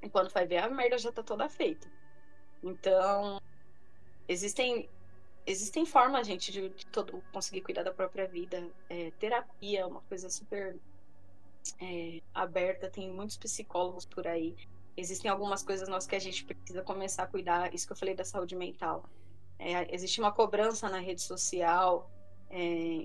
e 0.02 0.10
quando 0.10 0.32
vai 0.32 0.48
ver, 0.48 0.60
a 0.60 0.70
merda 0.70 0.98
já 0.98 1.12
tá 1.12 1.22
toda 1.22 1.50
feita. 1.50 1.92
Então, 2.64 3.42
Existem 4.32 4.90
existem 5.46 5.86
formas, 5.86 6.26
gente, 6.26 6.52
de, 6.52 6.70
de 6.70 6.86
todo 6.86 7.22
conseguir 7.34 7.62
cuidar 7.62 7.84
da 7.84 7.92
própria 7.92 8.28
vida. 8.28 8.66
É, 8.90 9.12
terapia 9.20 9.82
é 9.82 9.86
uma 9.86 10.02
coisa 10.02 10.30
super 10.30 10.78
é, 11.82 12.22
aberta, 12.34 12.90
tem 12.90 13.12
muitos 13.12 13.38
psicólogos 13.38 14.06
por 14.06 14.26
aí. 14.26 14.56
Existem 14.96 15.30
algumas 15.30 15.64
coisas 15.64 15.90
nossas 15.90 16.08
que 16.08 16.16
a 16.16 16.20
gente 16.20 16.46
precisa 16.46 16.82
começar 16.82 17.24
a 17.24 17.28
cuidar. 17.28 17.74
Isso 17.74 17.86
que 17.86 17.92
eu 17.92 17.98
falei 17.98 18.16
da 18.16 18.24
saúde 18.24 18.56
mental. 18.56 19.04
É, 19.60 19.94
existe 19.94 20.22
uma 20.22 20.32
cobrança 20.32 20.90
na 20.90 21.00
rede 21.00 21.22
social 21.22 22.10
é, 22.50 22.58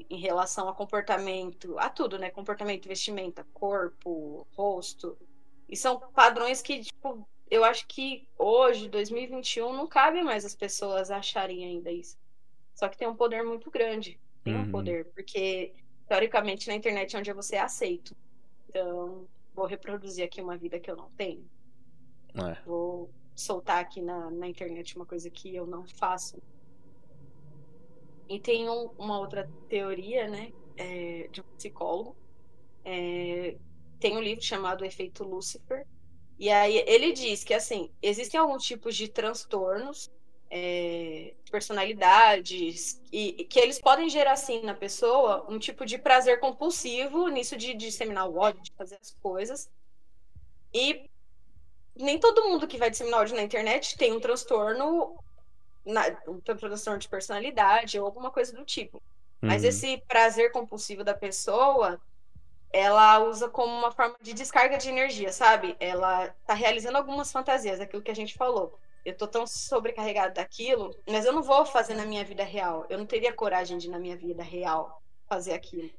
em 0.08 0.20
relação 0.20 0.68
a 0.68 0.74
comportamento, 0.74 1.76
a 1.78 1.88
tudo, 1.88 2.18
né? 2.18 2.30
Comportamento, 2.30 2.86
vestimenta, 2.86 3.44
corpo, 3.52 4.46
rosto. 4.56 5.16
E 5.68 5.76
são 5.76 5.98
padrões 5.98 6.62
que, 6.62 6.82
tipo, 6.82 7.26
eu 7.50 7.64
acho 7.64 7.86
que 7.86 8.26
hoje, 8.38 8.88
2021, 8.88 9.72
não 9.72 9.86
cabe 9.86 10.22
mais 10.22 10.44
as 10.44 10.54
pessoas 10.54 11.10
acharem 11.10 11.64
ainda 11.64 11.90
isso. 11.90 12.18
Só 12.74 12.88
que 12.88 12.98
tem 12.98 13.08
um 13.08 13.16
poder 13.16 13.44
muito 13.44 13.70
grande. 13.70 14.18
Tem 14.42 14.54
uhum. 14.54 14.62
um 14.62 14.70
poder, 14.70 15.06
porque 15.06 15.72
teoricamente 16.08 16.68
na 16.68 16.74
internet 16.74 17.14
é 17.14 17.18
onde 17.18 17.32
você 17.32 17.56
é 17.56 17.60
aceito. 17.60 18.16
Então, 18.68 19.26
vou 19.54 19.66
reproduzir 19.66 20.24
aqui 20.24 20.40
uma 20.40 20.56
vida 20.56 20.78
que 20.78 20.90
eu 20.90 20.96
não 20.96 21.10
tenho. 21.10 21.48
É. 22.34 22.62
Vou 22.64 23.10
soltar 23.34 23.78
aqui 23.78 24.00
na, 24.00 24.30
na 24.30 24.46
internet 24.46 24.96
uma 24.96 25.06
coisa 25.06 25.30
que 25.30 25.54
eu 25.54 25.66
não 25.66 25.86
faço. 25.86 26.42
E 28.28 28.40
tem 28.40 28.68
um, 28.68 28.90
uma 28.98 29.18
outra 29.18 29.48
teoria, 29.68 30.28
né, 30.28 30.52
é, 30.76 31.28
de 31.30 31.40
um 31.40 31.44
psicólogo. 31.56 32.16
É, 32.84 33.56
tem 34.00 34.16
um 34.16 34.20
livro 34.20 34.44
chamado 34.44 34.84
Efeito 34.84 35.24
Lúcifer, 35.24 35.86
e 36.38 36.50
aí 36.50 36.84
ele 36.86 37.12
diz 37.12 37.42
que 37.42 37.54
assim 37.54 37.90
existem 38.02 38.38
alguns 38.38 38.64
tipos 38.64 38.94
de 38.94 39.08
transtornos 39.08 40.10
é, 40.50 41.34
personalidades 41.50 43.00
e, 43.12 43.44
que 43.44 43.58
eles 43.58 43.80
podem 43.80 44.08
gerar 44.08 44.32
assim 44.32 44.62
na 44.62 44.74
pessoa 44.74 45.44
um 45.48 45.58
tipo 45.58 45.84
de 45.84 45.98
prazer 45.98 46.38
compulsivo 46.40 47.28
nisso 47.28 47.56
de, 47.56 47.68
de 47.68 47.86
disseminar 47.86 48.28
o 48.28 48.36
ódio, 48.36 48.62
de 48.62 48.72
fazer 48.72 48.98
as 49.00 49.12
coisas. 49.22 49.70
E 50.72 51.08
nem 51.94 52.18
todo 52.18 52.44
mundo 52.44 52.66
que 52.66 52.78
vai 52.78 52.90
disseminar 52.90 53.20
ódio 53.20 53.36
na 53.36 53.42
internet 53.42 53.96
tem 53.96 54.12
um 54.12 54.20
transtorno, 54.20 55.18
na, 55.84 56.02
um 56.28 56.40
transtorno 56.40 56.98
de 56.98 57.08
personalidade 57.08 57.98
ou 57.98 58.06
alguma 58.06 58.30
coisa 58.30 58.52
do 58.52 58.64
tipo. 58.64 58.98
Uhum. 59.42 59.48
Mas 59.48 59.64
esse 59.64 59.98
prazer 60.06 60.52
compulsivo 60.52 61.02
da 61.02 61.14
pessoa 61.14 62.00
ela 62.72 63.20
usa 63.20 63.48
como 63.48 63.72
uma 63.72 63.90
forma 63.90 64.16
de 64.20 64.32
descarga 64.32 64.76
de 64.76 64.88
energia, 64.88 65.32
sabe? 65.32 65.76
Ela 65.80 66.28
tá 66.46 66.54
realizando 66.54 66.98
algumas 66.98 67.32
fantasias, 67.32 67.80
aquilo 67.80 68.02
que 68.02 68.10
a 68.10 68.14
gente 68.14 68.34
falou. 68.34 68.78
Eu 69.04 69.16
tô 69.16 69.26
tão 69.26 69.46
sobrecarregada 69.46 70.34
daquilo, 70.34 70.94
mas 71.08 71.24
eu 71.24 71.32
não 71.32 71.42
vou 71.42 71.64
fazer 71.64 71.94
na 71.94 72.04
minha 72.04 72.24
vida 72.24 72.42
real. 72.42 72.84
Eu 72.90 72.98
não 72.98 73.06
teria 73.06 73.32
coragem 73.32 73.78
de, 73.78 73.88
na 73.88 73.98
minha 73.98 74.16
vida 74.16 74.42
real, 74.42 75.00
fazer 75.28 75.52
aquilo. 75.52 75.90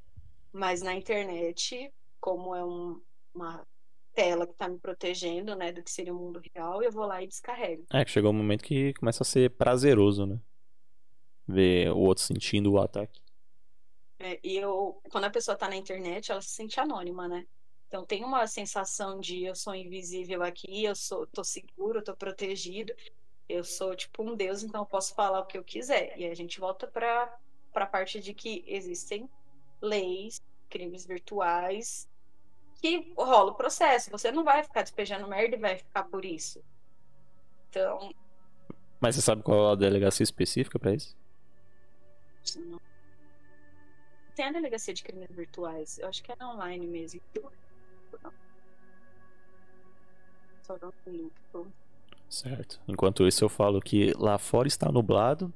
Mas 0.51 0.81
na 0.81 0.93
internet, 0.93 1.91
como 2.19 2.53
é 2.53 2.63
um, 2.63 3.01
uma 3.33 3.65
tela 4.13 4.47
que 4.47 4.53
tá 4.55 4.67
me 4.67 4.79
protegendo, 4.79 5.55
né, 5.55 5.71
do 5.71 5.83
que 5.83 5.91
seria 5.91 6.13
o 6.13 6.17
mundo 6.17 6.41
real, 6.53 6.81
eu 6.81 6.91
vou 6.91 7.05
lá 7.05 7.21
e 7.21 7.27
descarrego. 7.27 7.85
É, 7.93 8.03
que 8.03 8.11
chegou 8.11 8.31
um 8.31 8.33
momento 8.33 8.63
que 8.63 8.93
começa 8.95 9.23
a 9.23 9.25
ser 9.25 9.51
prazeroso, 9.51 10.25
né? 10.25 10.39
Ver 11.47 11.91
o 11.91 11.99
outro 11.99 12.23
sentindo 12.23 12.71
o 12.73 12.79
ataque. 12.79 13.21
É, 14.19 14.39
e 14.43 14.57
eu, 14.57 14.99
quando 15.09 15.25
a 15.25 15.29
pessoa 15.29 15.53
está 15.53 15.69
na 15.69 15.75
internet, 15.75 16.31
ela 16.31 16.41
se 16.41 16.49
sente 16.49 16.79
anônima, 16.79 17.27
né? 17.27 17.45
Então 17.87 18.05
tem 18.05 18.23
uma 18.23 18.45
sensação 18.47 19.19
de 19.19 19.43
eu 19.43 19.55
sou 19.55 19.73
invisível 19.73 20.43
aqui, 20.43 20.83
eu 20.83 20.95
sou, 20.95 21.25
tô 21.27 21.43
seguro, 21.43 22.03
tô 22.03 22.15
protegido, 22.15 22.93
eu 23.47 23.63
sou 23.63 23.95
tipo 23.95 24.23
um 24.23 24.35
deus, 24.35 24.63
então 24.63 24.81
eu 24.81 24.85
posso 24.85 25.15
falar 25.15 25.39
o 25.39 25.45
que 25.45 25.57
eu 25.57 25.63
quiser. 25.63 26.17
E 26.17 26.25
a 26.25 26.35
gente 26.35 26.59
volta 26.59 26.87
para 26.87 27.33
para 27.71 27.85
a 27.85 27.87
parte 27.87 28.19
de 28.19 28.33
que 28.33 28.63
existem 28.67 29.29
leis, 29.79 30.41
crimes 30.67 31.05
virtuais 31.05 32.09
que 32.81 33.13
rola 33.15 33.51
o 33.51 33.55
processo. 33.55 34.09
Você 34.09 34.31
não 34.31 34.43
vai 34.43 34.63
ficar 34.63 34.81
despejando 34.81 35.27
merda 35.27 35.55
e 35.55 35.59
vai 35.59 35.77
ficar 35.77 36.03
por 36.03 36.25
isso. 36.25 36.63
Então. 37.69 38.11
Mas 38.99 39.15
você 39.15 39.21
sabe 39.21 39.43
qual 39.43 39.69
é 39.69 39.71
a 39.73 39.75
delegacia 39.75 40.23
específica 40.23 40.79
para 40.79 40.93
isso? 40.93 41.15
Não 42.55 42.79
tem 44.37 44.45
a 44.45 44.51
delegacia 44.51 44.93
de 44.93 45.03
crimes 45.03 45.29
virtuais. 45.31 45.97
Eu 45.97 46.07
acho 46.07 46.23
que 46.23 46.31
é 46.31 46.45
online 46.45 46.85
mesmo. 46.85 47.19
Só 50.61 50.77
Certo. 52.29 52.79
Enquanto 52.87 53.27
isso, 53.27 53.43
eu 53.43 53.49
falo 53.49 53.81
que 53.81 54.13
lá 54.15 54.37
fora 54.37 54.67
está 54.67 54.91
nublado. 54.91 55.51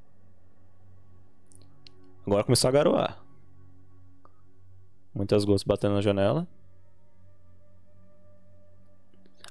Agora 2.26 2.42
começou 2.42 2.68
a 2.68 2.72
garoar. 2.72 3.24
Muitas 5.14 5.44
gostas 5.44 5.64
batendo 5.66 5.94
na 5.94 6.00
janela. 6.00 6.48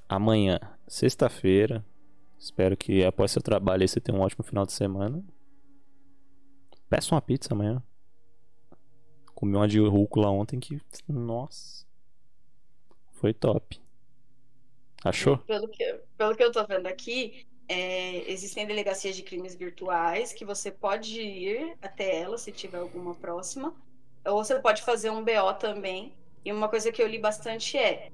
Amanhã, 0.10 0.60
sexta-feira. 0.88 1.86
Espero 2.38 2.76
que 2.76 3.06
após 3.06 3.32
seu 3.32 3.42
trabalho 3.42 3.84
aí 3.84 3.88
você 3.88 4.02
tenha 4.02 4.18
um 4.18 4.22
ótimo 4.22 4.44
final 4.44 4.66
de 4.66 4.74
semana. 4.74 5.24
Peça 6.90 7.16
uma 7.16 7.22
pizza 7.22 7.54
amanhã. 7.54 7.82
Comi 9.42 9.56
uma 9.56 9.68
de 9.68 9.80
rúcula 9.80 10.30
ontem 10.30 10.60
que. 10.60 10.80
Nossa. 11.08 11.84
Foi 13.14 13.34
top. 13.34 13.82
Achou? 15.04 15.40
Pelo 15.40 15.68
que, 15.68 16.00
pelo 16.16 16.36
que 16.36 16.44
eu 16.44 16.52
tô 16.52 16.64
vendo 16.68 16.86
aqui, 16.86 17.48
é, 17.68 18.32
existem 18.32 18.68
delegacias 18.68 19.16
de 19.16 19.24
crimes 19.24 19.56
virtuais 19.56 20.32
que 20.32 20.46
você 20.46 20.70
pode 20.70 21.20
ir 21.20 21.76
até 21.82 22.22
elas 22.22 22.42
se 22.42 22.52
tiver 22.52 22.78
alguma 22.78 23.16
próxima. 23.16 23.74
Ou 24.24 24.44
você 24.44 24.60
pode 24.60 24.84
fazer 24.84 25.10
um 25.10 25.24
BO 25.24 25.56
também. 25.58 26.14
E 26.46 26.54
uma 26.54 26.70
coisa 26.70 26.92
que 26.92 27.02
eu 27.02 27.08
li 27.08 27.18
bastante 27.18 27.80
é, 27.80 28.12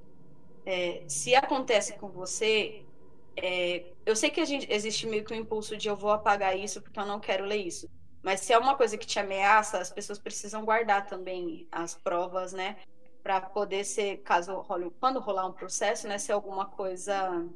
é 0.66 1.04
se 1.10 1.36
acontece 1.36 1.98
com 1.98 2.08
você, 2.08 2.86
é, 3.36 3.84
eu 4.06 4.16
sei 4.16 4.30
que 4.30 4.46
gente, 4.46 4.66
existe 4.72 5.06
meio 5.06 5.26
que 5.26 5.34
um 5.34 5.38
impulso 5.38 5.76
de 5.76 5.90
eu 5.90 5.96
vou 5.98 6.12
apagar 6.12 6.58
isso 6.58 6.82
porque 6.82 6.98
eu 6.98 7.06
não 7.06 7.20
quero 7.20 7.44
ler 7.44 7.58
isso. 7.58 7.90
Mas 8.28 8.42
se 8.42 8.52
é 8.52 8.58
uma 8.58 8.76
coisa 8.76 8.98
que 8.98 9.08
te 9.08 9.18
ameaça, 9.20 9.80
as 9.80 9.90
pessoas 9.90 10.20
precisam 10.20 10.66
guardar 10.66 11.08
também 11.08 11.66
as 11.72 11.96
provas, 11.96 12.52
né? 12.52 12.78
Para 13.24 13.40
poder 13.40 13.86
ser, 13.86 14.18
caso 14.18 14.66
quando 15.00 15.22
rolar 15.22 15.48
um 15.48 15.54
processo, 15.54 16.10
né? 16.10 16.18
Ser 16.18 16.34
alguma 16.34 16.66
coisa 16.66 17.48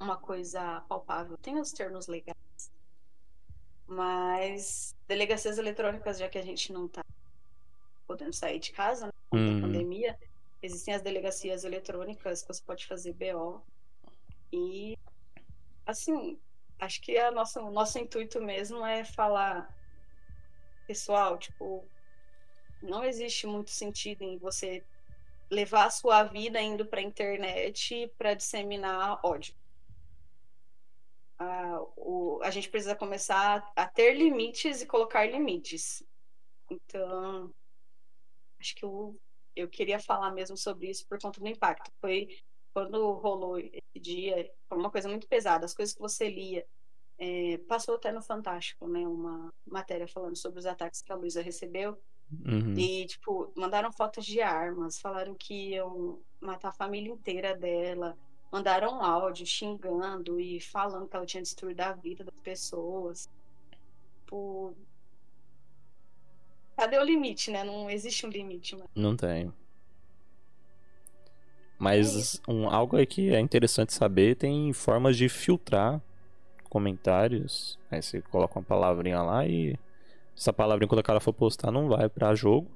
uma 0.00 0.16
coisa 0.16 0.80
palpável. 0.88 1.36
Tem 1.36 1.58
os 1.58 1.72
termos 1.72 2.06
legais. 2.06 2.72
Mas 3.86 4.96
delegacias 5.06 5.58
eletrônicas, 5.58 6.18
já 6.18 6.26
que 6.26 6.38
a 6.38 6.42
gente 6.42 6.72
não 6.72 6.86
está 6.86 7.04
podendo 8.06 8.32
sair 8.32 8.60
de 8.60 8.72
casa, 8.72 9.08
né, 9.08 9.12
com 9.28 9.36
hum. 9.36 9.58
a 9.58 9.60
pandemia, 9.60 10.18
existem 10.62 10.94
as 10.94 11.02
delegacias 11.02 11.64
eletrônicas 11.64 12.40
que 12.40 12.48
você 12.48 12.62
pode 12.62 12.86
fazer 12.86 13.12
BO. 13.12 13.60
E, 14.50 14.96
assim, 15.84 16.40
acho 16.80 17.00
que 17.00 17.16
a 17.18 17.30
nossa, 17.30 17.62
o 17.62 17.70
nosso 17.70 17.98
intuito 17.98 18.40
mesmo 18.40 18.84
é 18.84 19.04
falar, 19.04 19.72
pessoal, 20.86 21.38
tipo, 21.38 21.86
não 22.82 23.04
existe 23.04 23.46
muito 23.46 23.70
sentido 23.70 24.22
em 24.22 24.38
você 24.38 24.84
levar 25.50 25.86
a 25.86 25.90
sua 25.90 26.24
vida 26.24 26.60
indo 26.60 26.86
para 26.86 27.00
a 27.00 27.04
internet 27.04 28.12
para 28.16 28.34
disseminar 28.34 29.20
ódio 29.24 29.54
a, 31.40 31.80
o, 31.96 32.38
a 32.42 32.50
gente 32.50 32.68
precisa 32.68 32.94
começar 32.94 33.72
a 33.74 33.86
ter 33.86 34.12
limites 34.12 34.82
e 34.82 34.86
colocar 34.86 35.24
limites. 35.24 36.04
Então, 36.70 37.52
acho 38.60 38.74
que 38.76 38.84
eu, 38.84 39.18
eu 39.56 39.68
queria 39.68 39.98
falar 39.98 40.30
mesmo 40.32 40.56
sobre 40.56 40.90
isso 40.90 41.06
por 41.08 41.18
conta 41.18 41.40
do 41.40 41.48
impacto. 41.48 41.90
Foi 41.98 42.28
quando 42.72 43.12
rolou 43.12 43.58
esse 43.58 44.00
dia, 44.00 44.50
foi 44.68 44.78
uma 44.78 44.90
coisa 44.90 45.08
muito 45.08 45.26
pesada. 45.26 45.64
As 45.64 45.74
coisas 45.74 45.94
que 45.94 46.00
você 46.00 46.28
lia, 46.28 46.66
é, 47.18 47.58
passou 47.68 47.96
até 47.96 48.10
no 48.12 48.22
Fantástico, 48.22 48.88
né? 48.88 49.06
Uma 49.06 49.52
matéria 49.66 50.08
falando 50.08 50.36
sobre 50.36 50.58
os 50.58 50.66
ataques 50.66 51.02
que 51.02 51.12
a 51.12 51.16
Luísa 51.16 51.42
recebeu. 51.42 51.98
Uhum. 52.46 52.74
E, 52.78 53.06
tipo, 53.06 53.52
mandaram 53.56 53.92
fotos 53.92 54.24
de 54.24 54.40
armas, 54.40 55.00
falaram 55.00 55.34
que 55.34 55.70
iam 55.70 56.20
matar 56.40 56.68
a 56.68 56.72
família 56.72 57.12
inteira 57.12 57.56
dela 57.56 58.16
mandaram 58.50 59.02
áudio 59.02 59.46
xingando 59.46 60.40
e 60.40 60.60
falando 60.60 61.08
que 61.08 61.16
ela 61.16 61.26
tinha 61.26 61.42
destruído 61.42 61.80
a 61.80 61.92
vida 61.92 62.24
das 62.24 62.40
pessoas. 62.42 63.28
Por... 64.26 64.74
Cadê 66.76 66.98
o 66.98 67.04
limite, 67.04 67.50
né? 67.50 67.62
Não 67.62 67.88
existe 67.88 68.26
um 68.26 68.30
limite. 68.30 68.76
Mas... 68.76 68.88
Não 68.94 69.16
tem. 69.16 69.52
Mas 71.80 72.42
é 72.46 72.52
um, 72.52 72.68
algo 72.68 72.94
aí 72.94 73.06
que 73.06 73.34
é 73.34 73.40
interessante 73.40 73.94
saber, 73.94 74.36
tem 74.36 74.70
formas 74.70 75.16
de 75.16 75.30
filtrar 75.30 75.98
comentários. 76.68 77.78
Aí 77.90 78.02
você 78.02 78.20
coloca 78.20 78.58
uma 78.58 78.64
palavrinha 78.64 79.22
lá 79.22 79.46
e 79.46 79.78
essa 80.36 80.52
palavrinha 80.52 80.86
quando 80.86 80.98
o 80.98 81.02
cara 81.02 81.20
for 81.20 81.32
postar 81.32 81.70
não 81.70 81.88
vai 81.88 82.06
para 82.06 82.34
jogo. 82.34 82.70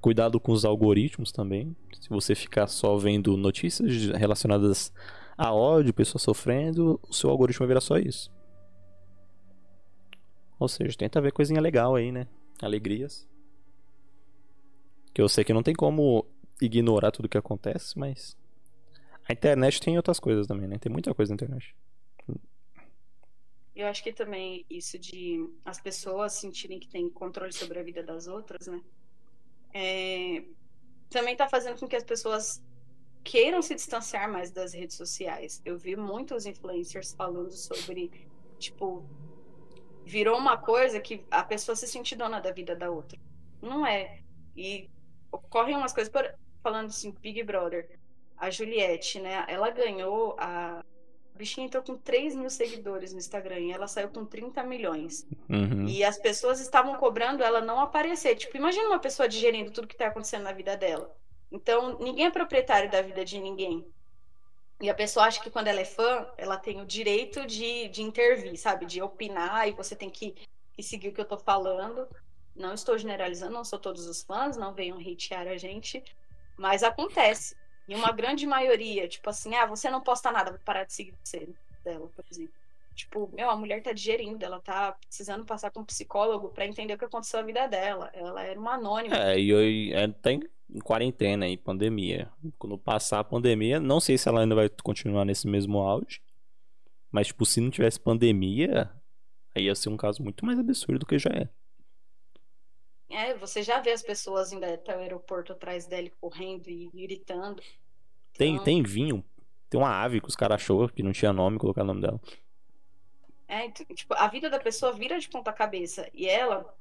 Cuidado 0.00 0.38
com 0.38 0.52
os 0.52 0.64
algoritmos 0.64 1.32
também. 1.32 1.74
Se 2.00 2.08
você 2.08 2.36
ficar 2.36 2.68
só 2.68 2.96
vendo 2.96 3.36
notícias 3.36 4.06
relacionadas 4.16 4.92
a 5.36 5.52
ódio, 5.52 5.92
pessoas 5.92 6.22
sofrendo, 6.22 7.00
o 7.08 7.12
seu 7.12 7.28
algoritmo 7.28 7.66
vai 7.66 7.68
virar 7.68 7.80
só 7.80 7.98
isso. 7.98 8.30
Ou 10.60 10.68
seja, 10.68 10.96
tenta 10.96 11.20
ver 11.20 11.32
coisinha 11.32 11.60
legal 11.60 11.96
aí, 11.96 12.12
né? 12.12 12.28
Alegrias. 12.60 13.28
Que 15.12 15.20
eu 15.20 15.28
sei 15.28 15.42
que 15.42 15.52
não 15.52 15.62
tem 15.62 15.74
como 15.74 16.24
ignorar 16.60 17.10
tudo 17.10 17.28
que 17.28 17.38
acontece, 17.38 17.98
mas. 17.98 18.36
A 19.28 19.32
internet 19.32 19.80
tem 19.80 19.96
outras 19.96 20.18
coisas 20.18 20.46
também, 20.46 20.66
né? 20.66 20.78
Tem 20.78 20.90
muita 20.90 21.14
coisa 21.14 21.30
na 21.30 21.34
internet. 21.34 21.74
Eu 23.74 23.86
acho 23.86 24.02
que 24.02 24.12
também 24.12 24.66
isso 24.68 24.98
de 24.98 25.48
as 25.64 25.80
pessoas 25.80 26.34
sentirem 26.34 26.78
que 26.78 26.88
têm 26.88 27.08
controle 27.08 27.52
sobre 27.52 27.78
a 27.78 27.82
vida 27.82 28.02
das 28.02 28.26
outras, 28.26 28.66
né? 28.66 28.82
é, 29.72 30.44
também 31.08 31.32
está 31.32 31.48
fazendo 31.48 31.78
com 31.78 31.88
que 31.88 31.96
as 31.96 32.04
pessoas 32.04 32.62
queiram 33.24 33.62
se 33.62 33.74
distanciar 33.74 34.30
mais 34.30 34.50
das 34.50 34.72
redes 34.72 34.96
sociais. 34.96 35.62
Eu 35.64 35.78
vi 35.78 35.96
muitos 35.96 36.44
influencers 36.46 37.14
falando 37.14 37.52
sobre, 37.52 38.10
tipo, 38.58 39.04
virou 40.04 40.36
uma 40.36 40.56
coisa 40.56 41.00
que 41.00 41.24
a 41.30 41.42
pessoa 41.42 41.76
se 41.76 41.86
sente 41.86 42.16
dona 42.16 42.40
da 42.40 42.52
vida 42.52 42.76
da 42.76 42.90
outra. 42.90 43.18
Não 43.60 43.86
é. 43.86 44.22
E 44.56 44.90
ocorrem 45.30 45.76
umas 45.76 45.92
coisas, 45.92 46.12
por, 46.12 46.34
falando 46.62 46.88
assim, 46.88 47.14
Big 47.20 47.42
Brother. 47.42 47.88
A 48.36 48.50
Juliette, 48.50 49.20
né? 49.20 49.44
Ela 49.48 49.70
ganhou 49.70 50.34
a 50.38 50.84
a 51.34 51.38
bichinha 51.38 51.66
entrou 51.66 51.82
com 51.82 51.96
3 51.96 52.36
mil 52.36 52.50
seguidores 52.50 53.12
no 53.12 53.18
Instagram 53.18 53.58
e 53.60 53.72
ela 53.72 53.88
saiu 53.88 54.08
com 54.08 54.24
30 54.24 54.62
milhões. 54.64 55.26
Uhum. 55.48 55.86
E 55.88 56.04
as 56.04 56.18
pessoas 56.18 56.60
estavam 56.60 56.96
cobrando 56.96 57.42
ela 57.42 57.60
não 57.60 57.80
aparecer. 57.80 58.36
Tipo, 58.36 58.56
imagina 58.56 58.88
uma 58.88 58.98
pessoa 58.98 59.28
digerindo 59.28 59.70
tudo 59.70 59.86
que 59.86 59.94
está 59.94 60.08
acontecendo 60.08 60.42
na 60.42 60.52
vida 60.52 60.76
dela. 60.76 61.14
Então, 61.50 61.98
ninguém 61.98 62.26
é 62.26 62.30
proprietário 62.30 62.90
da 62.90 63.00
vida 63.02 63.24
de 63.24 63.38
ninguém. 63.38 63.86
E 64.80 64.90
a 64.90 64.94
pessoa 64.94 65.26
acha 65.26 65.40
que 65.40 65.50
quando 65.50 65.68
ela 65.68 65.80
é 65.80 65.84
fã, 65.84 66.26
ela 66.36 66.56
tem 66.56 66.80
o 66.80 66.86
direito 66.86 67.46
de, 67.46 67.88
de 67.88 68.02
intervir, 68.02 68.56
sabe? 68.58 68.84
De 68.84 69.00
opinar 69.00 69.68
e 69.68 69.72
você 69.72 69.94
tem 69.94 70.10
que, 70.10 70.34
que 70.72 70.82
seguir 70.82 71.08
o 71.08 71.12
que 71.12 71.20
eu 71.20 71.28
tô 71.28 71.38
falando. 71.38 72.06
Não 72.54 72.74
estou 72.74 72.98
generalizando, 72.98 73.52
não 73.52 73.64
sou 73.64 73.78
todos 73.78 74.06
os 74.06 74.22
fãs, 74.22 74.56
não 74.56 74.74
venham 74.74 74.98
hatear 74.98 75.46
a 75.46 75.56
gente. 75.56 76.02
Mas 76.56 76.82
acontece. 76.82 77.56
E 77.88 77.94
uma 77.94 78.12
grande 78.12 78.46
maioria, 78.46 79.08
tipo 79.08 79.28
assim, 79.28 79.54
ah, 79.54 79.66
você 79.66 79.90
não 79.90 80.00
posta 80.00 80.30
nada, 80.30 80.52
vou 80.52 80.60
parar 80.60 80.84
de 80.84 80.92
seguir 80.92 81.14
você 81.22 81.48
dela, 81.84 82.08
por 82.14 82.24
exemplo. 82.30 82.54
Tipo, 82.94 83.30
meu, 83.32 83.48
a 83.48 83.56
mulher 83.56 83.82
tá 83.82 83.92
digerindo, 83.92 84.44
ela 84.44 84.60
tá 84.60 84.92
precisando 84.92 85.44
passar 85.44 85.70
com 85.70 85.80
um 85.80 85.84
psicólogo 85.84 86.50
para 86.50 86.66
entender 86.66 86.94
o 86.94 86.98
que 86.98 87.04
aconteceu 87.04 87.40
na 87.40 87.46
vida 87.46 87.66
dela. 87.66 88.10
Ela 88.12 88.42
era 88.42 88.60
uma 88.60 88.74
anônima. 88.74 89.16
É, 89.16 89.38
e 89.38 89.48
eu, 89.48 89.96
é, 89.96 90.06
tem 90.08 90.42
quarentena 90.84 91.48
e 91.48 91.56
pandemia. 91.56 92.30
Quando 92.58 92.76
passar 92.78 93.20
a 93.20 93.24
pandemia, 93.24 93.80
não 93.80 93.98
sei 93.98 94.18
se 94.18 94.28
ela 94.28 94.42
ainda 94.42 94.54
vai 94.54 94.68
continuar 94.82 95.24
nesse 95.24 95.48
mesmo 95.48 95.78
auge. 95.78 96.20
Mas, 97.10 97.28
tipo, 97.28 97.44
se 97.46 97.60
não 97.60 97.70
tivesse 97.70 97.98
pandemia, 97.98 98.90
aí 99.54 99.64
ia 99.64 99.74
ser 99.74 99.88
um 99.88 99.96
caso 99.96 100.22
muito 100.22 100.44
mais 100.44 100.58
absurdo 100.58 101.00
do 101.00 101.06
que 101.06 101.18
já 101.18 101.30
é. 101.30 101.48
É, 103.12 103.34
você 103.34 103.62
já 103.62 103.78
vê 103.78 103.90
as 103.90 104.02
pessoas 104.02 104.52
indo 104.52 104.64
até 104.64 104.96
o 104.96 105.00
aeroporto 105.00 105.52
atrás 105.52 105.86
dele 105.86 106.10
correndo 106.18 106.68
e 106.68 106.88
gritando. 106.94 107.62
Tem, 108.32 108.54
então... 108.54 108.64
tem 108.64 108.82
vinho. 108.82 109.22
Tem 109.68 109.78
uma 109.78 110.02
ave 110.02 110.20
que 110.20 110.28
os 110.28 110.34
caras 110.34 110.56
achou 110.56 110.88
que 110.88 111.02
não 111.02 111.12
tinha 111.12 111.32
nome, 111.32 111.58
colocar 111.58 111.82
o 111.82 111.86
nome 111.86 112.00
dela. 112.00 112.20
É, 113.46 113.70
tipo, 113.70 114.14
a 114.14 114.28
vida 114.28 114.48
da 114.48 114.58
pessoa 114.58 114.92
vira 114.92 115.18
de 115.18 115.28
ponta 115.28 115.52
cabeça. 115.52 116.08
E 116.14 116.26
ela 116.26 116.74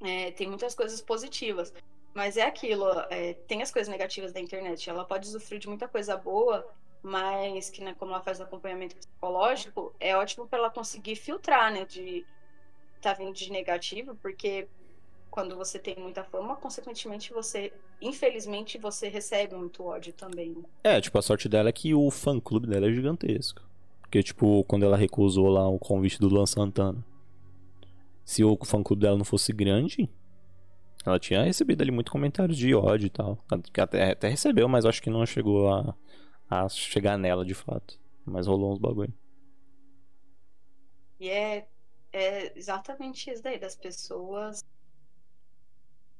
é, 0.00 0.30
tem 0.30 0.48
muitas 0.48 0.74
coisas 0.74 1.02
positivas. 1.02 1.72
Mas 2.14 2.38
é 2.38 2.42
aquilo, 2.42 2.86
é, 3.10 3.34
tem 3.34 3.60
as 3.60 3.70
coisas 3.70 3.90
negativas 3.90 4.32
da 4.32 4.40
internet. 4.40 4.88
Ela 4.88 5.04
pode 5.04 5.28
usufruir 5.28 5.60
de 5.60 5.68
muita 5.68 5.86
coisa 5.86 6.16
boa, 6.16 6.66
mas 7.02 7.68
que, 7.68 7.84
né, 7.84 7.94
como 7.98 8.12
ela 8.12 8.22
faz 8.22 8.40
acompanhamento 8.40 8.96
psicológico, 8.96 9.94
é 10.00 10.16
ótimo 10.16 10.48
para 10.48 10.58
ela 10.60 10.70
conseguir 10.70 11.16
filtrar, 11.16 11.70
né, 11.70 11.84
de 11.84 12.26
tá 13.00 13.12
vindo 13.12 13.32
de 13.32 13.52
negativo, 13.52 14.16
porque 14.16 14.66
quando 15.30 15.56
você 15.56 15.78
tem 15.78 15.96
muita 15.98 16.24
fama, 16.24 16.56
consequentemente 16.56 17.32
você, 17.32 17.72
infelizmente, 18.00 18.78
você 18.78 19.08
recebe 19.08 19.54
muito 19.54 19.84
ódio 19.84 20.12
também. 20.12 20.56
É, 20.82 21.00
tipo, 21.00 21.18
a 21.18 21.22
sorte 21.22 21.48
dela 21.48 21.68
é 21.68 21.72
que 21.72 21.94
o 21.94 22.10
fã-clube 22.10 22.66
dela 22.66 22.88
é 22.88 22.92
gigantesco. 22.92 23.62
Porque, 24.00 24.22
tipo, 24.22 24.64
quando 24.64 24.84
ela 24.84 24.96
recusou 24.96 25.48
lá 25.48 25.68
o 25.68 25.78
convite 25.78 26.18
do 26.18 26.28
Luan 26.28 26.46
Santana, 26.46 27.04
se 28.24 28.42
o 28.42 28.58
fã-clube 28.64 29.02
dela 29.02 29.18
não 29.18 29.24
fosse 29.24 29.52
grande, 29.52 30.08
ela 31.04 31.18
tinha 31.18 31.42
recebido 31.42 31.82
ali 31.82 31.90
muito 31.90 32.10
comentários 32.10 32.56
de 32.56 32.74
ódio 32.74 33.06
e 33.06 33.10
tal. 33.10 33.38
Até, 33.50 34.12
até 34.12 34.28
recebeu, 34.28 34.68
mas 34.68 34.84
acho 34.84 35.02
que 35.02 35.10
não 35.10 35.24
chegou 35.26 35.72
a, 35.72 35.94
a 36.48 36.68
chegar 36.68 37.18
nela 37.18 37.44
de 37.44 37.54
fato. 37.54 37.98
Mas 38.24 38.46
rolou 38.46 38.72
uns 38.72 38.78
bagulho. 38.78 39.12
E 41.20 41.28
é, 41.28 41.66
é 42.12 42.58
exatamente 42.58 43.30
isso 43.30 43.42
daí, 43.42 43.58
das 43.58 43.76
pessoas 43.76 44.64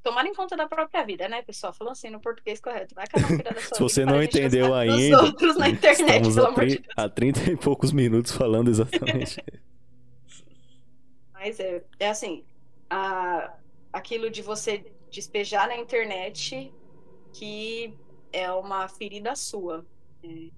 tomar 0.09 0.27
em 0.27 0.35
conta 0.35 0.57
da 0.57 0.67
própria 0.67 1.05
vida, 1.05 1.29
né, 1.29 1.43
pessoal? 1.43 1.73
Falando 1.73 1.93
assim 1.93 2.11
no 2.11 2.21
português 2.21 2.61
correto. 2.61 2.95
Vai 2.95 3.07
cada 3.07 3.27
um 3.27 3.29
cuidar 3.29 3.55
da 3.55 3.61
sua 3.61 3.77
Se 3.77 3.83
você 3.83 4.05
não 4.05 4.23
entendeu 4.23 4.75
ainda, 4.75 5.23
outros 5.23 5.57
na 5.57 5.69
internet, 5.69 6.29
estamos 6.29 6.59
há, 6.59 6.65
de 6.65 6.83
há 6.97 7.09
30 7.09 7.53
e 7.53 7.57
poucos 7.57 7.93
minutos 7.93 8.33
falando 8.33 8.71
exatamente. 8.71 9.43
Mas 11.33 11.61
é, 11.61 11.85
é 12.01 12.09
assim, 12.09 12.45
a, 12.89 13.55
aquilo 13.93 14.31
de 14.31 14.43
você 14.43 14.85
despejar 15.11 15.69
na 15.69 15.77
internet 15.77 16.73
que 17.33 17.95
é 18.33 18.51
uma 18.51 18.89
ferida 18.89 19.37
sua. 19.37 19.87
É, 20.25 20.51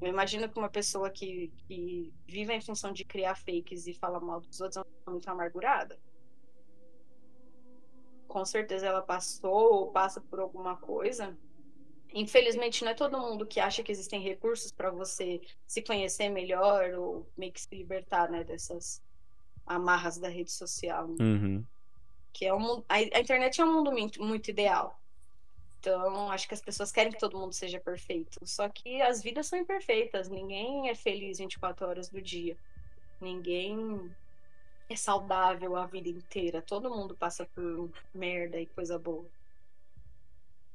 eu 0.00 0.08
imagino 0.08 0.48
que 0.48 0.58
uma 0.58 0.68
pessoa 0.68 1.10
que, 1.10 1.52
que 1.66 2.12
vive 2.26 2.52
em 2.52 2.60
função 2.60 2.92
de 2.92 3.04
criar 3.04 3.34
fakes 3.34 3.86
e 3.86 3.94
fala 3.94 4.20
mal 4.20 4.40
dos 4.40 4.60
outros 4.60 4.76
é 4.76 4.80
uma 4.80 4.84
pessoa 4.84 5.12
muito 5.12 5.28
amargurada. 5.28 5.98
Com 8.28 8.44
certeza 8.44 8.86
ela 8.86 9.02
passou 9.02 9.72
ou 9.72 9.90
passa 9.90 10.20
por 10.20 10.38
alguma 10.38 10.76
coisa. 10.76 11.36
Infelizmente, 12.14 12.84
não 12.84 12.92
é 12.92 12.94
todo 12.94 13.18
mundo 13.18 13.46
que 13.46 13.60
acha 13.60 13.82
que 13.82 13.90
existem 13.90 14.22
recursos 14.22 14.70
para 14.70 14.90
você 14.90 15.40
se 15.66 15.82
conhecer 15.82 16.28
melhor 16.28 16.92
ou 16.94 17.26
meio 17.36 17.52
que 17.52 17.60
se 17.60 17.74
libertar 17.74 18.30
né, 18.30 18.44
dessas 18.44 19.02
amarras 19.66 20.18
da 20.18 20.28
rede 20.28 20.50
social. 20.50 21.08
Né? 21.08 21.16
Uhum. 21.20 21.64
Que 22.32 22.46
é 22.46 22.54
um, 22.54 22.82
a, 22.88 22.94
a 22.94 23.20
internet 23.20 23.60
é 23.60 23.64
um 23.64 23.72
mundo 23.72 23.90
muito, 23.90 24.22
muito 24.22 24.50
ideal. 24.50 24.98
Então, 25.80 26.30
acho 26.30 26.48
que 26.48 26.54
as 26.54 26.60
pessoas 26.60 26.90
querem 26.90 27.12
que 27.12 27.18
todo 27.18 27.38
mundo 27.38 27.52
seja 27.52 27.78
perfeito. 27.78 28.40
Só 28.44 28.68
que 28.68 29.00
as 29.00 29.22
vidas 29.22 29.46
são 29.46 29.58
imperfeitas. 29.58 30.28
Ninguém 30.28 30.88
é 30.88 30.94
feliz 30.94 31.38
24 31.38 31.86
horas 31.86 32.08
do 32.08 32.20
dia. 32.20 32.56
Ninguém 33.20 34.10
é 34.88 34.96
saudável 34.96 35.76
a 35.76 35.86
vida 35.86 36.08
inteira. 36.08 36.62
Todo 36.62 36.90
mundo 36.90 37.16
passa 37.16 37.44
por 37.46 37.90
merda 38.14 38.58
e 38.60 38.66
coisa 38.66 38.98
boa. 38.98 39.26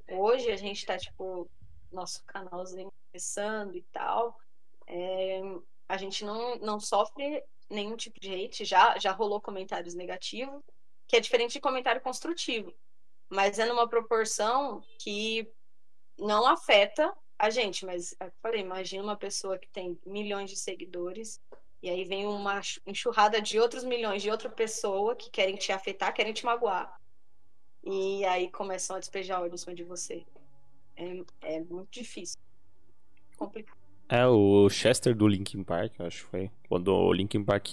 Hoje 0.09 0.51
a 0.51 0.55
gente 0.55 0.85
tá, 0.85 0.97
tipo, 0.97 1.49
nosso 1.91 2.23
canalzinho 2.25 2.91
começando 3.11 3.75
e 3.75 3.81
tal. 3.91 4.39
É, 4.85 5.41
a 5.87 5.97
gente 5.97 6.23
não, 6.25 6.57
não 6.57 6.79
sofre 6.79 7.43
nenhum 7.69 7.95
tipo 7.95 8.19
de 8.19 8.33
hate. 8.33 8.65
Já, 8.65 8.97
já 8.99 9.11
rolou 9.11 9.41
comentários 9.41 9.93
negativos, 9.93 10.61
que 11.07 11.15
é 11.15 11.19
diferente 11.19 11.53
de 11.53 11.61
comentário 11.61 12.01
construtivo 12.01 12.73
mas 13.33 13.57
é 13.57 13.65
numa 13.65 13.87
proporção 13.87 14.83
que 14.99 15.51
não 16.17 16.45
afeta 16.45 17.13
a 17.37 17.49
gente. 17.49 17.85
Mas, 17.85 18.15
é 18.19 18.27
eu 18.27 18.31
falei, 18.41 18.61
imagina 18.61 19.03
uma 19.03 19.17
pessoa 19.17 19.57
que 19.57 19.67
tem 19.69 19.99
milhões 20.05 20.49
de 20.49 20.55
seguidores 20.55 21.41
e 21.83 21.89
aí 21.89 22.05
vem 22.05 22.25
uma 22.25 22.61
enxurrada 22.87 23.41
de 23.41 23.59
outros 23.59 23.83
milhões 23.83 24.23
de 24.23 24.31
outra 24.31 24.49
pessoa 24.49 25.17
que 25.17 25.29
querem 25.29 25.57
te 25.57 25.73
afetar, 25.73 26.13
querem 26.13 26.31
te 26.31 26.45
magoar. 26.45 26.97
E 27.83 28.23
aí 28.23 28.49
começam 28.49 28.95
a 28.95 28.99
despejar 28.99 29.41
ódio 29.41 29.55
em 29.55 29.57
cima 29.57 29.75
de 29.75 29.83
você. 29.83 30.23
É, 30.95 31.23
é 31.41 31.59
muito 31.59 31.91
difícil. 31.91 32.39
Complicado. 33.35 33.77
É, 34.07 34.25
o 34.25 34.69
Chester 34.69 35.13
do 35.13 35.27
Linkin 35.27 35.61
Park, 35.61 35.99
acho 35.99 36.23
que 36.23 36.29
foi. 36.29 36.51
Quando 36.69 36.87
o 36.87 37.11
Linkin 37.11 37.43
Park 37.43 37.67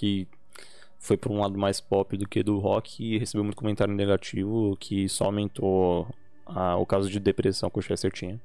foi 0.99 1.15
para 1.15 1.31
um 1.31 1.39
lado 1.39 1.57
mais 1.57 1.79
pop 1.79 2.17
do 2.17 2.27
que 2.27 2.43
do 2.43 2.59
rock 2.59 3.01
e 3.01 3.17
recebeu 3.17 3.45
muito 3.45 3.55
comentário 3.55 3.93
negativo 3.93 4.75
que 4.77 5.07
só 5.07 5.25
aumentou 5.25 6.05
a, 6.45 6.75
o 6.75 6.85
caso 6.85 7.09
de 7.09 7.17
depressão 7.17 7.69
que 7.69 7.79
o 7.79 7.81
Chester 7.81 8.11
tinha. 8.11 8.41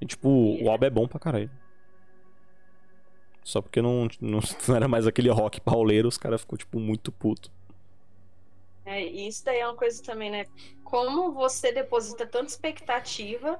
E 0.00 0.06
tipo, 0.06 0.28
o 0.28 0.68
álbum 0.68 0.86
é 0.86 0.90
bom 0.90 1.06
pra 1.06 1.20
caralho. 1.20 1.67
Só 3.48 3.62
porque 3.62 3.80
não, 3.80 4.06
não, 4.20 4.40
não 4.68 4.76
era 4.76 4.86
mais 4.86 5.06
aquele 5.06 5.30
rock 5.30 5.58
pauleiro, 5.58 6.06
os 6.06 6.18
caras 6.18 6.42
ficou 6.42 6.58
tipo 6.58 6.78
muito 6.78 7.10
puto. 7.10 7.50
É, 8.84 9.02
e 9.02 9.26
isso 9.26 9.42
daí 9.42 9.60
é 9.60 9.66
uma 9.66 9.74
coisa 9.74 10.02
também, 10.02 10.30
né? 10.30 10.44
Como 10.84 11.32
você 11.32 11.72
deposita 11.72 12.26
tanta 12.26 12.50
expectativa 12.50 13.58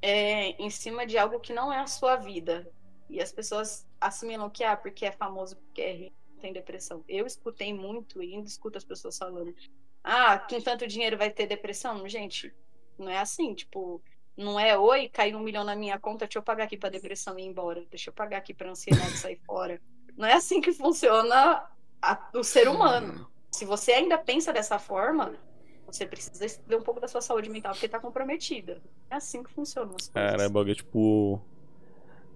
é, 0.00 0.52
em 0.52 0.70
cima 0.70 1.06
de 1.06 1.18
algo 1.18 1.38
que 1.38 1.52
não 1.52 1.70
é 1.70 1.80
a 1.80 1.86
sua 1.86 2.16
vida. 2.16 2.66
E 3.10 3.20
as 3.20 3.30
pessoas 3.30 3.86
assimilam 4.00 4.48
que, 4.48 4.64
ah, 4.64 4.74
porque 4.74 5.04
é 5.04 5.12
famoso, 5.12 5.56
porque 5.56 5.82
é 5.82 5.92
rico, 5.92 6.16
tem 6.40 6.54
depressão. 6.54 7.04
Eu 7.06 7.26
escutei 7.26 7.74
muito 7.74 8.22
e 8.22 8.34
ainda 8.34 8.48
escuto 8.48 8.78
as 8.78 8.84
pessoas 8.84 9.18
falando, 9.18 9.54
ah, 10.02 10.38
com 10.38 10.62
tanto 10.62 10.86
dinheiro 10.86 11.18
vai 11.18 11.30
ter 11.30 11.46
depressão? 11.46 12.08
Gente, 12.08 12.54
não 12.98 13.10
é 13.10 13.18
assim, 13.18 13.52
tipo, 13.54 14.02
não 14.36 14.58
é, 14.58 14.78
oi, 14.78 15.08
caiu 15.08 15.38
um 15.38 15.42
milhão 15.42 15.64
na 15.64 15.76
minha 15.76 15.98
conta, 15.98 16.26
deixa 16.26 16.38
eu 16.38 16.42
pagar 16.42 16.64
aqui 16.64 16.76
pra 16.76 16.88
depressão 16.88 17.38
ir 17.38 17.44
embora, 17.44 17.84
deixa 17.90 18.10
eu 18.10 18.14
pagar 18.14 18.38
aqui 18.38 18.54
pra 18.54 18.70
ansiedade 18.70 19.18
sair 19.18 19.40
fora. 19.46 19.80
Não 20.16 20.26
é 20.26 20.34
assim 20.34 20.60
que 20.60 20.72
funciona 20.72 21.66
a, 22.00 22.30
o 22.34 22.42
ser 22.42 22.68
humano. 22.68 23.28
Se 23.50 23.64
você 23.64 23.92
ainda 23.92 24.16
pensa 24.16 24.52
dessa 24.52 24.78
forma, 24.78 25.34
você 25.86 26.06
precisa 26.06 26.60
ver 26.66 26.76
um 26.76 26.82
pouco 26.82 27.00
da 27.00 27.08
sua 27.08 27.20
saúde 27.20 27.50
mental 27.50 27.72
porque 27.72 27.88
tá 27.88 27.98
comprometida. 27.98 28.80
É 29.10 29.16
assim 29.16 29.42
que 29.42 29.50
funciona 29.50 29.90
as 29.90 30.08
coisas. 30.08 30.30
Cara, 30.30 30.44
é 30.44 30.48
bagulho 30.48 30.74
tipo 30.74 31.42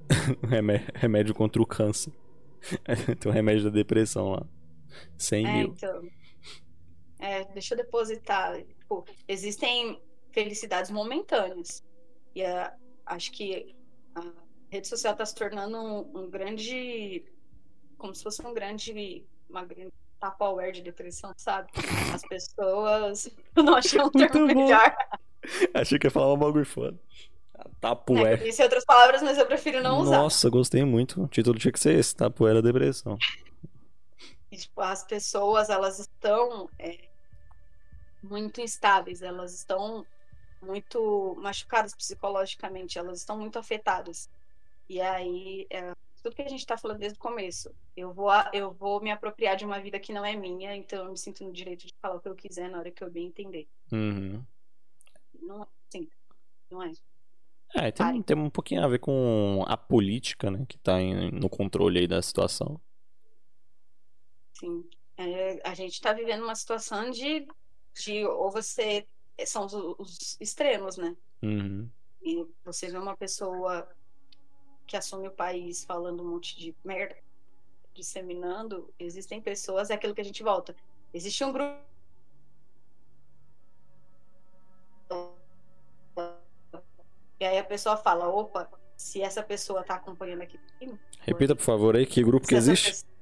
remédio 0.94 1.34
contra 1.34 1.62
o 1.62 1.66
câncer. 1.66 2.12
Tem 3.20 3.30
um 3.30 3.34
remédio 3.34 3.64
da 3.64 3.70
depressão 3.70 4.32
lá. 4.32 4.46
100 5.18 5.46
é, 5.46 5.52
mil. 5.52 5.68
Então, 5.68 6.02
é, 7.18 7.44
deixa 7.52 7.74
eu 7.74 7.78
depositar. 7.78 8.56
Tipo, 8.62 9.04
existem 9.28 10.00
felicidades 10.34 10.90
momentâneas. 10.90 11.82
E 12.34 12.44
a, 12.44 12.74
acho 13.06 13.30
que 13.32 13.74
a 14.14 14.22
rede 14.68 14.88
social 14.88 15.12
está 15.12 15.24
se 15.24 15.34
tornando 15.34 15.78
um, 15.78 16.18
um, 16.18 16.30
grande. 16.30 17.24
Como 17.96 18.14
se 18.14 18.22
fosse 18.22 18.44
um 18.44 18.52
grande. 18.52 19.24
Uma 19.48 19.64
grande 19.64 19.92
tapa 20.18 20.70
de 20.72 20.82
depressão, 20.82 21.32
sabe? 21.36 21.70
As 22.12 22.22
pessoas 22.22 23.30
não 23.56 23.76
acham 23.76 24.06
um 24.06 24.10
termo 24.10 24.46
melhor. 24.46 24.96
Achei 25.72 25.98
que 25.98 26.06
ia 26.06 26.10
falar 26.10 26.32
um 26.32 26.38
bagulho 26.38 26.66
foda. 26.66 26.98
Tapué. 27.80 28.34
É, 28.34 28.48
eu 28.48 28.64
outras 28.64 28.84
palavras, 28.84 29.22
mas 29.22 29.38
eu 29.38 29.46
prefiro 29.46 29.82
não 29.82 30.00
usar. 30.00 30.18
Nossa, 30.18 30.50
gostei 30.50 30.84
muito. 30.84 31.22
O 31.22 31.28
título 31.28 31.58
tinha 31.58 31.70
que 31.70 31.78
ser 31.78 31.98
esse, 31.98 32.16
Tapué 32.16 32.52
da 32.54 32.60
Depressão. 32.60 33.16
E, 34.50 34.56
tipo, 34.56 34.80
as 34.80 35.04
pessoas, 35.04 35.68
elas 35.68 35.98
estão 35.98 36.68
é, 36.78 36.98
muito 38.22 38.60
instáveis, 38.60 39.22
elas 39.22 39.54
estão 39.54 40.04
muito 40.64 41.36
machucadas 41.38 41.94
psicologicamente, 41.94 42.98
elas 42.98 43.20
estão 43.20 43.38
muito 43.38 43.58
afetadas. 43.58 44.28
E 44.88 45.00
aí, 45.00 45.66
é, 45.70 45.92
tudo 46.22 46.34
que 46.34 46.42
a 46.42 46.48
gente 46.48 46.60
está 46.60 46.76
falando 46.76 46.98
desde 46.98 47.18
o 47.18 47.20
começo, 47.20 47.74
eu 47.96 48.12
vou, 48.12 48.30
eu 48.52 48.72
vou 48.72 49.00
me 49.00 49.10
apropriar 49.10 49.56
de 49.56 49.64
uma 49.64 49.80
vida 49.80 50.00
que 50.00 50.12
não 50.12 50.24
é 50.24 50.34
minha, 50.34 50.74
então 50.74 51.04
eu 51.04 51.10
me 51.10 51.18
sinto 51.18 51.44
no 51.44 51.52
direito 51.52 51.86
de 51.86 51.94
falar 52.00 52.16
o 52.16 52.20
que 52.20 52.28
eu 52.28 52.34
quiser 52.34 52.68
na 52.70 52.78
hora 52.78 52.90
que 52.90 53.04
eu 53.04 53.10
bem 53.10 53.26
entender. 53.26 53.68
Uhum. 53.92 54.42
Não 55.42 55.62
é 55.62 55.66
assim, 55.88 56.08
não 56.70 56.82
é. 56.82 56.92
É, 57.76 57.90
tem, 57.90 58.22
tem 58.22 58.36
um 58.36 58.50
pouquinho 58.50 58.84
a 58.84 58.88
ver 58.88 59.00
com 59.00 59.64
a 59.66 59.76
política, 59.76 60.50
né? 60.50 60.64
Que 60.68 60.78
tá 60.78 61.00
em, 61.00 61.30
no 61.32 61.48
controle 61.48 61.98
aí 61.98 62.06
da 62.06 62.22
situação. 62.22 62.80
Sim. 64.52 64.88
É, 65.16 65.60
a 65.68 65.74
gente 65.74 66.00
tá 66.00 66.12
vivendo 66.12 66.44
uma 66.44 66.54
situação 66.54 67.10
de, 67.10 67.46
de 67.94 68.24
ou 68.26 68.50
você. 68.50 69.06
São 69.46 69.66
os, 69.66 69.74
os 69.74 70.40
extremos, 70.40 70.96
né? 70.96 71.16
Uhum. 71.42 71.88
E 72.22 72.46
você 72.64 72.88
vê 72.88 72.96
uma 72.96 73.16
pessoa 73.16 73.88
que 74.86 74.96
assume 74.96 75.28
o 75.28 75.32
país 75.32 75.84
falando 75.84 76.22
um 76.22 76.30
monte 76.30 76.56
de 76.56 76.74
merda, 76.84 77.16
disseminando, 77.92 78.92
existem 78.98 79.40
pessoas, 79.40 79.90
é 79.90 79.94
aquilo 79.94 80.14
que 80.14 80.20
a 80.20 80.24
gente 80.24 80.42
volta. 80.42 80.74
Existe 81.12 81.44
um 81.44 81.52
grupo 81.52 81.84
E 87.40 87.44
aí 87.44 87.58
a 87.58 87.64
pessoa 87.64 87.96
fala, 87.96 88.28
opa, 88.28 88.70
se 88.96 89.20
essa 89.20 89.42
pessoa 89.42 89.80
está 89.82 89.96
acompanhando 89.96 90.42
aqui. 90.42 90.58
Repita, 91.20 91.54
por 91.54 91.62
favor, 91.62 91.96
aí, 91.96 92.06
que 92.06 92.22
grupo 92.22 92.46
que 92.46 92.54
existe? 92.54 92.90
Pessoa... 92.90 93.12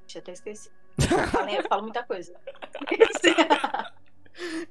Deixa 0.00 0.18
eu 0.18 0.22
até 0.22 0.32
esqueci. 0.32 0.70
eu 0.98 1.68
falo 1.68 1.82
muita 1.82 2.02
coisa. 2.02 2.34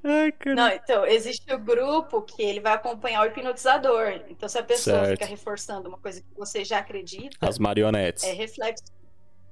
Ai, 0.04 0.34
Não, 0.54 0.68
então, 0.70 1.06
existe 1.06 1.52
o 1.54 1.58
grupo 1.58 2.22
que 2.22 2.42
ele 2.42 2.60
vai 2.60 2.74
acompanhar 2.74 3.22
o 3.22 3.26
hipnotizador. 3.26 4.22
Então, 4.28 4.50
se 4.50 4.58
a 4.58 4.64
pessoa 4.64 5.06
certo. 5.06 5.12
fica 5.12 5.26
reforçando 5.26 5.88
uma 5.88 5.98
coisa 5.98 6.22
que 6.22 6.28
você 6.36 6.66
já 6.66 6.80
acredita. 6.80 7.38
As 7.40 7.58
marionetes. 7.58 8.24
É 8.26 8.34
reflexo. 8.34 8.84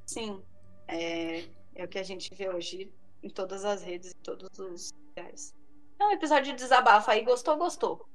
Sim. 0.05 0.41
É, 0.87 1.45
é 1.75 1.85
o 1.85 1.87
que 1.87 1.97
a 1.97 2.03
gente 2.03 2.33
vê 2.35 2.49
hoje 2.49 2.91
em 3.23 3.29
todas 3.29 3.63
as 3.63 3.81
redes, 3.81 4.11
em 4.11 4.21
todos 4.21 4.59
os 4.59 4.91
lugares. 5.07 5.55
É 5.97 6.05
um 6.05 6.11
episódio 6.11 6.51
de 6.51 6.57
desabafo 6.57 7.09
aí. 7.09 7.23
Gostou, 7.23 7.55
gostou. 7.57 8.05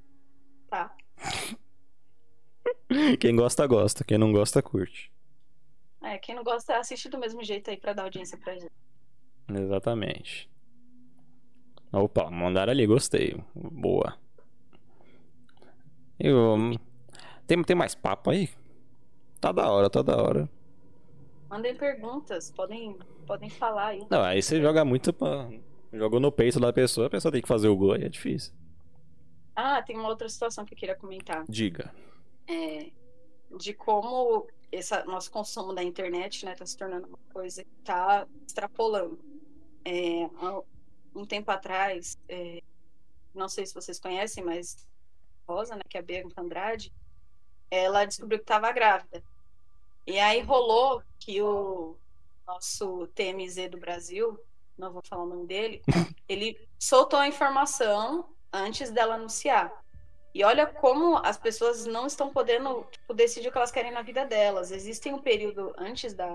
Tá. 0.68 0.94
Quem 3.20 3.34
gosta, 3.34 3.66
gosta. 3.66 4.04
Quem 4.04 4.18
não 4.18 4.32
gosta, 4.32 4.62
curte. 4.62 5.10
É, 6.02 6.18
quem 6.18 6.36
não 6.36 6.44
gosta, 6.44 6.76
assiste 6.76 7.08
do 7.08 7.18
mesmo 7.18 7.42
jeito 7.42 7.68
aí 7.68 7.76
pra 7.76 7.92
dar 7.92 8.04
audiência 8.04 8.38
pra 8.38 8.54
gente. 8.54 8.70
Exatamente. 9.48 10.50
Opa, 11.92 12.30
mandaram 12.30 12.72
ali, 12.72 12.86
gostei. 12.86 13.36
Boa. 13.54 14.18
Eu, 16.18 16.56
tem, 17.46 17.62
tem 17.62 17.76
mais 17.76 17.94
papo 17.94 18.30
aí? 18.30 18.48
Tá 19.40 19.52
da 19.52 19.70
hora, 19.70 19.88
tá 19.88 20.02
da 20.02 20.16
hora. 20.16 20.50
Mandem 21.48 21.76
perguntas, 21.76 22.50
podem, 22.50 22.98
podem 23.26 23.48
falar 23.48 23.88
aí. 23.88 24.06
Não, 24.10 24.22
aí 24.22 24.42
você 24.42 24.60
joga 24.60 24.84
muito 24.84 25.12
pra... 25.12 25.48
Jogou 25.92 26.18
no 26.18 26.32
peito 26.32 26.58
da 26.58 26.72
pessoa, 26.72 27.06
a 27.06 27.10
pessoa 27.10 27.30
tem 27.30 27.40
que 27.40 27.48
fazer 27.48 27.68
o 27.68 27.76
gol, 27.76 27.92
aí 27.92 28.04
é 28.04 28.08
difícil. 28.08 28.52
Ah, 29.54 29.80
tem 29.80 29.96
uma 29.96 30.08
outra 30.08 30.28
situação 30.28 30.64
que 30.64 30.74
eu 30.74 30.78
queria 30.78 30.96
comentar. 30.96 31.44
Diga. 31.48 31.94
É, 32.48 32.90
de 33.56 33.72
como 33.72 34.46
esse 34.70 35.02
nosso 35.04 35.30
consumo 35.30 35.72
da 35.72 35.82
internet, 35.82 36.44
né, 36.44 36.54
tá 36.54 36.66
se 36.66 36.76
tornando 36.76 37.06
uma 37.06 37.18
coisa 37.32 37.64
que 37.64 37.70
tá 37.84 38.26
extrapolando. 38.46 39.18
É, 39.88 40.28
um 41.14 41.24
tempo 41.24 41.48
atrás, 41.50 42.18
é, 42.28 42.60
não 43.32 43.48
sei 43.48 43.64
se 43.64 43.72
vocês 43.72 44.00
conhecem, 44.00 44.42
mas 44.42 44.84
Rosa, 45.48 45.76
né, 45.76 45.82
que 45.88 45.96
é 45.96 46.00
a 46.00 46.02
Bianca 46.02 46.40
Andrade, 46.40 46.92
ela 47.70 48.04
descobriu 48.04 48.40
que 48.40 48.44
estava 48.44 48.72
grávida. 48.72 49.22
E 50.04 50.18
aí 50.18 50.40
rolou 50.40 51.02
que 51.20 51.40
o 51.40 51.96
nosso 52.44 53.06
TMZ 53.08 53.70
do 53.70 53.78
Brasil, 53.78 54.38
não 54.76 54.92
vou 54.92 55.02
falar 55.08 55.22
o 55.22 55.28
nome 55.28 55.46
dele, 55.46 55.82
ele 56.28 56.68
soltou 56.78 57.20
a 57.20 57.28
informação 57.28 58.28
antes 58.52 58.90
dela 58.90 59.14
anunciar. 59.14 59.72
E 60.34 60.44
olha 60.44 60.66
como 60.66 61.16
as 61.18 61.38
pessoas 61.38 61.86
não 61.86 62.06
estão 62.06 62.30
podendo 62.30 62.84
tipo, 62.90 63.14
decidir 63.14 63.48
o 63.48 63.52
que 63.52 63.56
elas 63.56 63.70
querem 63.70 63.90
na 63.90 64.02
vida 64.02 64.26
delas. 64.26 64.70
Existem 64.70 65.14
um 65.14 65.22
período 65.22 65.72
antes 65.78 66.12
da. 66.12 66.26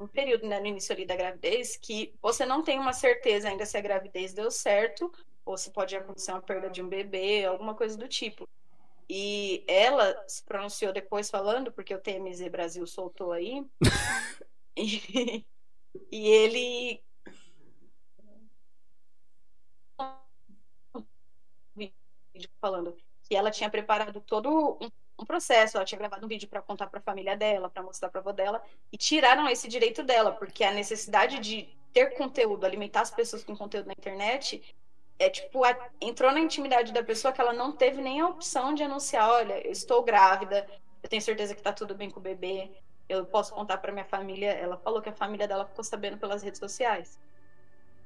Um 0.00 0.06
período 0.06 0.46
né, 0.46 0.58
no 0.58 0.66
início 0.66 0.94
ali 0.94 1.04
da 1.04 1.14
gravidez 1.14 1.76
que 1.76 2.14
você 2.22 2.46
não 2.46 2.62
tem 2.62 2.78
uma 2.78 2.94
certeza 2.94 3.48
ainda 3.48 3.66
se 3.66 3.76
a 3.76 3.82
gravidez 3.82 4.32
deu 4.32 4.50
certo 4.50 5.12
ou 5.44 5.58
se 5.58 5.70
pode 5.70 5.94
acontecer 5.94 6.32
uma 6.32 6.40
perda 6.40 6.70
de 6.70 6.82
um 6.82 6.88
bebê, 6.88 7.44
alguma 7.44 7.74
coisa 7.74 7.98
do 7.98 8.08
tipo. 8.08 8.48
E 9.08 9.62
ela 9.68 10.24
se 10.26 10.42
pronunciou 10.42 10.92
depois 10.92 11.28
falando, 11.28 11.70
porque 11.70 11.94
o 11.94 12.00
TMZ 12.00 12.48
Brasil 12.48 12.86
soltou 12.86 13.32
aí. 13.32 13.62
e, 14.76 15.44
e 16.10 16.28
ele 16.28 17.02
falando 22.60 22.96
que 23.22 23.34
ela 23.34 23.50
tinha 23.50 23.70
preparado 23.70 24.20
todo 24.20 24.78
um, 24.80 24.90
um 25.20 25.24
processo, 25.24 25.76
ela 25.76 25.84
tinha 25.84 25.98
gravado 25.98 26.24
um 26.24 26.28
vídeo 26.28 26.48
para 26.48 26.62
contar 26.62 26.86
para 26.86 26.98
a 26.98 27.02
família 27.02 27.36
dela, 27.36 27.68
para 27.68 27.82
mostrar 27.82 28.08
para 28.08 28.20
a 28.20 28.22
avó 28.22 28.32
dela, 28.32 28.62
e 28.92 28.96
tiraram 28.96 29.48
esse 29.48 29.68
direito 29.68 30.02
dela, 30.02 30.32
porque 30.32 30.64
a 30.64 30.72
necessidade 30.72 31.38
de 31.38 31.68
ter 31.92 32.14
conteúdo, 32.16 32.64
alimentar 32.64 33.02
as 33.02 33.10
pessoas 33.10 33.44
com 33.44 33.56
conteúdo 33.56 33.86
na 33.86 33.92
internet, 33.92 34.74
é 35.18 35.28
tipo, 35.28 35.64
a, 35.64 35.76
entrou 36.00 36.32
na 36.32 36.40
intimidade 36.40 36.92
da 36.92 37.02
pessoa 37.02 37.32
que 37.32 37.40
ela 37.40 37.52
não 37.52 37.72
teve 37.72 38.00
nem 38.00 38.20
a 38.20 38.28
opção 38.28 38.72
de 38.72 38.82
anunciar, 38.82 39.28
olha, 39.28 39.66
eu 39.66 39.72
estou 39.72 40.02
grávida, 40.02 40.66
eu 41.02 41.08
tenho 41.08 41.20
certeza 41.20 41.54
que 41.54 41.62
tá 41.62 41.72
tudo 41.72 41.94
bem 41.94 42.10
com 42.10 42.20
o 42.20 42.22
bebê, 42.22 42.70
eu 43.10 43.26
posso 43.26 43.52
contar 43.52 43.78
para 43.78 43.92
minha 43.92 44.04
família. 44.04 44.50
Ela 44.52 44.76
falou 44.76 45.02
que 45.02 45.08
a 45.08 45.12
família 45.12 45.48
dela 45.48 45.66
ficou 45.66 45.82
sabendo 45.82 46.16
pelas 46.16 46.42
redes 46.42 46.60
sociais. 46.60 47.18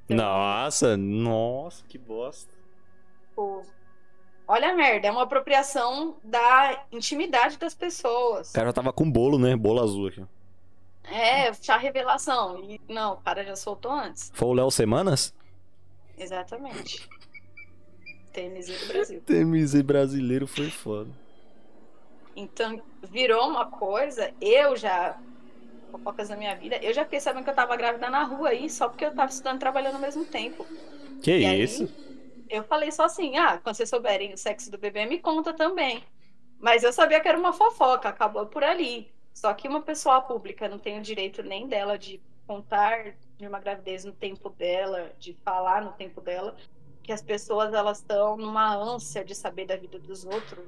Então, 0.09 0.17
nossa, 0.17 0.97
nossa, 0.97 1.85
que 1.87 1.99
bosta. 1.99 2.53
Tipo, 3.29 3.63
olha 4.47 4.71
a 4.71 4.75
merda, 4.75 5.09
é 5.09 5.11
uma 5.11 5.23
apropriação 5.23 6.17
da 6.23 6.85
intimidade 6.93 7.59
das 7.59 7.75
pessoas. 7.75 8.51
O 8.51 8.55
cara 8.55 8.69
já 8.69 8.73
tava 8.73 8.93
com 8.93 9.11
bolo, 9.11 9.39
né? 9.39 9.57
Bolo 9.57 9.83
azul 9.83 10.09
aqui. 10.09 10.25
É, 11.05 11.53
chá 11.55 11.77
revelação. 11.77 12.63
E, 12.65 12.81
não, 12.89 13.15
o 13.15 13.17
cara 13.19 13.45
já 13.45 13.57
soltou 13.57 13.93
antes. 13.93 14.31
Foi 14.35 14.49
o 14.49 14.53
Léo 14.53 14.71
Semanas? 14.71 15.35
Exatamente. 16.17 17.09
TMZ 18.33 18.81
do 18.81 18.89
Brasil. 18.89 19.23
TMZ 19.25 19.83
brasileiro 19.83 20.47
foi 20.47 20.71
foda. 20.71 21.11
Então, 22.37 22.83
virou 23.03 23.49
uma 23.49 23.67
coisa, 23.67 24.33
eu 24.41 24.77
já, 24.77 25.17
fofocas 25.93 26.29
da 26.29 26.37
minha 26.37 26.55
vida, 26.57 26.77
eu 26.83 26.93
já 26.93 27.05
fiquei 27.05 27.21
sabendo 27.21 27.45
que 27.45 27.51
eu 27.51 27.55
tava 27.55 27.77
grávida 27.77 28.11
na 28.11 28.25
rua 28.25 28.49
aí, 28.49 28.69
só 28.69 28.89
porque 28.89 29.05
eu 29.05 29.15
tava 29.15 29.31
estudando 29.31 29.57
e 29.57 29.61
trabalhando 29.61 29.95
ao 29.95 30.01
mesmo 30.01 30.25
tempo. 30.25 30.67
Que 31.23 31.31
e 31.39 31.63
isso? 31.63 31.85
Aí, 31.85 32.04
eu 32.49 32.65
falei 32.65 32.91
só 32.93 33.05
assim, 33.05 33.37
ah, 33.37 33.59
quando 33.59 33.77
vocês 33.77 33.89
souberem 33.89 34.33
o 34.33 34.39
sexo 34.39 34.71
do 34.71 34.79
bebê, 34.79 35.07
me 35.07 35.19
conta 35.19 35.53
também. 35.53 36.05
Mas 36.59 36.83
eu 36.83 36.93
sabia 36.93 37.21
que 37.21 37.29
era 37.29 37.39
uma 37.39 37.53
fofoca, 37.53 38.09
acabou 38.09 38.47
por 38.47 38.65
ali. 38.65 39.13
Só 39.33 39.53
que 39.53 39.69
uma 39.69 39.83
pessoa 39.83 40.21
pública 40.23 40.69
não 40.69 40.79
tem 40.79 40.99
o 40.99 41.03
direito 41.03 41.43
nem 41.43 41.67
dela 41.67 41.99
de 41.99 42.23
contar 42.47 43.15
de 43.37 43.47
uma 43.47 43.59
gravidez 43.59 44.05
no 44.05 44.13
tempo 44.13 44.49
dela, 44.51 45.13
de 45.19 45.35
falar 45.45 45.83
no 45.83 45.93
tempo 45.93 46.21
dela, 46.21 46.57
que 47.03 47.13
as 47.13 47.23
pessoas 47.23 47.75
elas 47.75 47.99
estão 47.99 48.37
numa 48.37 48.75
ânsia 48.75 49.25
de 49.25 49.35
saber 49.35 49.67
da 49.67 49.77
vida 49.77 49.99
dos 49.99 50.25
outros. 50.25 50.65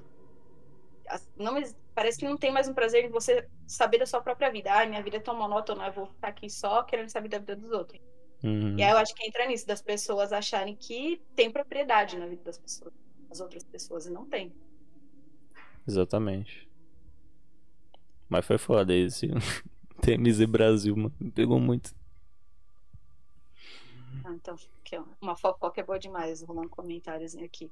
Não, 1.37 1.55
parece 1.95 2.19
que 2.19 2.29
não 2.29 2.37
tem 2.37 2.51
mais 2.51 2.69
um 2.69 2.75
prazer 2.75 3.05
em 3.05 3.11
você 3.11 3.49
saber 3.67 3.99
da 3.99 4.07
sua 4.07 4.21
própria 4.21 4.51
vida. 4.51 4.73
Ah, 4.73 4.85
minha 4.85 5.03
vida 5.03 5.19
é 5.19 5.21
tão 5.21 5.37
monótona, 5.37 5.87
eu 5.87 5.93
vou 5.93 6.07
ficar 6.07 6.29
aqui 6.29 6.51
só 6.51 6.83
querendo 6.83 7.09
saber 7.09 7.29
da 7.29 7.39
vida 7.39 7.55
dos 7.55 7.71
outros. 7.71 8.01
Uhum. 8.47 8.79
E 8.79 8.83
aí 8.83 8.91
eu 8.91 8.97
acho 8.97 9.15
que 9.15 9.27
entra 9.27 9.47
nisso, 9.47 9.67
das 9.67 9.83
pessoas 9.83 10.33
acharem 10.33 10.77
que 10.77 11.21
tem 11.35 11.51
propriedade 11.51 12.17
na 12.17 12.27
vida 12.27 12.45
das 12.45 12.59
pessoas, 12.59 12.95
as 13.31 13.41
outras 13.41 13.65
pessoas, 13.65 14.07
e 14.07 14.11
não 14.11 14.25
tem. 14.25 14.55
Exatamente. 15.87 16.69
Mas 18.29 18.45
foi 18.45 18.59
foda 18.59 18.95
esse. 18.95 19.29
TMZ 20.03 20.45
Brasil, 20.47 20.95
mano. 20.95 21.15
Me 21.19 21.31
pegou 21.31 21.59
muito. 21.59 21.95
Ah, 24.25 24.35
então, 24.35 24.57
aqui, 24.81 24.97
ó, 24.97 25.05
uma 25.21 25.37
fofoca 25.37 25.81
é 25.81 25.85
boa 25.85 25.99
demais, 25.99 26.43
rolando 26.43 26.69
comentários 26.69 27.37
aqui. 27.37 27.71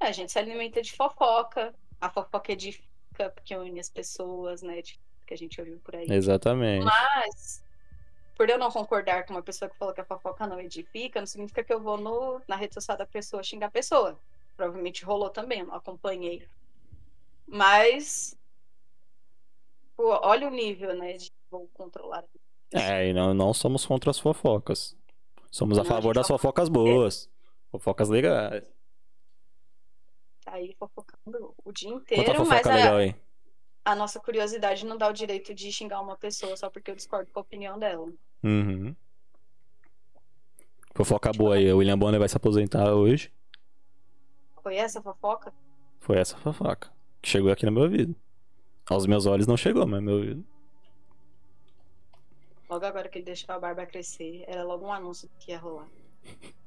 É, 0.00 0.06
a 0.06 0.12
gente 0.12 0.30
se 0.30 0.38
alimenta 0.38 0.82
de 0.82 0.92
fofoca, 0.92 1.74
a 2.00 2.10
fofoca 2.10 2.52
edifica 2.52 3.30
porque 3.34 3.56
une 3.56 3.80
as 3.80 3.88
pessoas, 3.88 4.62
né? 4.62 4.82
Que 5.26 5.34
a 5.34 5.36
gente 5.36 5.58
ouviu 5.60 5.78
por 5.78 5.96
aí. 5.96 6.06
Exatamente. 6.10 6.84
Mas, 6.84 7.63
por 8.36 8.48
eu 8.48 8.58
não 8.58 8.70
concordar 8.70 9.24
com 9.24 9.34
uma 9.34 9.42
pessoa 9.42 9.68
que 9.68 9.76
falou 9.76 9.94
que 9.94 10.00
a 10.00 10.04
fofoca 10.04 10.46
não 10.46 10.60
edifica, 10.60 11.20
não 11.20 11.26
significa 11.26 11.62
que 11.62 11.72
eu 11.72 11.80
vou 11.80 11.96
no, 11.96 12.40
na 12.48 12.56
rede 12.56 12.74
social 12.74 12.96
da 12.96 13.06
pessoa 13.06 13.42
xingar 13.42 13.68
a 13.68 13.70
pessoa. 13.70 14.18
Provavelmente 14.56 15.04
rolou 15.04 15.30
também, 15.30 15.60
eu 15.60 15.66
não 15.66 15.74
acompanhei. 15.74 16.46
Mas, 17.46 18.36
pô, 19.96 20.18
olha 20.22 20.48
o 20.48 20.50
nível, 20.50 20.94
né? 20.96 21.14
De 21.14 21.32
vou 21.50 21.68
controlar. 21.74 22.24
É, 22.72 23.08
e 23.08 23.12
não, 23.12 23.32
não 23.32 23.54
somos 23.54 23.86
contra 23.86 24.10
as 24.10 24.18
fofocas. 24.18 24.96
Somos 25.50 25.78
a 25.78 25.84
favor 25.84 26.14
das 26.14 26.26
fofocas 26.26 26.68
boas. 26.68 27.30
Fofocas 27.70 28.08
legais. 28.08 28.64
Tá 30.44 30.54
aí 30.54 30.74
fofocando 30.78 31.54
o 31.64 31.72
dia 31.72 31.90
inteiro, 31.90 32.24
Quanta 32.24 32.38
fofoca 32.38 32.68
mas 32.68 32.76
legal, 32.76 32.96
a, 32.96 33.04
hein? 33.04 33.16
A 33.84 33.94
nossa 33.94 34.18
curiosidade 34.18 34.86
não 34.86 34.96
dá 34.96 35.08
o 35.08 35.12
direito 35.12 35.54
de 35.54 35.70
xingar 35.70 36.00
uma 36.00 36.16
pessoa 36.16 36.56
só 36.56 36.70
porque 36.70 36.90
eu 36.90 36.96
discordo 36.96 37.30
com 37.30 37.38
a 37.38 37.42
opinião 37.42 37.78
dela. 37.78 38.10
Uhum. 38.42 38.96
Fofoca 40.94 41.32
boa 41.32 41.56
aí. 41.56 41.70
O 41.72 41.78
William 41.78 41.98
Bonner 41.98 42.18
vai 42.18 42.28
se 42.28 42.36
aposentar 42.36 42.94
hoje. 42.94 43.32
Foi 44.62 44.76
essa 44.76 45.02
fofoca? 45.02 45.52
Foi 46.00 46.16
essa 46.16 46.36
fofoca. 46.38 46.90
Que 47.20 47.28
chegou 47.28 47.52
aqui 47.52 47.66
no 47.66 47.72
meu 47.72 47.82
ouvido. 47.82 48.16
Aos 48.88 49.06
meus 49.06 49.26
olhos 49.26 49.46
não 49.46 49.56
chegou, 49.56 49.86
mas 49.86 50.02
meu 50.02 50.14
ouvido. 50.14 50.46
Logo 52.70 52.86
agora 52.86 53.08
que 53.08 53.18
ele 53.18 53.26
deixou 53.26 53.54
a 53.54 53.58
barba 53.58 53.84
crescer, 53.86 54.44
era 54.46 54.64
logo 54.64 54.86
um 54.86 54.92
anúncio 54.92 55.28
que 55.38 55.50
ia 55.50 55.58
rolar. 55.58 55.88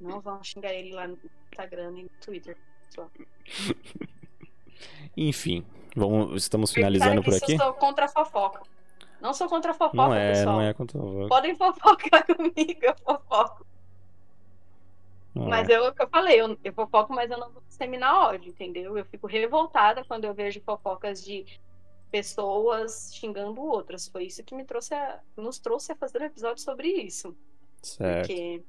Não 0.00 0.20
vão 0.20 0.42
xingar 0.44 0.72
ele 0.72 0.92
lá 0.92 1.08
no 1.08 1.18
Instagram 1.50 1.98
e 1.98 2.02
no 2.04 2.08
Twitter. 2.20 2.56
Só. 2.90 3.10
Enfim, 5.16 5.64
vamos, 5.94 6.42
estamos 6.42 6.72
finalizando 6.72 7.22
por 7.22 7.34
aqui. 7.34 7.52
Eu 7.52 7.58
sou 7.58 7.72
contra 7.74 8.04
a 8.06 8.08
fofoca. 8.08 8.62
Não 9.20 9.34
sou 9.34 9.48
contra 9.48 9.72
a 9.72 9.74
fofoca, 9.74 9.96
não 9.96 10.14
é, 10.14 10.32
pessoal. 10.32 10.56
Não 10.56 10.62
é 10.62 10.74
contra 10.74 10.98
a 10.98 11.02
fofoca. 11.02 11.28
Podem 11.28 11.56
fofocar 11.56 12.26
comigo, 12.36 12.80
eu 12.82 12.94
fofoco. 12.96 13.66
Não 15.34 15.48
mas 15.48 15.68
é. 15.68 15.76
eu, 15.76 15.88
o 15.88 15.92
que 15.92 16.02
eu 16.02 16.08
falei, 16.08 16.40
eu, 16.40 16.58
eu 16.62 16.72
fofoco, 16.72 17.12
mas 17.12 17.30
eu 17.30 17.38
não 17.38 17.50
vou 17.50 17.62
disseminar 17.66 18.28
ódio, 18.28 18.50
entendeu? 18.50 18.96
Eu 18.96 19.04
fico 19.04 19.26
revoltada 19.26 20.04
quando 20.04 20.24
eu 20.24 20.34
vejo 20.34 20.60
fofocas 20.60 21.24
de 21.24 21.44
pessoas 22.10 23.10
xingando 23.14 23.60
outras. 23.60 24.08
Foi 24.08 24.24
isso 24.24 24.42
que 24.42 24.54
me 24.54 24.64
trouxe 24.64 24.94
a, 24.94 25.20
nos 25.36 25.58
trouxe 25.58 25.92
a 25.92 25.96
fazer 25.96 26.22
um 26.22 26.26
episódio 26.26 26.62
sobre 26.62 26.88
isso. 26.88 27.36
Certo. 27.82 28.26
Porque 28.26 28.62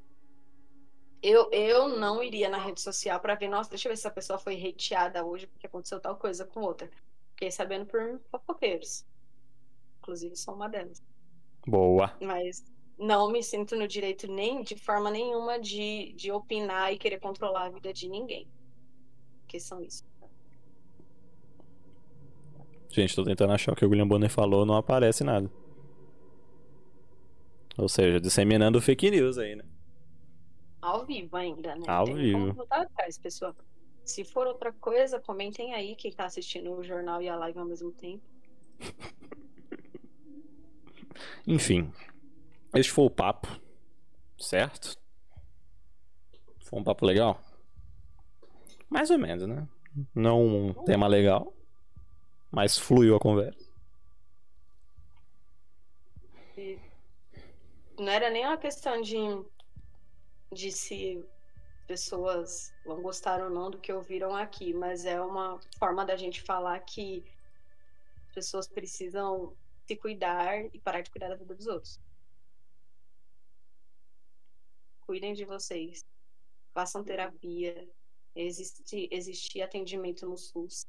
eu, 1.22 1.50
eu 1.52 1.90
não 1.90 2.24
iria 2.24 2.50
na 2.50 2.58
rede 2.58 2.82
social 2.82 3.20
para 3.20 3.36
ver, 3.36 3.48
nossa, 3.48 3.70
deixa 3.70 3.88
eu 3.88 3.92
ver 3.92 3.98
se 3.98 4.02
essa 4.02 4.14
pessoa 4.14 4.40
foi 4.40 4.56
hateada 4.56 5.26
hoje 5.26 5.48
porque 5.48 5.68
aconteceu 5.68 6.00
tal 6.00 6.16
coisa 6.16 6.46
com 6.46 6.62
outra. 6.62 6.90
Fiquei 7.32 7.52
sabendo 7.52 7.86
por 7.86 8.20
fofoqueiros. 8.32 9.06
Inclusive, 10.00 10.36
sou 10.36 10.54
uma 10.54 10.68
delas. 10.68 11.02
Boa. 11.66 12.16
Mas 12.22 12.66
não 12.98 13.32
me 13.32 13.42
sinto 13.44 13.76
no 13.76 13.88
direito 13.88 14.28
nem 14.28 14.62
de 14.62 14.76
forma 14.76 15.10
nenhuma 15.10 15.60
de, 15.60 16.14
de 16.14 16.32
opinar 16.32 16.94
e 16.94 16.98
querer 16.98 17.20
controlar 17.20 17.66
a 17.66 17.70
vida 17.70 17.94
de 17.94 18.10
ninguém. 18.10 18.48
Que 19.48 19.60
são 19.60 19.82
isso. 19.82 20.04
Gente, 22.90 23.16
tô 23.16 23.24
tentando 23.24 23.54
achar 23.54 23.72
o 23.72 23.76
que 23.76 23.86
o 23.86 23.90
William 23.90 24.08
Bonner 24.08 24.30
falou, 24.30 24.66
não 24.66 24.76
aparece 24.76 25.24
nada. 25.24 25.50
Ou 27.78 27.88
seja, 27.88 28.20
disseminando 28.20 28.82
fake 28.82 29.12
news 29.12 29.38
aí, 29.38 29.56
né? 29.56 29.64
Ao 30.82 31.06
vivo 31.06 31.36
ainda, 31.36 31.76
né? 31.76 31.84
Ao 31.88 32.06
Tem 32.06 32.16
vivo. 32.16 32.54
Voltar 32.54 32.82
atrás, 32.82 33.18
pessoal. 33.18 33.56
Se 34.06 34.24
for 34.24 34.48
outra 34.48 34.72
coisa, 34.74 35.20
comentem 35.20 35.74
aí 35.74 35.96
quem 35.96 36.12
tá 36.12 36.26
assistindo 36.26 36.72
o 36.72 36.84
jornal 36.84 37.22
e 37.22 37.30
a 37.30 37.36
live 37.36 37.60
ao 37.60 37.66
mesmo 37.66 37.92
tempo. 37.92 38.24
Enfim, 41.46 41.92
este 42.74 42.92
foi 42.92 43.06
o 43.06 43.10
papo, 43.10 43.48
certo? 44.38 44.98
Foi 46.64 46.80
um 46.80 46.84
papo 46.84 47.06
legal? 47.06 47.40
Mais 48.90 49.10
ou 49.10 49.18
menos, 49.18 49.48
né? 49.48 49.68
Não 50.16 50.46
um 50.46 50.74
tema 50.86 51.08
legal, 51.08 51.54
mas 52.52 52.78
fluiu 52.78 53.16
a 53.16 53.20
conversa. 53.20 53.68
Não 57.98 58.12
era 58.12 58.30
nem 58.30 58.46
uma 58.46 58.58
questão 58.58 59.02
de, 59.02 59.16
de 60.52 60.72
se 60.72 61.24
pessoas 61.88 62.74
vão 62.86 63.02
gostar 63.02 63.42
ou 63.42 63.50
não 63.50 63.72
do 63.72 63.80
que 63.80 63.92
ouviram 63.92 64.36
aqui, 64.36 64.74
mas 64.74 65.06
é 65.06 65.20
uma 65.20 65.60
forma 65.78 66.06
da 66.06 66.16
gente 66.16 66.42
falar 66.42 66.80
que 66.82 67.24
pessoas 68.34 68.68
precisam 68.68 69.56
se 69.88 69.96
cuidar 69.96 70.66
e 70.74 70.80
parar 70.80 71.02
de 71.02 71.10
cuidar 71.10 71.30
da 71.30 71.36
vida 71.36 71.56
dos 71.56 71.66
outros. 71.66 72.00
Cuidem 75.02 75.34
de 75.34 75.46
vocês. 75.46 76.06
Façam 76.72 77.04
terapia. 77.04 77.90
Existe, 78.36 79.10
existe 79.12 79.62
atendimento 79.62 80.28
no 80.28 80.38
SUS. 80.38 80.86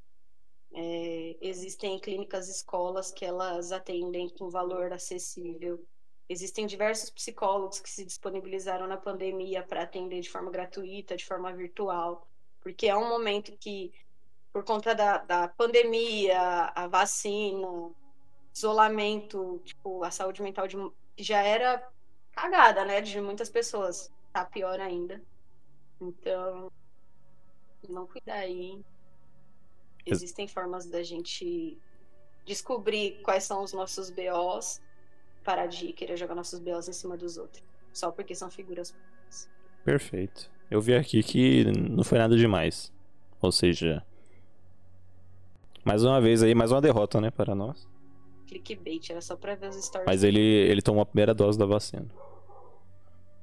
É, 0.74 1.36
existem 1.40 1.98
clínicas 1.98 2.48
escolas 2.48 3.10
que 3.10 3.24
elas 3.24 3.72
atendem 3.72 4.28
com 4.28 4.50
valor 4.50 4.92
acessível. 4.92 5.82
Existem 6.30 6.64
diversos 6.64 7.10
psicólogos 7.10 7.80
que 7.80 7.90
se 7.90 8.04
disponibilizaram 8.04 8.86
na 8.86 8.96
pandemia 8.96 9.64
para 9.64 9.82
atender 9.82 10.20
de 10.20 10.30
forma 10.30 10.48
gratuita, 10.48 11.16
de 11.16 11.26
forma 11.26 11.52
virtual, 11.52 12.24
porque 12.60 12.86
é 12.86 12.96
um 12.96 13.08
momento 13.08 13.50
que, 13.58 13.92
por 14.52 14.62
conta 14.62 14.94
da, 14.94 15.18
da 15.18 15.48
pandemia, 15.48 16.40
a 16.72 16.86
vacina, 16.86 17.90
isolamento, 18.54 19.60
tipo, 19.64 20.04
a 20.04 20.12
saúde 20.12 20.40
mental 20.40 20.68
de, 20.68 20.76
já 21.18 21.42
era 21.42 21.84
cagada, 22.30 22.84
né, 22.84 23.00
de 23.00 23.20
muitas 23.20 23.50
pessoas, 23.50 24.08
tá 24.32 24.44
pior 24.44 24.78
ainda. 24.78 25.20
Então, 26.00 26.70
não 27.88 28.06
cuidar 28.06 28.38
aí. 28.38 28.80
Existem 30.06 30.46
formas 30.46 30.86
da 30.86 31.02
gente 31.02 31.76
descobrir 32.44 33.20
quais 33.22 33.42
são 33.42 33.64
os 33.64 33.72
nossos 33.72 34.10
BOs 34.10 34.80
parar 35.44 35.66
de 35.66 35.92
querer 35.92 36.16
jogar 36.16 36.34
nossos 36.34 36.58
belos 36.58 36.88
em 36.88 36.92
cima 36.92 37.16
dos 37.16 37.36
outros. 37.36 37.62
Só 37.92 38.10
porque 38.10 38.34
são 38.34 38.50
figuras 38.50 38.92
públicas. 38.92 39.50
Perfeito. 39.84 40.50
Eu 40.70 40.80
vi 40.80 40.94
aqui 40.94 41.22
que 41.22 41.64
não 41.64 42.04
foi 42.04 42.18
nada 42.18 42.36
demais. 42.36 42.92
Ou 43.40 43.50
seja, 43.50 44.04
mais 45.84 46.04
uma 46.04 46.20
vez 46.20 46.42
aí, 46.42 46.54
mais 46.54 46.70
uma 46.70 46.80
derrota, 46.80 47.20
né, 47.20 47.30
para 47.30 47.54
nós. 47.54 47.88
Clickbait, 48.46 49.10
era 49.10 49.20
só 49.20 49.36
pra 49.36 49.54
ver 49.54 49.68
os 49.68 49.76
stories. 49.76 50.06
Mas 50.06 50.22
ele, 50.22 50.40
ele 50.40 50.82
tomou 50.82 51.02
a 51.02 51.06
primeira 51.06 51.34
dose 51.34 51.58
da 51.58 51.66
vacina. 51.66 52.06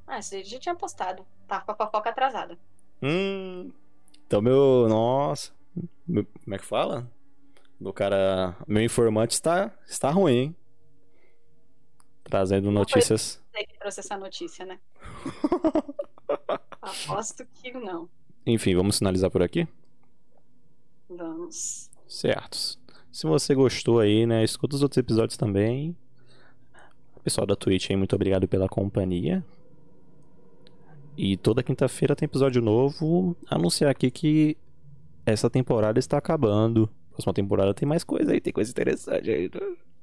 Ah, 0.05 0.21
você 0.21 0.43
já 0.43 0.59
tinha 0.59 0.75
postado. 0.75 1.25
Tá 1.47 1.59
com 1.61 1.71
a 1.71 1.75
fofoca 1.75 2.09
atrasada. 2.09 2.57
Hum. 3.01 3.71
Então, 4.25 4.41
meu. 4.41 4.87
Nossa. 4.87 5.51
Meu, 6.07 6.25
como 6.25 6.55
é 6.55 6.57
que 6.57 6.65
fala? 6.65 7.09
Meu 7.79 7.91
cara. 7.91 8.55
Meu 8.67 8.83
informante 8.83 9.33
está, 9.33 9.71
está 9.85 10.09
ruim, 10.09 10.33
hein? 10.33 10.55
Trazendo 12.29 12.71
notícias. 12.71 13.41
Não 13.53 13.63
foi 13.65 13.77
trouxe 13.79 13.99
essa 14.01 14.17
notícia, 14.17 14.65
né? 14.65 14.79
Aposto 16.81 17.45
que 17.53 17.71
não. 17.71 18.09
Enfim, 18.45 18.75
vamos 18.75 18.97
finalizar 18.97 19.31
por 19.31 19.41
aqui? 19.41 19.67
Vamos. 21.09 21.89
Certo. 22.07 22.77
Se 23.11 23.25
você 23.25 23.55
gostou 23.55 23.99
aí, 23.99 24.25
né, 24.25 24.43
escuta 24.43 24.75
os 24.75 24.83
outros 24.83 24.97
episódios 24.97 25.37
também. 25.37 25.95
Pessoal 27.23 27.47
da 27.47 27.55
Twitch 27.55 27.89
aí, 27.89 27.95
muito 27.95 28.15
obrigado 28.15 28.47
pela 28.47 28.69
companhia. 28.69 29.43
E 31.17 31.35
toda 31.35 31.63
quinta-feira 31.63 32.15
tem 32.15 32.25
episódio 32.25 32.61
novo. 32.61 33.35
Anunciar 33.49 33.89
aqui 33.89 34.11
que 34.11 34.57
essa 35.25 35.49
temporada 35.49 35.97
está 35.97 36.17
acabando. 36.17 36.89
Próxima 37.11 37.33
temporada 37.33 37.73
tem 37.73 37.87
mais 37.87 38.03
coisa 38.03 38.33
aí, 38.33 38.39
tem 38.39 38.53
coisa 38.53 38.69
interessante 38.69 39.31
aí. 39.31 39.49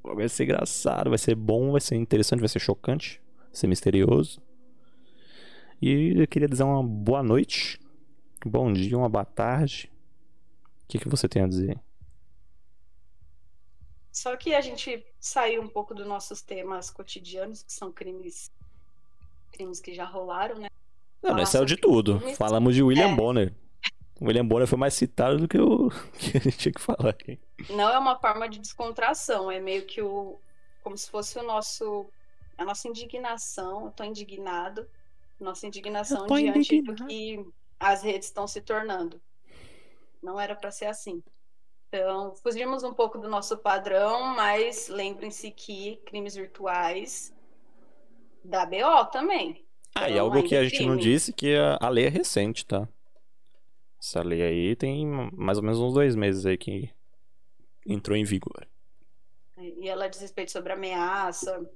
Vai 0.04 0.28
ser 0.28 0.44
engraçado, 0.44 1.08
vai 1.08 1.18
ser 1.18 1.34
bom, 1.34 1.72
vai 1.72 1.80
ser 1.80 1.96
interessante, 1.96 2.40
vai 2.40 2.48
ser 2.48 2.58
chocante, 2.58 3.20
vai 3.36 3.54
ser 3.54 3.66
misterioso. 3.66 4.40
E 5.80 6.12
eu 6.20 6.28
queria 6.28 6.48
dizer 6.48 6.62
uma 6.62 6.82
boa 6.82 7.22
noite, 7.22 7.80
bom 8.44 8.72
dia, 8.72 8.96
uma 8.96 9.08
boa 9.08 9.24
tarde. 9.24 9.90
O 10.84 10.86
que, 10.88 10.98
que 10.98 11.08
você 11.08 11.26
tem 11.26 11.42
a 11.42 11.48
dizer? 11.48 11.80
Só 14.12 14.36
que 14.36 14.54
a 14.54 14.60
gente 14.60 15.04
saiu 15.18 15.62
um 15.62 15.68
pouco 15.68 15.94
dos 15.94 16.06
nossos 16.06 16.40
temas 16.40 16.90
cotidianos, 16.90 17.62
que 17.62 17.72
são 17.72 17.90
crimes 17.90 18.52
crimes 19.50 19.80
que 19.80 19.94
já 19.94 20.04
rolaram, 20.04 20.58
né? 20.58 20.68
Não, 21.22 21.34
nós 21.34 21.48
saiu 21.48 21.64
de 21.64 21.76
tudo. 21.76 22.18
Crimes. 22.18 22.36
Falamos 22.36 22.74
de 22.74 22.82
William 22.82 23.12
é. 23.12 23.14
Bonner. 23.14 23.54
O 24.20 24.26
William 24.26 24.46
Bonner 24.46 24.66
foi 24.66 24.78
mais 24.78 24.94
citado 24.94 25.38
do 25.38 25.48
que 25.48 25.58
o 25.58 25.90
que 26.18 26.36
a 26.36 26.40
gente 26.40 26.56
tinha 26.56 26.72
que 26.72 26.80
falar 26.80 27.10
aqui. 27.10 27.38
Não 27.70 27.88
é 27.88 27.98
uma 27.98 28.18
forma 28.18 28.48
de 28.48 28.58
descontração, 28.58 29.50
é 29.50 29.60
meio 29.60 29.84
que 29.86 30.00
o 30.00 30.38
como 30.82 30.96
se 30.96 31.10
fosse 31.10 31.38
o 31.38 31.42
nosso 31.42 32.06
a 32.56 32.64
nossa 32.64 32.86
indignação, 32.86 33.86
eu 33.86 33.90
tô 33.90 34.04
indignado, 34.04 34.86
nossa 35.40 35.66
indignação 35.66 36.26
diante 36.26 36.76
indignado. 36.76 36.94
do 36.94 37.06
que 37.06 37.44
as 37.80 38.02
redes 38.02 38.28
estão 38.28 38.46
se 38.46 38.60
tornando. 38.60 39.20
Não 40.22 40.40
era 40.40 40.54
para 40.54 40.70
ser 40.70 40.86
assim. 40.86 41.22
Então, 41.88 42.34
fugimos 42.36 42.82
um 42.82 42.94
pouco 42.94 43.18
do 43.18 43.28
nosso 43.28 43.56
padrão, 43.58 44.34
mas 44.34 44.88
lembrem-se 44.88 45.50
que 45.50 45.96
crimes 46.06 46.34
virtuais 46.34 47.32
da 48.44 48.66
BO 48.66 49.04
também. 49.12 49.64
Ah, 49.94 50.04
então, 50.04 50.16
e 50.16 50.18
algo 50.18 50.42
que 50.42 50.56
a 50.56 50.64
gente 50.64 50.76
crime. 50.76 50.90
não 50.90 50.96
disse 50.96 51.32
que 51.32 51.54
a, 51.56 51.78
a 51.80 51.88
lei 51.88 52.06
é 52.06 52.08
recente, 52.08 52.66
tá? 52.66 52.88
Essa 54.04 54.22
lei 54.22 54.42
aí 54.42 54.76
tem 54.76 55.06
mais 55.32 55.56
ou 55.56 55.64
menos 55.64 55.80
uns 55.80 55.94
dois 55.94 56.14
meses 56.14 56.44
aí 56.44 56.58
que 56.58 56.90
entrou 57.86 58.14
em 58.14 58.22
vigor. 58.22 58.68
E 59.56 59.88
ela 59.88 60.08
diz 60.08 60.20
respeito 60.20 60.52
sobre 60.52 60.74
ameaça, 60.74 61.66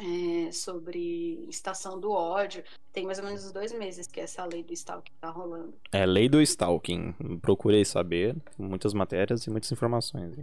é, 0.00 0.50
sobre 0.50 1.46
estação 1.48 2.00
do 2.00 2.10
ódio. 2.10 2.64
Tem 2.92 3.06
mais 3.06 3.20
ou 3.20 3.24
menos 3.24 3.44
uns 3.44 3.52
dois 3.52 3.72
meses 3.72 4.08
que 4.08 4.18
essa 4.18 4.44
lei 4.44 4.64
do 4.64 4.72
stalking 4.72 5.12
tá 5.20 5.30
rolando. 5.30 5.72
É, 5.92 6.04
lei 6.04 6.28
do 6.28 6.42
stalking. 6.42 7.12
Procurei 7.40 7.84
saber. 7.84 8.36
Muitas 8.58 8.92
matérias 8.92 9.46
e 9.46 9.50
muitas 9.50 9.70
informações. 9.70 10.34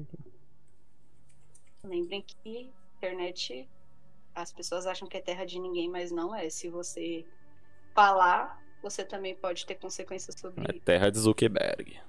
Lembrem 1.83 2.23
que 2.25 2.71
internet, 2.95 3.67
as 4.33 4.53
pessoas 4.53 4.85
acham 4.85 5.05
que 5.05 5.17
é 5.17 5.21
terra 5.21 5.43
de 5.43 5.59
ninguém, 5.59 5.89
mas 5.89 6.11
não 6.11 6.33
é. 6.33 6.49
Se 6.49 6.69
você 6.69 7.25
falar, 7.93 8.57
você 8.81 9.03
também 9.03 9.35
pode 9.35 9.65
ter 9.65 9.75
consequências 9.75 10.39
sobre 10.39 10.63
É 10.69 10.79
terra 10.79 11.09
de 11.09 11.19
Zuckerberg. 11.19 11.99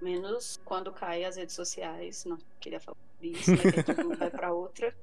Menos 0.00 0.60
quando 0.64 0.92
cai 0.92 1.24
as 1.24 1.36
redes 1.36 1.54
sociais. 1.54 2.24
Não 2.24 2.38
queria 2.60 2.80
falar 2.80 2.96
sobre 3.14 3.28
isso? 3.28 3.56
Que 3.56 3.82
todo 3.82 4.04
mundo 4.04 4.18
vai 4.18 4.30
pra 4.30 4.52
outra. 4.52 4.94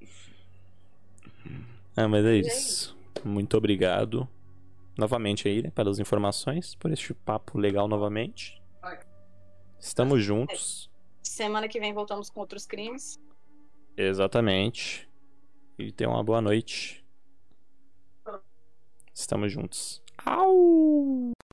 Ah, 1.94 2.08
mas 2.08 2.24
é, 2.24 2.30
é 2.30 2.36
isso. 2.38 2.96
Muito 3.22 3.54
obrigado 3.54 4.26
novamente 4.96 5.46
aí, 5.46 5.62
né, 5.62 5.70
pelas 5.70 5.98
informações, 5.98 6.74
por 6.74 6.90
este 6.90 7.12
papo 7.12 7.58
legal 7.58 7.86
novamente. 7.86 8.62
Estamos 9.78 10.22
juntos. 10.22 10.88
Semana 11.22 11.68
que 11.68 11.80
vem 11.80 11.92
voltamos 11.92 12.30
com 12.30 12.40
outros 12.40 12.66
crimes. 12.66 13.18
Exatamente. 13.96 15.08
E 15.76 15.90
tenha 15.90 16.08
uma 16.08 16.22
boa 16.22 16.40
noite. 16.40 17.01
Estamos 19.14 19.52
juntos. 19.54 20.02
Au! 20.24 21.32